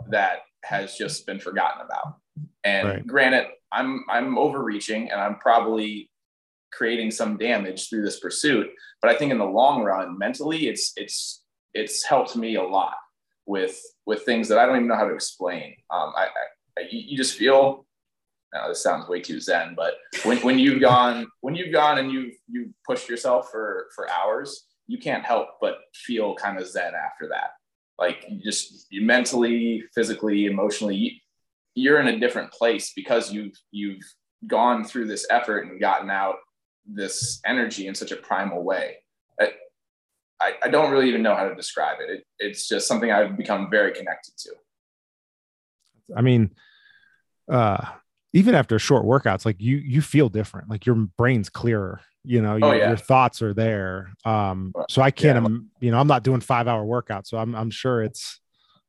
that 0.09 0.41
has 0.65 0.97
just 0.97 1.27
been 1.27 1.39
forgotten 1.39 1.83
about. 1.85 2.17
And 2.65 2.89
Right. 2.89 3.07
granted, 3.07 3.47
I'm 3.73 4.05
I'm 4.09 4.39
overreaching 4.39 5.11
and 5.11 5.21
I'm 5.21 5.37
probably 5.39 6.11
creating 6.73 7.11
some 7.11 7.37
damage 7.37 7.89
through 7.89 8.03
this 8.03 8.21
pursuit. 8.21 8.69
But 9.01 9.11
I 9.11 9.17
think 9.17 9.31
in 9.33 9.39
the 9.39 9.45
long 9.45 9.83
run, 9.83 10.19
mentally, 10.19 10.69
it's 10.69 10.93
it's 10.97 11.45
it's 11.75 12.05
helped 12.05 12.37
me 12.37 12.57
a 12.57 12.63
lot 12.63 12.97
with 13.47 13.81
with 14.07 14.23
things 14.23 14.49
that 14.49 14.59
I 14.59 14.67
don't 14.67 14.77
even 14.77 14.89
know 14.89 14.97
how 14.97 15.09
to 15.09 15.15
explain. 15.15 15.77
Um, 15.91 16.13
I, 16.17 16.29
I 16.79 16.83
you 16.91 17.17
just 17.17 17.37
feel. 17.37 17.87
Now 18.53 18.69
this 18.69 18.83
sounds 18.85 19.09
way 19.09 19.21
too 19.21 19.41
zen, 19.41 19.75
but 19.75 19.95
when, 20.23 20.39
when 20.39 20.61
you've 20.61 20.81
gone 20.81 21.27
when 21.41 21.57
you've 21.57 21.73
gone 21.73 21.99
and 21.99 22.13
you've 22.13 22.35
you've 22.49 22.71
pushed 22.87 23.09
yourself 23.09 23.51
for 23.51 23.89
for 23.97 24.09
hours, 24.09 24.67
you 24.87 24.97
can't 24.99 25.25
help 25.25 25.49
but 25.61 25.79
feel 25.93 26.37
kind 26.37 26.61
of 26.61 26.69
zen 26.69 26.93
after 26.95 27.29
that. 27.31 27.51
Like 27.99 28.25
you 28.29 28.41
just 28.43 28.87
you 28.91 29.03
mentally, 29.03 29.85
physically, 29.95 30.47
emotionally, 30.47 30.97
you, 30.97 31.11
you're 31.75 32.01
in 32.01 32.09
a 32.09 32.19
different 32.19 32.53
place 32.53 32.93
because 32.95 33.33
you've 33.33 33.55
you've 33.71 34.03
gone 34.47 34.85
through 34.85 35.07
this 35.07 35.27
effort 35.31 35.67
and 35.67 35.81
gotten 35.81 36.11
out 36.11 36.37
this 36.87 37.41
energy 37.47 37.87
in 37.87 37.95
such 37.95 38.13
a 38.13 38.17
primal 38.17 38.63
way. 38.63 38.97
I, 39.41 39.53
I, 40.41 40.53
I 40.65 40.69
don't 40.69 40.91
really 40.91 41.09
even 41.09 41.23
know 41.23 41.35
how 41.35 41.49
to 41.49 41.55
describe 41.55 41.99
it. 42.01 42.11
it. 42.11 42.25
It's 42.39 42.69
just 42.69 42.87
something 42.87 43.11
I've 43.11 43.37
become 43.37 43.71
very 43.71 43.93
connected 43.93 44.35
to. 44.39 44.51
I 46.15 46.21
mean, 46.21 46.51
uh, 47.51 47.87
even 48.33 48.55
after 48.55 48.79
short 48.79 49.05
workouts, 49.05 49.47
like 49.47 49.61
you, 49.61 49.77
you 49.77 50.03
feel 50.03 50.29
different. 50.29 50.69
Like 50.69 50.87
your 50.87 50.97
brain's 50.97 51.49
clearer. 51.49 52.01
You 52.25 52.41
know, 52.41 52.57
your, 52.57 52.69
Oh, 52.69 52.73
yeah. 52.73 52.89
your 52.89 52.97
thoughts 52.97 53.43
are 53.43 53.53
there. 53.53 54.11
Um, 54.25 54.73
so 54.89 55.03
I 55.03 55.11
can't, 55.11 55.37
im- 55.45 55.71
you 55.81 55.91
know, 55.91 55.99
I'm 55.99 56.07
not 56.07 56.25
doing 56.25 56.41
five 56.41 56.67
hour 56.67 56.85
workouts, 56.85 57.27
so 57.27 57.37
I'm, 57.37 57.55
I'm 57.55 57.71
sure 57.71 58.03
it's 58.03 58.41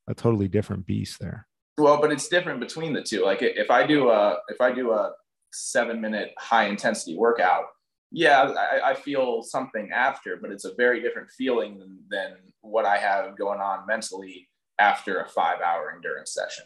a 0.08 0.14
totally 0.14 0.48
different 0.48 0.86
beast 0.86 1.20
there. 1.20 1.46
Well, 1.78 2.00
but 2.00 2.12
it's 2.14 2.30
different 2.30 2.62
between 2.62 2.94
the 2.94 3.02
two. 3.02 3.26
Like 3.26 3.42
if 3.42 3.70
I 3.70 3.86
do 3.86 4.10
a 4.10 4.38
if 4.48 4.62
I 4.62 4.72
do 4.72 4.92
a 4.94 5.12
seven 5.52 6.00
minute 6.00 6.32
high 6.40 6.68
intensity 6.68 7.18
workout, 7.18 7.66
yeah, 8.12 8.44
I, 8.58 8.92
I 8.92 8.94
feel 8.94 9.44
something 9.44 9.90
after, 9.94 10.38
but 10.38 10.52
it's 10.52 10.64
a 10.64 10.74
very 10.76 11.02
different 11.02 11.30
feeling 11.32 11.78
than, 11.80 12.00
than 12.10 12.32
what 12.62 12.86
I 12.86 12.98
have 12.98 13.38
going 13.38 13.60
on 13.60 13.86
mentally 13.86 14.48
after 14.80 15.20
a 15.20 15.28
five 15.28 15.60
hour 15.60 15.92
endurance 15.94 16.34
session. 16.34 16.66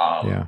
Um, 0.00 0.28
Yeah. 0.28 0.46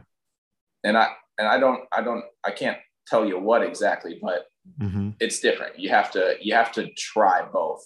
and 0.85 0.97
I 0.97 1.09
and 1.39 1.47
I 1.47 1.59
don't 1.59 1.81
I 1.93 2.01
don't 2.03 2.25
I 2.43 2.53
can't 2.53 2.79
tell 3.07 3.27
you 3.27 3.39
what 3.39 3.63
exactly, 3.63 4.19
but 4.23 4.47
hmm 4.81 5.11
it's 5.21 5.41
different. 5.41 5.79
You 5.79 5.89
have 5.91 6.11
to 6.13 6.37
you 6.41 6.55
have 6.55 6.73
to 6.73 6.91
try 6.97 7.43
both 7.43 7.85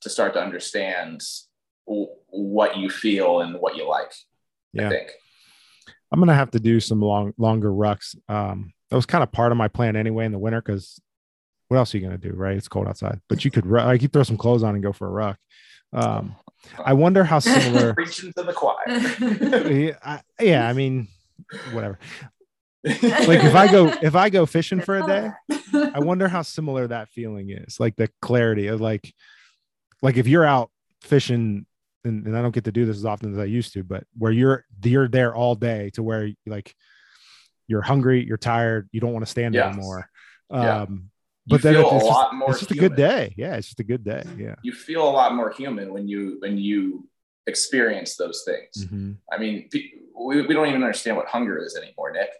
to 0.00 0.10
start 0.10 0.34
to 0.34 0.42
understand 0.42 1.22
w- 1.86 2.08
what 2.28 2.76
you 2.76 2.90
feel 2.90 3.40
and 3.40 3.60
what 3.60 3.76
you 3.76 3.88
like. 3.88 4.12
Yeah. 4.72 4.86
I 4.86 4.90
think. 4.90 5.10
I'm 6.12 6.18
gonna 6.18 6.34
have 6.34 6.50
to 6.52 6.60
do 6.60 6.80
some 6.80 7.00
long, 7.00 7.32
longer 7.38 7.70
rucks. 7.70 8.16
Um, 8.28 8.72
that 8.90 8.96
was 8.96 9.06
kind 9.06 9.22
of 9.22 9.32
part 9.32 9.52
of 9.52 9.58
my 9.58 9.68
plan 9.68 9.96
anyway 9.96 10.26
in 10.26 10.32
the 10.32 10.38
winter 10.38 10.60
because 10.60 11.00
what 11.68 11.78
else 11.78 11.94
are 11.94 11.98
you 11.98 12.04
gonna 12.04 12.18
do, 12.18 12.32
right? 12.34 12.56
It's 12.56 12.68
cold 12.68 12.86
outside, 12.86 13.20
but 13.28 13.44
you 13.44 13.50
could 13.50 13.64
like 13.64 14.02
you 14.02 14.08
throw 14.08 14.22
some 14.22 14.36
clothes 14.36 14.62
on 14.62 14.74
and 14.74 14.82
go 14.82 14.92
for 14.92 15.06
a 15.06 15.10
ruck. 15.10 15.38
Um, 15.92 16.36
I 16.84 16.92
wonder 16.92 17.24
how 17.24 17.38
similar. 17.38 17.94
Preaching 17.94 18.32
to 18.36 18.42
the 18.42 18.52
choir. 18.52 18.76
yeah, 19.72 19.96
I, 20.04 20.20
yeah, 20.40 20.68
I 20.68 20.74
mean, 20.74 21.08
whatever. 21.72 21.98
Like 22.84 23.44
if 23.44 23.54
I 23.54 23.70
go 23.70 23.92
if 24.02 24.14
I 24.16 24.28
go 24.30 24.44
fishing 24.46 24.80
for 24.80 24.98
a 24.98 25.06
day, 25.06 25.30
I 25.94 26.00
wonder 26.00 26.28
how 26.28 26.42
similar 26.42 26.86
that 26.88 27.08
feeling 27.10 27.50
is. 27.50 27.78
Like 27.78 27.96
the 27.96 28.08
clarity 28.20 28.66
of 28.68 28.80
like, 28.80 29.12
like 30.02 30.16
if 30.16 30.26
you're 30.26 30.44
out 30.44 30.70
fishing, 31.00 31.66
and, 32.04 32.26
and 32.26 32.36
I 32.36 32.42
don't 32.42 32.54
get 32.54 32.64
to 32.64 32.72
do 32.72 32.84
this 32.84 32.96
as 32.96 33.04
often 33.04 33.32
as 33.32 33.38
I 33.38 33.44
used 33.44 33.72
to, 33.74 33.84
but 33.84 34.04
where 34.18 34.32
you're 34.32 34.64
you're 34.82 35.08
there 35.08 35.34
all 35.34 35.54
day 35.54 35.90
to 35.94 36.02
where 36.02 36.30
like 36.46 36.74
you're 37.68 37.82
hungry, 37.82 38.24
you're 38.26 38.36
tired, 38.36 38.88
you 38.92 39.00
don't 39.00 39.12
want 39.12 39.24
to 39.24 39.30
stand 39.30 39.54
Yes. 39.54 39.72
anymore. 39.74 40.08
Yeah. 40.50 40.82
Um, 40.82 41.10
You 41.46 41.56
but 41.56 41.62
then 41.62 41.74
feel 41.74 41.84
it's 41.84 41.92
a 41.92 41.98
just, 41.98 42.10
lot 42.10 42.34
more 42.34 42.50
it's 42.50 42.58
just 42.60 42.70
a 42.72 42.74
good 42.74 42.96
day. 42.96 43.32
Yeah, 43.36 43.54
it's 43.56 43.68
just 43.68 43.80
a 43.80 43.84
good 43.84 44.04
day. 44.04 44.24
Yeah. 44.36 44.56
you 44.62 44.72
feel 44.72 45.08
a 45.08 45.10
lot 45.10 45.34
more 45.34 45.50
human 45.50 45.92
when 45.92 46.08
you 46.08 46.36
when 46.40 46.58
you 46.58 47.08
experience 47.46 48.16
those 48.16 48.42
things. 48.44 48.86
Mhm. 48.86 49.16
I 49.32 49.38
mean, 49.38 49.68
we, 50.16 50.42
we 50.46 50.54
don't 50.54 50.68
even 50.68 50.82
understand 50.82 51.16
what 51.16 51.26
hunger 51.28 51.58
is 51.64 51.76
anymore, 51.76 52.12
Nick, 52.12 52.30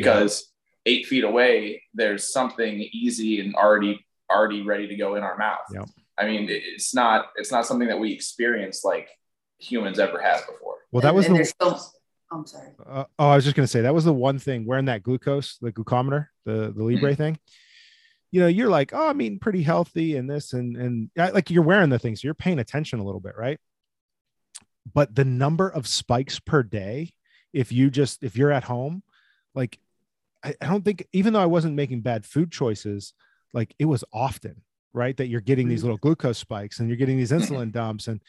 because 0.00 0.52
eight 0.84 1.06
feet 1.06 1.24
away, 1.24 1.82
there's 1.94 2.32
something 2.32 2.88
easy 2.92 3.40
and 3.40 3.54
already 3.54 4.04
already 4.30 4.62
ready 4.62 4.88
to 4.88 4.96
go 4.96 5.14
in 5.14 5.22
our 5.22 5.36
mouth. 5.36 5.60
Yep. 5.72 5.88
I 6.18 6.26
mean, 6.26 6.46
it's 6.48 6.94
not 6.94 7.26
it's 7.36 7.52
not 7.52 7.66
something 7.66 7.88
that 7.88 7.98
we 7.98 8.12
experience 8.12 8.84
like 8.84 9.08
humans 9.58 9.98
ever 9.98 10.20
have 10.20 10.46
before. 10.46 10.76
Well, 10.92 11.02
that 11.02 11.14
was 11.14 11.26
and 11.26 11.36
the 11.36 11.44
still- 11.44 11.80
I'm 12.32 12.44
sorry. 12.44 12.70
uh, 12.84 13.04
oh, 13.20 13.28
I 13.28 13.36
was 13.36 13.44
just 13.44 13.56
gonna 13.56 13.68
say 13.68 13.82
that 13.82 13.94
was 13.94 14.04
the 14.04 14.12
one 14.12 14.38
thing 14.38 14.66
wearing 14.66 14.86
that 14.86 15.02
glucose, 15.02 15.58
the 15.58 15.72
glucometer, 15.72 16.26
the 16.44 16.72
the 16.76 16.82
Libre 16.82 17.14
thing. 17.14 17.38
You 18.32 18.40
know, 18.40 18.48
you're 18.48 18.68
like, 18.68 18.92
oh, 18.92 19.08
I'm 19.08 19.20
eating 19.22 19.38
pretty 19.38 19.62
healthy 19.62 20.16
and 20.16 20.28
this 20.28 20.52
and 20.52 20.76
and 20.76 21.10
like 21.16 21.50
you're 21.50 21.62
wearing 21.62 21.90
the 21.90 21.98
thing, 21.98 22.16
so 22.16 22.22
you're 22.26 22.34
paying 22.34 22.58
attention 22.58 22.98
a 22.98 23.04
little 23.04 23.20
bit, 23.20 23.36
right? 23.36 23.58
But 24.92 25.14
the 25.14 25.24
number 25.24 25.68
of 25.68 25.86
spikes 25.86 26.40
per 26.40 26.62
day, 26.62 27.12
if 27.52 27.70
you 27.70 27.90
just 27.90 28.24
if 28.24 28.36
you're 28.36 28.52
at 28.52 28.64
home, 28.64 29.02
like 29.54 29.78
I, 30.46 30.54
I 30.60 30.66
don't 30.68 30.84
think 30.84 31.06
even 31.12 31.32
though 31.32 31.40
I 31.42 31.46
wasn't 31.46 31.74
making 31.74 32.02
bad 32.02 32.24
food 32.24 32.52
choices, 32.52 33.12
like 33.52 33.74
it 33.78 33.86
was 33.86 34.04
often, 34.12 34.62
right? 34.92 35.16
That 35.16 35.26
you're 35.26 35.40
getting 35.40 35.68
these 35.68 35.82
little 35.82 35.98
glucose 35.98 36.38
spikes 36.38 36.78
and 36.78 36.88
you're 36.88 36.96
getting 36.96 37.16
these 37.16 37.32
insulin 37.38 37.72
dumps. 37.72 38.06
And 38.06 38.22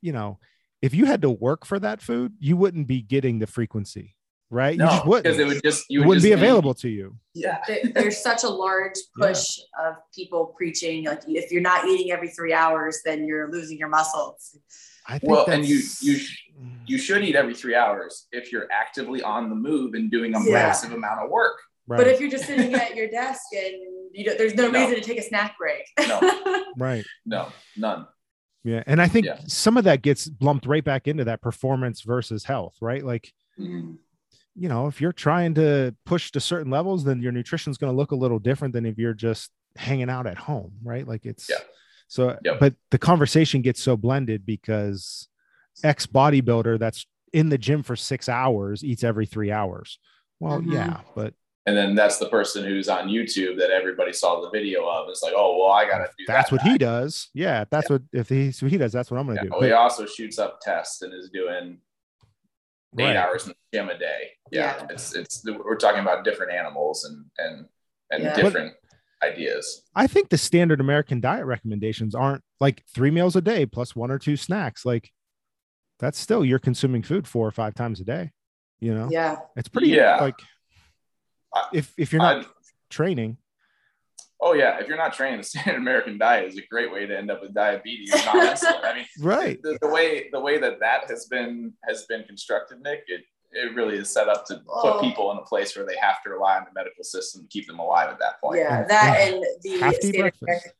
you 0.00 0.12
know, 0.12 0.38
if 0.80 0.94
you 0.94 1.06
had 1.06 1.22
to 1.22 1.30
work 1.30 1.66
for 1.66 1.78
that 1.80 2.00
food, 2.00 2.34
you 2.38 2.56
wouldn't 2.56 2.86
be 2.86 3.00
getting 3.02 3.38
the 3.40 3.46
frequency, 3.46 4.14
right? 4.50 4.74
you 4.78 4.84
just 4.86 5.06
wouldn't. 5.06 5.24
because 5.24 5.38
it 5.38 5.46
would 5.46 5.62
just 5.64 5.86
you 5.88 6.00
would 6.00 6.08
wouldn't 6.08 6.22
just 6.22 6.30
be 6.30 6.40
available 6.40 6.74
to 6.74 6.88
you. 6.88 7.16
Yeah. 7.34 7.58
There's 7.94 8.22
such 8.22 8.44
a 8.44 8.48
large 8.48 8.94
Yeah. 9.18 9.26
push 9.28 9.58
of 9.84 9.96
people 10.14 10.54
preaching 10.56 11.04
like 11.06 11.22
if 11.26 11.50
you're 11.50 11.62
not 11.62 11.86
eating 11.88 12.12
every 12.12 12.28
three 12.28 12.52
hours 12.52 13.00
then 13.04 13.24
you're 13.26 13.50
losing 13.50 13.76
your 13.78 13.88
muscles 13.88 14.56
I 15.08 15.18
think 15.18 15.32
Well, 15.32 15.46
and 15.48 15.64
you 15.66 15.76
you 16.00 16.16
sh- 16.18 16.43
you 16.86 16.98
should 16.98 17.22
eat 17.24 17.34
every 17.36 17.54
three 17.54 17.74
hours 17.74 18.26
if 18.32 18.52
you're 18.52 18.68
actively 18.72 19.22
on 19.22 19.48
the 19.48 19.54
move 19.54 19.94
and 19.94 20.10
doing 20.10 20.34
a 20.34 20.38
Yeah. 20.44 20.52
massive 20.52 20.92
amount 20.92 21.20
of 21.24 21.30
work. 21.30 21.58
right, 21.86 21.98
but 21.98 22.06
if 22.08 22.18
you're 22.20 22.30
just 22.30 22.46
sitting 22.46 22.72
at 22.74 22.94
your 22.96 23.08
desk 23.10 23.42
and 23.54 23.74
you 24.12 24.24
don't, 24.24 24.38
there's 24.38 24.54
no, 24.54 24.70
No. 24.70 24.80
reason 24.80 24.94
to 24.94 25.00
take 25.02 25.18
a 25.18 25.22
snack 25.22 25.56
break 25.58 25.82
No. 26.08 26.64
right. 26.78 27.04
No, 27.26 27.48
none. 27.76 28.06
Yeah. 28.62 28.82
And 28.86 29.02
I 29.02 29.08
think 29.08 29.26
Yeah. 29.26 29.38
some 29.46 29.76
of 29.76 29.84
that 29.84 30.00
gets 30.00 30.30
lumped 30.40 30.64
right 30.66 30.82
back 30.84 31.06
into 31.08 31.24
that 31.24 31.42
performance 31.42 32.00
versus 32.00 32.44
health, 32.44 32.76
right? 32.80 33.04
Like, 33.04 33.32
Mm. 33.58 33.98
you 34.56 34.68
know, 34.68 34.86
if 34.86 35.00
you're 35.00 35.12
trying 35.12 35.54
to 35.54 35.94
push 36.06 36.30
to 36.32 36.40
certain 36.40 36.70
levels, 36.70 37.04
then 37.04 37.20
your 37.20 37.32
nutrition's 37.32 37.76
going 37.76 37.92
to 37.92 37.96
look 37.96 38.12
a 38.12 38.16
little 38.16 38.38
different 38.38 38.72
than 38.72 38.86
if 38.86 38.96
you're 38.98 39.12
just 39.14 39.50
hanging 39.76 40.08
out 40.08 40.26
at 40.26 40.38
home, 40.38 40.72
right? 40.82 41.06
Like 41.06 41.26
it's 41.26 41.48
Yeah. 41.50 41.56
so, 42.08 42.38
Yep. 42.44 42.60
but 42.60 42.74
the 42.90 42.98
conversation 42.98 43.60
gets 43.60 43.82
so 43.82 43.96
blended 43.96 44.46
because 44.46 45.28
ex 45.82 46.06
bodybuilder 46.06 46.78
that's 46.78 47.06
in 47.32 47.48
the 47.48 47.58
gym 47.58 47.82
for 47.82 47.96
six 47.96 48.28
hours 48.28 48.84
eats 48.84 49.02
every 49.02 49.26
three 49.26 49.50
hours. 49.50 49.98
Well, 50.40 50.60
Mhm. 50.60 50.72
yeah, 50.72 51.00
but 51.14 51.34
And 51.66 51.74
then 51.76 51.94
that's 51.94 52.18
the 52.18 52.28
person 52.28 52.62
who's 52.64 52.88
on 52.90 53.08
YouTube 53.08 53.56
that 53.58 53.70
everybody 53.70 54.12
saw 54.12 54.40
the 54.42 54.50
video 54.50 54.86
of. 54.86 55.08
It's 55.08 55.22
like, 55.22 55.32
oh 55.34 55.56
well, 55.58 55.72
I 55.72 55.86
gotta 55.88 56.10
do 56.18 56.24
that's 56.26 56.50
that. 56.50 56.56
what 56.56 56.62
he 56.62 56.76
does. 56.76 57.30
Yeah, 57.32 57.62
if 57.62 57.70
that's 57.70 57.88
what 57.88 58.02
if 58.12 58.28
he's 58.28 58.60
what 58.62 58.70
he 58.70 58.76
does, 58.78 58.92
that's 58.92 59.10
what 59.10 59.18
I'm 59.18 59.24
going 59.26 59.38
to 59.38 59.44
Yeah, 59.44 59.46
do. 59.46 59.50
well, 59.52 59.60
But- 59.60 59.66
he 59.68 59.72
also 59.72 60.04
shoots 60.06 60.38
up 60.38 60.60
tests 60.60 61.00
and 61.02 61.14
is 61.14 61.30
doing 61.30 61.78
eight 62.98 63.02
Right. 63.04 63.16
hours 63.16 63.44
in 63.46 63.48
the 63.50 63.78
gym 63.78 63.88
a 63.88 63.98
day. 63.98 64.32
Yeah, 64.52 64.76
Yeah. 64.76 64.86
it's 64.90 65.14
it's 65.14 65.42
we're 65.44 65.76
talking 65.76 66.00
about 66.00 66.22
different 66.24 66.52
animals 66.52 67.04
and 67.04 67.24
and 67.38 67.66
and 68.10 68.22
Yeah. 68.24 68.34
different 68.34 68.74
ideas. 69.22 69.82
I 69.94 70.06
think 70.06 70.28
the 70.28 70.36
standard 70.38 70.80
American 70.80 71.18
diet 71.20 71.46
recommendations 71.46 72.14
aren't 72.14 72.44
like 72.60 72.84
three 72.94 73.10
meals 73.10 73.36
a 73.36 73.40
day 73.40 73.64
plus 73.64 73.96
one 73.96 74.10
or 74.10 74.18
two 74.18 74.36
snacks. 74.36 74.84
Like 74.84 75.10
that's 75.98 76.18
still 76.18 76.44
you're 76.44 76.58
consuming 76.58 77.02
food 77.02 77.26
four 77.28 77.46
or 77.46 77.50
five 77.52 77.74
times 77.74 78.00
a 78.00 78.04
day. 78.04 78.30
You 78.80 78.94
know, 78.94 79.08
yeah 79.10 79.36
it's 79.56 79.68
pretty 79.68 79.88
Yeah. 79.88 80.16
like 80.20 80.34
if 81.72 81.92
if 81.96 82.12
you're 82.12 82.22
not 82.22 82.44
I- 82.44 82.48
training, 82.90 83.38
oh 84.40 84.52
yeah, 84.54 84.78
if 84.80 84.88
you're 84.88 84.96
not 84.96 85.12
training, 85.14 85.38
the 85.38 85.44
standard 85.50 85.76
American 85.76 86.18
diet 86.18 86.48
is 86.48 86.58
a 86.58 86.62
great 86.70 86.92
way 86.92 87.06
to 87.06 87.16
end 87.16 87.30
up 87.30 87.40
with 87.40 87.54
diabetes. 87.54 88.10
not. 88.12 88.62
I 88.84 88.94
mean, 88.96 89.04
right? 89.20 89.60
the, 89.62 89.78
the 89.80 89.88
way 89.88 90.28
the 90.32 90.40
way 90.40 90.58
that 90.58 90.80
that 90.80 91.08
has 91.08 91.26
been 91.26 91.72
has 91.84 92.04
been 92.06 92.24
constructed, 92.24 92.80
Nick, 92.82 93.04
it 93.06 93.22
it 93.52 93.72
really 93.76 93.96
is 93.96 94.10
set 94.10 94.28
up 94.28 94.44
to 94.46 94.54
put 94.56 94.64
Oh. 94.66 95.00
people 95.00 95.30
in 95.30 95.38
a 95.38 95.42
place 95.42 95.76
where 95.76 95.86
they 95.86 95.96
have 96.00 96.20
to 96.24 96.30
rely 96.30 96.56
on 96.58 96.64
the 96.64 96.72
medical 96.74 97.04
system 97.04 97.42
to 97.42 97.48
keep 97.48 97.68
them 97.68 97.78
alive 97.78 98.10
at 98.10 98.18
that 98.18 98.40
point. 98.42 98.58
yeah 98.58 98.84
that 98.88 99.16
yeah. 99.18 99.26
and 99.36 99.44
the 99.62 99.78
Have 99.78 99.94
standard 99.94 100.34
breakfast. 100.40 100.74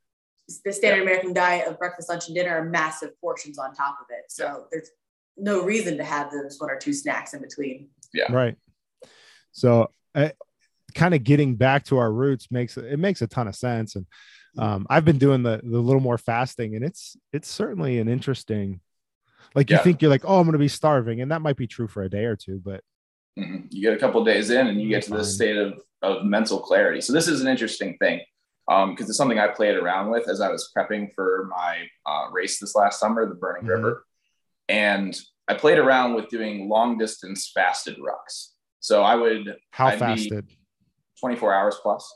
the 0.65 0.73
standard 0.73 1.03
American 1.03 1.33
diet 1.33 1.69
of 1.69 1.79
breakfast, 1.79 2.09
lunch, 2.09 2.27
and 2.27 2.35
dinner 2.35 2.51
are 2.59 2.65
massive 2.65 3.19
portions 3.21 3.59
on 3.59 3.73
top 3.75 3.97
of 4.01 4.07
it. 4.11 4.25
So 4.29 4.67
there's 4.73 4.91
no 5.37 5.65
reason 5.65 5.97
to 5.99 6.05
have 6.05 6.31
those 6.31 6.57
one 6.59 6.71
or 6.71 6.79
two 6.79 6.93
snacks 6.93 7.35
in 7.35 7.41
between. 7.41 7.89
Yeah. 8.13 8.33
Right. 8.33 8.57
So, 9.53 9.91
uh, 10.15 10.31
kind 10.95 11.15
of 11.15 11.25
getting 11.25 11.57
back 11.57 11.85
to 11.87 11.99
our 11.99 12.13
roots 12.13 12.51
makes 12.51 12.77
it 12.77 12.99
makes 12.99 13.23
a 13.23 13.27
ton 13.27 13.49
of 13.49 13.57
sense. 13.57 13.97
And 13.97 14.07
um, 14.59 14.87
I've 14.89 15.05
been 15.05 15.19
doing 15.19 15.43
the 15.43 15.61
the 15.63 15.79
little 15.81 16.01
more 16.01 16.19
fasting, 16.19 16.77
and 16.77 16.85
it's 16.85 17.17
it's 17.33 17.49
certainly 17.49 17.99
an 17.99 18.09
interesting. 18.09 18.81
Like 19.55 19.71
you 19.71 19.79
think 19.79 20.03
you're 20.03 20.11
like, 20.11 20.25
oh, 20.25 20.39
I'm 20.39 20.45
going 20.47 20.53
to 20.53 20.59
be 20.59 20.69
starving, 20.69 21.21
and 21.21 21.31
that 21.31 21.41
might 21.43 21.57
be 21.57 21.67
true 21.69 21.87
for 21.87 22.03
a 22.03 22.09
day 22.11 22.25
or 22.25 22.37
two, 22.37 22.61
but 22.65 22.81
Mhm. 23.37 23.67
You 23.71 23.83
get 23.83 23.95
a 23.95 23.99
couple 23.99 24.23
days 24.25 24.51
in, 24.51 24.69
and 24.69 24.81
you 24.81 24.89
get 24.89 25.03
to 25.05 25.11
this 25.13 25.35
state 25.35 25.57
of 25.57 25.81
of 26.03 26.25
mental 26.25 26.61
clarity. 26.61 27.01
So 27.01 27.13
this 27.13 27.27
is 27.27 27.41
an 27.41 27.49
interesting 27.49 27.97
thing 27.99 28.21
because 28.69 29.09
it's 29.09 29.17
something 29.17 29.39
I 29.39 29.49
played 29.49 29.75
around 29.75 30.11
with 30.11 30.29
as 30.29 30.41
I 30.41 30.51
was 30.51 30.71
prepping 30.77 31.13
for 31.15 31.49
my 31.51 31.87
uh, 32.07 32.31
race 32.31 32.61
this 32.61 32.75
last 32.77 33.01
summer, 33.01 33.29
the 33.29 33.35
Burning 33.35 33.65
Mhm. 33.65 33.69
River, 33.69 34.05
and 34.69 35.17
I 35.49 35.55
played 35.55 35.79
around 35.79 36.15
with 36.15 36.29
doing 36.29 36.69
long 36.69 36.99
distance 36.99 37.51
fasted 37.55 37.97
rucks. 37.99 38.49
So 38.81 39.03
I 39.03 39.15
would 39.15 39.57
how 39.71 39.87
I'd 39.87 39.99
fasted? 39.99 40.51
24 41.21 41.55
hours 41.55 41.77
plus. 41.83 42.13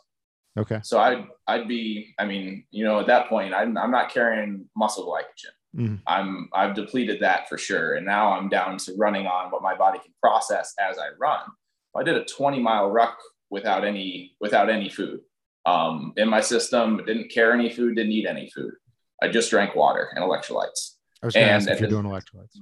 Okay. 0.58 0.80
So 0.82 0.98
I'd 0.98 1.26
I'd 1.46 1.68
be, 1.68 2.14
I 2.18 2.24
mean, 2.24 2.64
you 2.70 2.84
know, 2.84 3.00
at 3.00 3.06
that 3.06 3.28
point, 3.28 3.54
I'm 3.54 3.76
I'm 3.76 3.90
not 3.90 4.10
carrying 4.10 4.68
muscle 4.76 5.06
glycogen. 5.06 5.52
Mhm. 5.76 6.00
I'm 6.06 6.48
I've 6.52 6.74
depleted 6.74 7.20
that 7.20 7.48
for 7.48 7.58
sure, 7.58 7.94
and 7.94 8.06
now 8.06 8.32
I'm 8.32 8.48
down 8.48 8.78
to 8.78 8.94
running 8.96 9.26
on 9.26 9.50
what 9.50 9.62
my 9.62 9.76
body 9.76 9.98
can 9.98 10.12
process 10.22 10.74
as 10.80 10.98
I 10.98 11.08
run. 11.20 11.40
I 11.96 12.02
did 12.02 12.16
a 12.16 12.24
20 12.24 12.60
mile 12.60 12.90
ruck 12.90 13.18
without 13.50 13.84
any 13.84 14.36
without 14.40 14.70
any 14.70 14.88
food 14.88 15.20
um, 15.66 16.12
in 16.16 16.28
my 16.28 16.40
system. 16.40 17.02
Didn't 17.06 17.30
care 17.30 17.52
any 17.52 17.70
food. 17.70 17.96
Didn't 17.96 18.12
eat 18.12 18.26
any 18.26 18.50
food. 18.50 18.72
I 19.22 19.28
just 19.28 19.50
drank 19.50 19.74
water 19.74 20.10
and 20.14 20.24
electrolytes. 20.24 20.97
I 21.22 21.26
was 21.26 21.34
going 21.34 21.46
to 21.46 21.52
ask 21.52 21.68
if 21.68 21.80
you're 21.80 21.90
doing 21.90 22.04
electrolytes. 22.04 22.56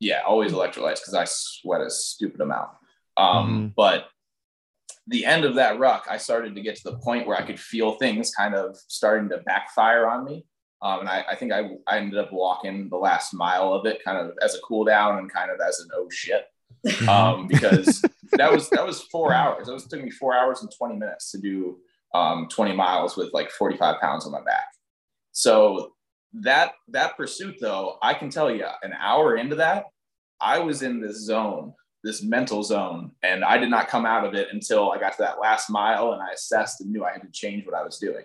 Yeah, 0.00 0.20
always 0.26 0.52
electrolytes 0.52 1.00
because 1.00 1.14
I 1.14 1.24
sweat 1.26 1.80
a 1.80 1.90
stupid 1.90 2.40
amount. 2.40 2.70
Um, 3.16 3.48
Mm-hmm. 3.48 3.66
But 3.76 4.08
the 5.08 5.24
end 5.24 5.44
of 5.44 5.56
that 5.56 5.78
ruck, 5.78 6.06
I 6.08 6.18
started 6.18 6.54
to 6.54 6.60
get 6.60 6.76
to 6.76 6.90
the 6.90 6.98
point 6.98 7.26
where 7.26 7.36
I 7.36 7.42
could 7.42 7.58
feel 7.58 7.92
things 7.92 8.30
kind 8.30 8.54
of 8.54 8.76
starting 8.88 9.28
to 9.30 9.38
backfire 9.38 10.06
on 10.06 10.24
me. 10.24 10.44
Um, 10.80 11.00
and 11.00 11.08
I, 11.08 11.24
I 11.30 11.34
think 11.34 11.52
I, 11.52 11.70
I 11.86 11.98
ended 11.98 12.18
up 12.18 12.32
walking 12.32 12.88
the 12.88 12.96
last 12.96 13.34
mile 13.34 13.72
of 13.72 13.86
it 13.86 14.04
kind 14.04 14.18
of 14.18 14.36
as 14.42 14.54
a 14.54 14.60
cool 14.60 14.84
down 14.84 15.18
and 15.18 15.32
kind 15.32 15.50
of 15.50 15.58
as 15.66 15.80
an 15.80 15.88
oh 15.94 16.08
shit. 16.10 16.44
Mm-hmm. 16.86 17.08
Um, 17.08 17.48
because 17.48 18.04
that 18.32 18.52
was 18.52 18.68
that 18.70 18.86
was 18.86 19.02
four 19.02 19.32
hours. 19.34 19.68
It 19.68 19.72
was 19.72 19.86
took 19.86 20.02
me 20.02 20.10
four 20.10 20.36
hours 20.36 20.62
and 20.62 20.70
20 20.70 20.96
minutes 20.96 21.32
to 21.32 21.38
do 21.38 21.78
um, 22.14 22.46
20 22.48 22.74
miles 22.74 23.16
with 23.16 23.32
like 23.32 23.50
45 23.50 24.00
pounds 24.00 24.26
on 24.26 24.32
my 24.32 24.42
back. 24.42 24.66
So 25.32 25.94
that 26.32 26.72
that 26.88 27.16
pursuit 27.16 27.56
though, 27.60 27.98
I 28.02 28.14
can 28.14 28.30
tell 28.30 28.50
you 28.50 28.66
an 28.82 28.92
hour 28.98 29.36
into 29.36 29.56
that, 29.56 29.86
I 30.40 30.58
was 30.58 30.82
in 30.82 31.00
this 31.00 31.24
zone, 31.24 31.72
this 32.04 32.22
mental 32.22 32.62
zone, 32.62 33.12
and 33.22 33.44
I 33.44 33.58
did 33.58 33.70
not 33.70 33.88
come 33.88 34.06
out 34.06 34.24
of 34.24 34.34
it 34.34 34.48
until 34.52 34.90
I 34.90 34.98
got 34.98 35.12
to 35.12 35.22
that 35.22 35.40
last 35.40 35.70
mile 35.70 36.12
and 36.12 36.22
I 36.22 36.32
assessed 36.32 36.80
and 36.80 36.90
knew 36.90 37.04
I 37.04 37.12
had 37.12 37.22
to 37.22 37.30
change 37.32 37.66
what 37.66 37.74
I 37.74 37.82
was 37.82 37.98
doing. 37.98 38.24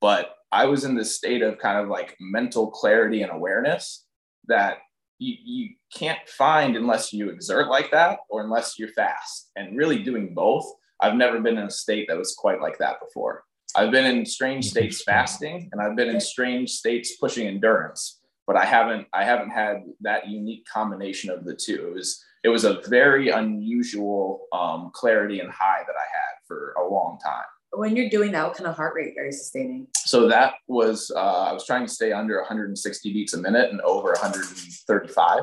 But 0.00 0.34
I 0.52 0.66
was 0.66 0.84
in 0.84 0.94
this 0.94 1.16
state 1.16 1.42
of 1.42 1.58
kind 1.58 1.78
of 1.78 1.88
like 1.88 2.16
mental 2.20 2.70
clarity 2.70 3.22
and 3.22 3.32
awareness 3.32 4.06
that 4.48 4.78
you, 5.18 5.36
you 5.44 5.68
can't 5.94 6.18
find 6.28 6.76
unless 6.76 7.12
you 7.12 7.28
exert 7.28 7.68
like 7.68 7.90
that 7.90 8.20
or 8.28 8.42
unless 8.42 8.78
you're 8.78 8.88
fast. 8.88 9.50
And 9.54 9.76
really 9.76 10.02
doing 10.02 10.34
both, 10.34 10.64
I've 11.00 11.14
never 11.14 11.40
been 11.40 11.58
in 11.58 11.66
a 11.66 11.70
state 11.70 12.06
that 12.08 12.16
was 12.18 12.34
quite 12.34 12.60
like 12.60 12.78
that 12.78 12.96
before. 13.00 13.44
I've 13.76 13.90
been 13.90 14.04
in 14.06 14.26
strange 14.26 14.66
states 14.70 15.02
fasting 15.02 15.68
and 15.72 15.80
I've 15.80 15.96
been 15.96 16.08
in 16.08 16.20
strange 16.20 16.70
states 16.70 17.16
pushing 17.16 17.46
endurance, 17.46 18.20
but 18.46 18.56
I 18.56 18.64
haven't 18.64 19.06
I 19.12 19.24
haven't 19.24 19.50
had 19.50 19.82
that 20.00 20.28
unique 20.28 20.66
combination 20.66 21.30
of 21.30 21.44
the 21.44 21.54
two. 21.54 21.88
It 21.88 21.94
was 21.94 22.24
it 22.42 22.48
was 22.48 22.64
a 22.64 22.80
very 22.88 23.28
unusual 23.30 24.46
um, 24.52 24.90
clarity 24.94 25.40
and 25.40 25.50
high 25.50 25.82
that 25.86 25.94
I 25.96 26.06
had 26.16 26.34
for 26.46 26.72
a 26.78 26.88
long 26.88 27.18
time. 27.24 27.44
When 27.72 27.94
you're 27.96 28.08
doing 28.08 28.32
that, 28.32 28.44
what 28.48 28.56
kind 28.56 28.66
of 28.66 28.74
heart 28.74 28.94
rate 28.96 29.14
are 29.18 29.26
you 29.26 29.32
sustaining? 29.32 29.86
So 29.98 30.26
that 30.28 30.54
was 30.66 31.12
uh, 31.14 31.20
I 31.50 31.52
was 31.52 31.64
trying 31.66 31.86
to 31.86 31.92
stay 31.92 32.12
under 32.12 32.38
160 32.38 33.12
beats 33.12 33.34
a 33.34 33.38
minute 33.38 33.70
and 33.70 33.80
over 33.82 34.08
135. 34.12 35.42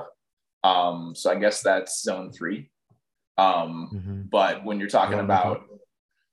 Um, 0.63 1.13
so 1.15 1.31
I 1.31 1.35
guess 1.35 1.61
that's 1.61 2.01
zone 2.01 2.31
three. 2.33 2.69
Um, 3.37 3.89
Mhm. 3.93 4.29
but 4.31 4.65
when 4.65 4.79
you're 4.79 4.89
talking 4.89 5.17
Yeah, 5.17 5.23
about 5.23 5.66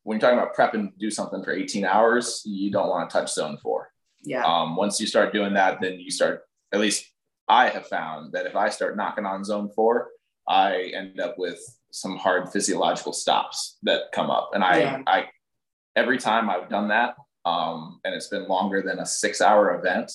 when 0.04 0.18
you're 0.18 0.30
talking 0.30 0.38
about 0.38 0.54
prepping 0.54 0.92
to 0.92 0.98
do 0.98 1.10
something 1.10 1.42
for 1.42 1.52
18 1.52 1.84
hours, 1.84 2.42
you 2.44 2.70
don't 2.70 2.88
want 2.88 3.10
to 3.10 3.12
touch 3.12 3.32
zone 3.32 3.58
four. 3.62 3.90
Yeah. 4.22 4.44
Um, 4.44 4.76
once 4.76 5.00
you 5.00 5.06
start 5.06 5.32
doing 5.32 5.54
that, 5.54 5.80
then 5.80 5.98
you 5.98 6.10
start. 6.10 6.42
At 6.72 6.80
least 6.80 7.06
I 7.48 7.68
have 7.68 7.86
found 7.88 8.32
that 8.32 8.46
if 8.46 8.56
I 8.56 8.68
start 8.68 8.96
knocking 8.96 9.26
on 9.26 9.44
zone 9.44 9.70
four, 9.74 10.10
I 10.48 10.92
end 10.94 11.20
up 11.20 11.38
with 11.38 11.58
some 11.90 12.16
hard 12.16 12.50
physiological 12.52 13.12
stops 13.12 13.78
that 13.82 14.12
come 14.12 14.30
up, 14.30 14.50
and 14.54 14.62
I, 14.64 14.78
Yeah. 14.78 15.02
I, 15.06 15.28
every 15.96 16.18
time 16.18 16.50
I've 16.50 16.68
done 16.68 16.88
that, 16.88 17.14
um, 17.44 18.00
and 18.04 18.14
it's 18.14 18.28
been 18.28 18.48
longer 18.48 18.82
than 18.82 18.98
a 18.98 19.06
six-hour 19.06 19.78
event, 19.78 20.10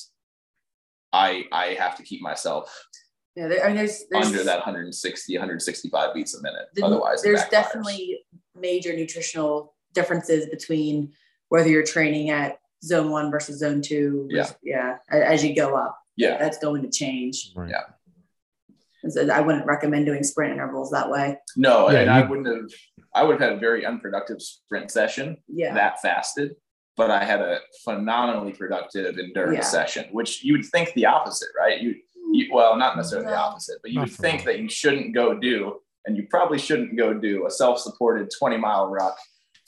I, 1.14 1.46
I 1.52 1.68
have 1.76 1.96
to 1.98 2.04
keep 2.04 2.22
myself 2.22 2.88
yeah. 3.36 3.48
There, 3.48 3.64
I 3.64 3.68
mean, 3.68 3.78
there's, 3.78 4.04
there's 4.10 4.26
under 4.28 4.44
that 4.44 4.58
160, 4.58 5.34
165 5.38 6.14
beats 6.14 6.36
a 6.36 6.42
minute. 6.42 6.66
the- 6.74 6.84
Otherwise, 6.86 7.22
there's 7.22 7.46
definitely 7.46 8.20
major 8.60 8.94
nutritional 8.96 9.76
differences 9.94 10.48
between 10.48 11.14
whether 11.50 11.70
you're 11.70 11.84
training 11.84 12.30
at 12.30 12.60
zone 12.84 13.10
one 13.10 13.32
versus 13.32 13.60
zone 13.60 13.82
two. 13.82 14.28
Yeah. 14.30 14.50
Yeah. 14.64 14.98
As 15.10 15.44
you 15.44 15.56
go 15.56 15.76
up, 15.76 15.98
yeah. 16.16 16.38
that's 16.38 16.58
going 16.60 16.82
to 16.84 16.90
change. 16.90 17.52
Right. 17.56 17.70
Yeah. 17.70 19.10
So 19.10 19.30
I 19.30 19.40
wouldn't 19.40 19.66
recommend 19.66 20.06
doing 20.06 20.24
sprint 20.24 20.54
intervals 20.54 20.92
that 20.92 21.10
way. 21.10 21.38
No, 21.56 21.90
Yeah, 21.90 22.02
and 22.02 22.10
I 22.10 22.22
wouldn't 22.28 22.48
have. 22.48 22.70
I 23.16 23.24
would 23.24 23.40
have 23.40 23.50
had 23.50 23.54
a 23.54 23.60
very 23.60 23.86
unproductive 23.86 24.42
sprint 24.42 24.92
session 24.92 25.38
Yeah. 25.48 25.74
that 25.74 26.02
fasted, 26.02 26.56
but 26.98 27.10
I 27.10 27.24
had 27.24 27.40
a 27.42 27.60
phenomenally 27.84 28.52
productive 28.52 29.18
endurance 29.18 29.56
Yeah. 29.56 29.62
session, 29.64 30.06
which 30.12 30.44
you 30.44 30.54
would 30.54 30.66
think 30.66 30.94
the 30.94 31.06
opposite, 31.06 31.48
right? 31.58 31.80
You, 31.82 31.96
you 32.34 32.50
well, 32.54 32.76
not 32.76 32.98
necessarily 32.98 33.28
the 33.30 33.38
opposite, 33.38 33.78
but 33.82 33.92
you 33.92 34.00
Not 34.00 34.10
would 34.10 34.18
think 34.18 34.46
me. 34.46 34.52
that 34.54 34.60
you 34.60 34.70
shouldn't 34.70 35.16
go 35.16 35.34
do, 35.34 35.80
and 36.06 36.18
you 36.18 36.28
probably 36.30 36.60
shouldn't 36.60 36.96
go 36.98 37.14
do 37.14 37.48
a 37.48 37.50
self-supported 37.52 38.30
20 38.38 38.58
mile 38.58 38.88
ruck 38.90 39.18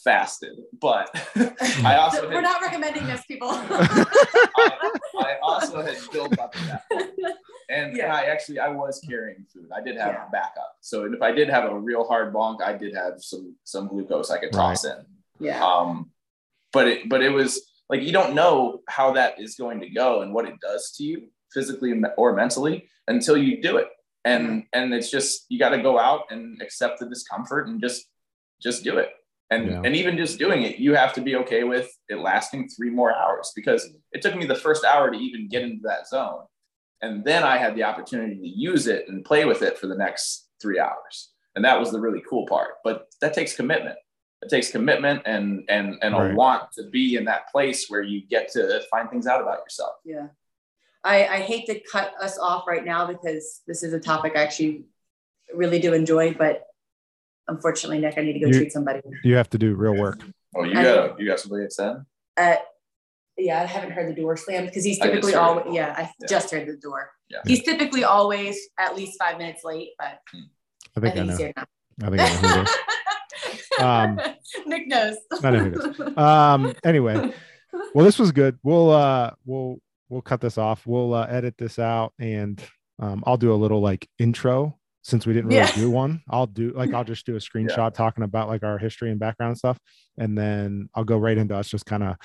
fasted. 0.04 0.58
But 0.80 1.10
I 1.84 1.95
also 1.97 2.28
We're 2.28 2.36
had, 2.36 2.41
not 2.41 2.62
recommending 2.62 3.06
this, 3.08 3.24
people. 3.26 3.49
I, 3.52 4.76
I 5.20 5.38
also 5.41 5.82
had 5.82 5.97
built 6.12 6.38
up 6.39 6.54
to 6.54 6.66
that 6.66 6.84
point. 6.91 7.10
And, 7.70 7.88
and 7.89 7.97
Yeah. 7.97 8.14
I 8.14 8.24
actually 8.24 8.60
I 8.60 8.70
was 8.70 8.99
carrying 9.08 9.45
food. 9.54 9.70
I 9.76 9.82
did 9.82 9.97
have 9.97 10.14
Yeah. 10.14 10.26
backup. 10.32 10.76
So 10.82 11.06
if 11.06 11.22
I 11.22 11.32
did 11.32 11.49
have 11.49 11.66
a 11.72 11.78
real 11.80 12.06
hard 12.08 12.34
bonk, 12.34 12.62
I 12.62 12.74
did 12.74 12.95
have 12.95 13.16
some 13.22 13.56
some 13.64 13.88
glucose 13.88 14.30
I 14.32 14.39
could 14.39 14.52
toss 14.52 14.86
in. 14.86 14.97
yeah. 15.39 15.64
Um, 15.64 16.12
but 16.74 16.88
it 16.88 17.10
but 17.10 17.22
it 17.22 17.30
was 17.30 17.62
like 17.89 18.02
you 18.02 18.12
don't 18.12 18.34
know 18.36 18.82
how 18.88 19.12
that 19.14 19.39
is 19.39 19.56
going 19.56 19.80
to 19.82 19.89
go 19.89 20.22
and 20.22 20.34
what 20.34 20.45
it 20.47 20.56
does 20.62 20.91
to 20.97 21.04
you 21.04 21.28
physically 21.54 21.93
or 22.18 22.34
mentally 22.34 22.88
until 23.08 23.36
you 23.38 23.62
do 23.62 23.78
it. 23.78 23.88
And 24.24 24.66
and 24.74 24.93
it's 24.93 25.10
just 25.12 25.45
you 25.49 25.58
got 25.60 25.70
to 25.70 25.82
go 25.82 25.99
out 25.99 26.24
and 26.30 26.62
accept 26.62 26.99
the 26.99 27.08
discomfort 27.10 27.68
and 27.68 27.82
just 27.82 28.06
just 28.62 28.84
do 28.84 28.97
it. 28.97 29.10
And 29.52 29.68
Yeah. 29.70 29.82
and 29.86 29.95
even 29.95 30.18
just 30.18 30.39
doing 30.39 30.64
it, 30.64 30.78
you 30.78 30.95
have 30.95 31.14
to 31.14 31.22
be 31.22 31.36
okay 31.36 31.64
with 31.66 31.91
it 32.10 32.16
lasting 32.16 32.70
three 32.70 32.89
more 32.89 33.14
hours 33.14 33.52
because 33.56 33.93
it 34.14 34.22
took 34.22 34.36
me 34.36 34.45
the 34.45 34.56
first 34.56 34.84
hour 34.86 35.12
to 35.12 35.18
even 35.18 35.49
get 35.49 35.62
into 35.64 35.82
that 35.84 36.08
zone. 36.08 36.45
And 37.02 37.24
then 37.26 37.43
I 37.43 37.58
had 37.58 37.76
the 37.76 37.84
opportunity 37.84 38.36
to 38.36 38.47
use 38.47 38.88
it 38.88 39.08
and 39.10 39.26
play 39.26 39.43
with 39.45 39.62
it 39.62 39.78
for 39.78 39.88
the 39.88 39.95
next 39.95 40.49
three 40.62 40.80
hours. 40.80 41.32
And 41.56 41.66
that 41.66 41.78
was 41.80 41.91
the 41.91 41.99
really 41.99 42.24
cool 42.30 42.45
part. 42.47 42.76
But 42.84 43.08
that 43.20 43.34
takes 43.34 43.54
commitment. 43.56 43.97
It 44.41 44.49
takes 44.49 44.72
commitment 44.72 45.22
and 45.26 45.64
and 45.68 45.97
and 46.02 46.16
Right. 46.16 46.32
a 46.32 46.36
want 46.36 46.72
to 46.78 46.84
be 46.89 47.16
in 47.18 47.26
that 47.26 47.52
place 47.52 47.89
where 47.89 48.02
you 48.04 48.22
get 48.26 48.49
to 48.54 48.82
find 48.89 49.10
things 49.10 49.28
out 49.28 49.41
about 49.41 49.60
yourself. 49.60 49.95
Yeah. 50.06 50.28
I, 51.04 51.28
I 51.28 51.38
hate 51.41 51.66
to 51.66 51.80
cut 51.91 52.14
us 52.22 52.38
off 52.38 52.68
right 52.68 52.86
now 52.86 53.06
because 53.08 53.62
this 53.68 53.84
is 53.84 53.91
a 53.93 53.99
topic 53.99 54.34
I 54.36 54.43
actually 54.43 54.86
really 55.54 55.80
do 55.80 55.93
enjoy, 55.93 56.34
but 56.36 56.68
unfortunately, 57.47 57.99
Nick, 57.99 58.17
I 58.17 58.21
need 58.21 58.33
to 58.33 58.39
go 58.39 58.47
You- 58.47 58.53
treat 58.53 58.71
somebody. 58.71 59.01
You 59.23 59.35
have 59.35 59.49
to 59.51 59.57
do 59.57 59.75
real 59.75 59.95
work. 59.95 60.21
Oh, 60.55 60.63
you 60.63 60.77
I- 60.77 60.83
got 60.83 61.19
you 61.19 61.27
got 61.27 61.39
somebody 61.39 61.65
at 61.65 61.71
ten? 61.71 62.05
Uh, 62.37 62.55
yeah, 63.37 63.61
I 63.61 63.65
haven't 63.65 63.91
heard 63.91 64.09
the 64.15 64.19
door 64.21 64.35
slam 64.37 64.65
because 64.65 64.83
he's 64.83 64.99
typically 64.99 65.31
heard 65.33 65.39
always, 65.39 65.65
yeah, 65.75 65.93
I 65.97 66.01
Yeah. 66.01 66.27
just 66.27 66.51
heard 66.51 66.67
the 66.67 66.77
door. 66.77 67.11
Yeah. 67.29 67.39
He's 67.45 67.63
typically 67.63 68.03
always 68.03 68.57
at 68.79 68.95
least 68.95 69.17
five 69.17 69.37
minutes 69.37 69.63
late, 69.63 69.89
but 69.97 70.19
I 70.33 70.39
I 70.97 70.99
think 70.99 71.13
I, 71.13 71.15
think 71.15 71.15
know. 71.15 71.23
he's 71.31 71.37
here 71.37 71.53
now. 71.55 71.65
I 72.03 72.09
think 72.09 72.21
I 72.21 72.25
know 72.41 72.47
who 72.47 72.61
it 72.61 72.63
is. 72.67 72.75
Um, 73.79 74.19
Nick 74.67 74.87
knows. 74.87 75.15
I 75.43 75.49
know 75.51 75.59
who 75.63 76.03
it 76.03 76.17
Um, 76.17 76.73
anyway, 76.83 77.33
well, 77.95 78.05
this 78.05 78.19
was 78.19 78.31
good. 78.31 78.59
We'll 78.63 78.91
uh, 78.91 79.31
we'll 79.45 79.77
we'll 80.09 80.21
cut 80.21 80.41
this 80.41 80.57
off. 80.57 80.85
We'll 80.85 81.13
uh, 81.13 81.25
edit 81.27 81.55
this 81.57 81.79
out, 81.79 82.13
and 82.19 82.61
um, 82.99 83.23
I'll 83.25 83.37
do 83.37 83.53
a 83.53 83.55
little 83.55 83.79
like 83.81 84.07
intro 84.19 84.77
since 85.04 85.26
we 85.26 85.34
didn't 85.34 85.47
really 85.49 85.60
Yeah. 85.62 85.72
do 85.76 85.89
one. 85.89 86.22
I'll 86.30 86.45
do 86.47 86.72
like 86.76 86.93
I'll 86.93 87.04
just 87.04 87.26
do 87.26 87.36
a 87.36 87.39
screenshot 87.39 87.93
talking 87.93 88.24
about 88.24 88.47
like 88.47 88.64
our 88.64 88.78
history 88.78 89.10
and 89.12 89.20
background 89.20 89.58
stuff, 89.58 89.78
and 90.18 90.38
then 90.38 90.89
I'll 90.95 91.04
go 91.04 91.18
right 91.18 91.38
into 91.38 91.56
us 91.56 91.68
just 91.70 91.86
kind 91.86 92.04
of 92.04 92.16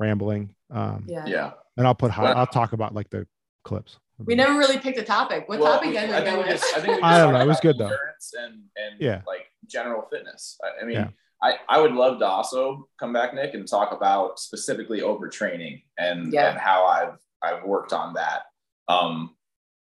rambling. 0.00 0.54
Um, 0.70 1.04
Yeah. 1.08 1.26
Yeah. 1.26 1.52
and 1.76 1.86
I'll 1.86 1.94
put 1.94 2.10
high, 2.10 2.24
Well- 2.24 2.38
I'll 2.38 2.46
talk 2.46 2.72
about 2.72 2.94
like 2.94 3.10
the 3.10 3.26
clips. 3.64 3.98
We 4.18 4.36
never 4.36 4.56
really 4.56 4.78
picked 4.78 4.98
a 4.98 5.02
topic. 5.02 5.48
What 5.48 5.58
Well, 5.58 5.72
topic 5.74 5.88
we- 5.88 5.94
did 5.96 6.08
we 6.08 6.14
I 6.14 6.20
think 6.20 6.36
go 6.36 6.42
we 6.42 6.48
with? 6.48 6.60
just, 6.60 6.76
I 6.76 6.80
think 6.80 6.96
we 6.98 7.02
I 7.02 7.18
don't 7.18 7.32
know, 7.32 7.40
it 7.40 7.46
was 7.46 7.60
good, 7.60 7.78
though. 7.78 7.90
And 8.38 8.62
and 8.76 9.00
Yeah. 9.00 9.22
like 9.26 9.46
general 9.66 10.02
fitness. 10.10 10.56
I, 10.62 10.82
I 10.82 10.84
mean, 10.84 10.94
Yeah. 10.96 11.08
I, 11.42 11.58
I 11.68 11.80
would 11.80 11.92
love 11.92 12.20
to 12.20 12.26
also 12.26 12.88
come 12.98 13.12
back, 13.12 13.34
Nick, 13.34 13.54
and 13.54 13.66
talk 13.68 13.92
about 13.92 14.38
specifically 14.38 15.00
overtraining 15.00 15.82
and 15.98 16.32
Yeah. 16.32 16.50
and 16.50 16.58
how 16.58 16.86
I've 16.86 17.18
I've 17.42 17.64
worked 17.64 17.92
on 17.92 18.14
that. 18.14 18.42
Um, 18.88 19.34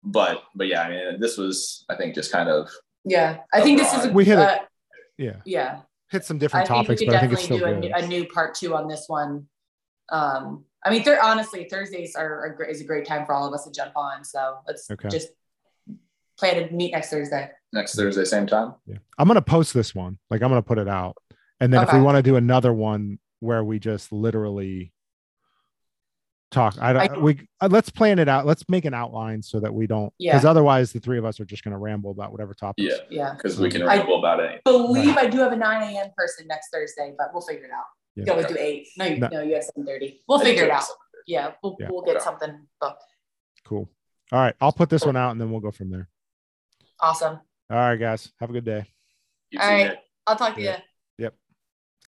but 0.03 0.43
but 0.55 0.67
yeah, 0.67 0.83
I 0.83 0.91
mean, 0.91 1.21
this 1.21 1.37
was 1.37 1.85
I 1.89 1.97
think 1.97 2.15
just 2.15 2.33
kind 2.33 2.49
of 2.49 2.69
yeah. 3.05 3.39
I 3.53 3.61
think 3.61 3.79
this 3.79 3.93
is 3.95 4.07
a, 4.07 4.13
We 4.13 4.25
hit 4.25 4.39
it. 4.39 4.49
uh, 4.49 4.59
Yeah, 5.19 5.37
yeah. 5.45 5.81
hit 6.11 6.25
some 6.25 6.37
I 6.37 6.41
different 6.41 6.69
think 6.69 6.79
we 6.79 6.85
topics, 6.85 7.01
could 7.01 7.07
but 7.07 7.17
I 7.17 7.21
think 7.21 7.33
it's 7.33 7.45
still 7.45 7.59
do 7.59 7.65
good. 7.65 7.77
a, 7.77 7.81
new- 7.81 7.93
a 7.95 8.07
new 8.07 8.27
part 8.27 8.55
two 8.55 8.75
on 8.75 8.89
this 8.89 9.05
one. 9.09 9.47
Um, 10.11 10.65
I 10.85 10.91
mean, 10.91 11.03
thir- 11.05 11.21
honestly, 11.23 11.69
Thursdays 11.71 12.17
are 12.17 12.45
a 12.47 12.57
great, 12.57 12.71
is 12.71 12.81
a 12.81 12.85
great 12.85 13.07
time 13.07 13.27
for 13.27 13.35
all 13.35 13.47
of 13.47 13.53
us 13.55 13.65
to 13.65 13.71
jump 13.71 13.93
on. 13.97 14.25
So 14.25 14.57
let's 14.67 14.91
Okay. 14.91 15.09
just 15.09 15.29
plan 16.39 16.55
to 16.69 16.75
meet 16.75 16.93
next 16.93 17.11
Thursday. 17.11 17.51
next 17.73 17.95
Thursday 17.95 18.25
same 18.25 18.47
time. 18.47 18.75
Yeah. 18.87 18.97
I'm 19.19 19.29
gonna 19.29 19.43
post 19.43 19.75
this 19.75 19.95
one. 19.95 20.19
Like 20.31 20.43
I'm 20.43 20.49
gonna 20.49 20.63
put 20.63 20.79
it 20.79 20.89
out. 20.89 21.17
And 21.61 21.73
then 21.73 21.83
if 21.83 21.93
we 21.93 22.01
want 22.01 22.17
to 22.17 22.23
do 22.23 22.37
another 22.37 22.73
one 22.73 23.19
where 23.41 23.63
we 23.63 23.79
just 23.79 24.11
literally 24.13 24.93
talk, 26.51 26.77
I 26.81 26.93
don't 26.93 27.11
I- 27.13 27.19
we 27.19 27.47
uh, 27.61 27.69
let's 27.71 27.91
plan 27.91 28.19
it 28.19 28.29
out. 28.29 28.47
Let's 28.47 28.69
make 28.69 28.85
an 28.85 28.95
outline 28.95 29.43
so 29.43 29.61
that 29.61 29.73
we 29.73 29.87
don't 29.87 30.13
because 30.19 30.45
Yeah. 30.45 30.51
otherwise 30.51 30.93
the 30.93 31.01
three 31.01 31.19
of 31.19 31.25
us 31.25 31.41
are 31.41 31.45
just 31.45 31.63
gonna 31.65 31.79
ramble 31.79 32.11
about 32.11 32.33
whatever 32.33 32.55
topics. 32.55 32.89
Yeah, 32.95 32.97
Yeah. 33.11 33.35
because 33.35 33.59
we 33.59 33.71
can 33.71 33.83
I- 33.83 33.97
ramble 33.99 34.19
about 34.19 34.41
anything. 34.41 34.61
believe 34.65 35.17
I 35.17 35.27
do 35.27 35.39
have 35.39 35.53
a 35.53 35.57
9 35.57 35.83
a.m. 35.95 36.09
person 36.17 36.47
next 36.47 36.71
Thursday, 36.71 37.15
but 37.17 37.29
we'll 37.33 37.43
figure 37.43 37.65
it 37.67 37.71
out. 37.73 37.85
Yeah. 38.17 38.25
You 38.27 38.33
always 38.33 38.47
do 38.47 38.57
eight. 38.59 38.89
No, 38.99 39.05
you, 39.05 39.17
No. 39.19 39.29
no, 39.29 39.41
you 39.43 39.55
have 39.55 39.65
7:30. 39.65 40.23
We'll 40.29 40.41
I 40.41 40.45
figure 40.45 40.65
it 40.65 40.71
out. 40.71 40.85
Yeah, 41.27 41.53
we'll, 41.63 41.77
Yeah. 41.79 41.89
we'll 41.91 42.03
get 42.03 42.17
Okay. 42.17 42.25
something 42.25 42.67
booked. 42.81 43.05
Cool. 43.65 43.89
All 44.33 44.39
right. 44.41 44.55
I'll 44.61 44.73
put 44.73 44.91
this 44.91 45.05
one 45.05 45.17
out 45.17 45.31
and 45.33 45.41
then 45.41 45.51
we'll 45.51 45.61
go 45.61 45.71
from 45.71 45.91
there. 45.91 46.09
Awesome. 47.01 47.35
All 47.71 47.77
right, 47.77 47.97
guys. 47.97 48.33
Have 48.41 48.51
a 48.51 48.53
good 48.53 48.65
day. 48.65 48.87
You 49.51 49.61
All 49.61 49.67
too, 49.69 49.73
right. 49.75 49.89
Nick. 49.91 49.99
I'll 50.27 50.37
talk 50.37 50.55
to 50.57 50.61
you. 50.63 50.75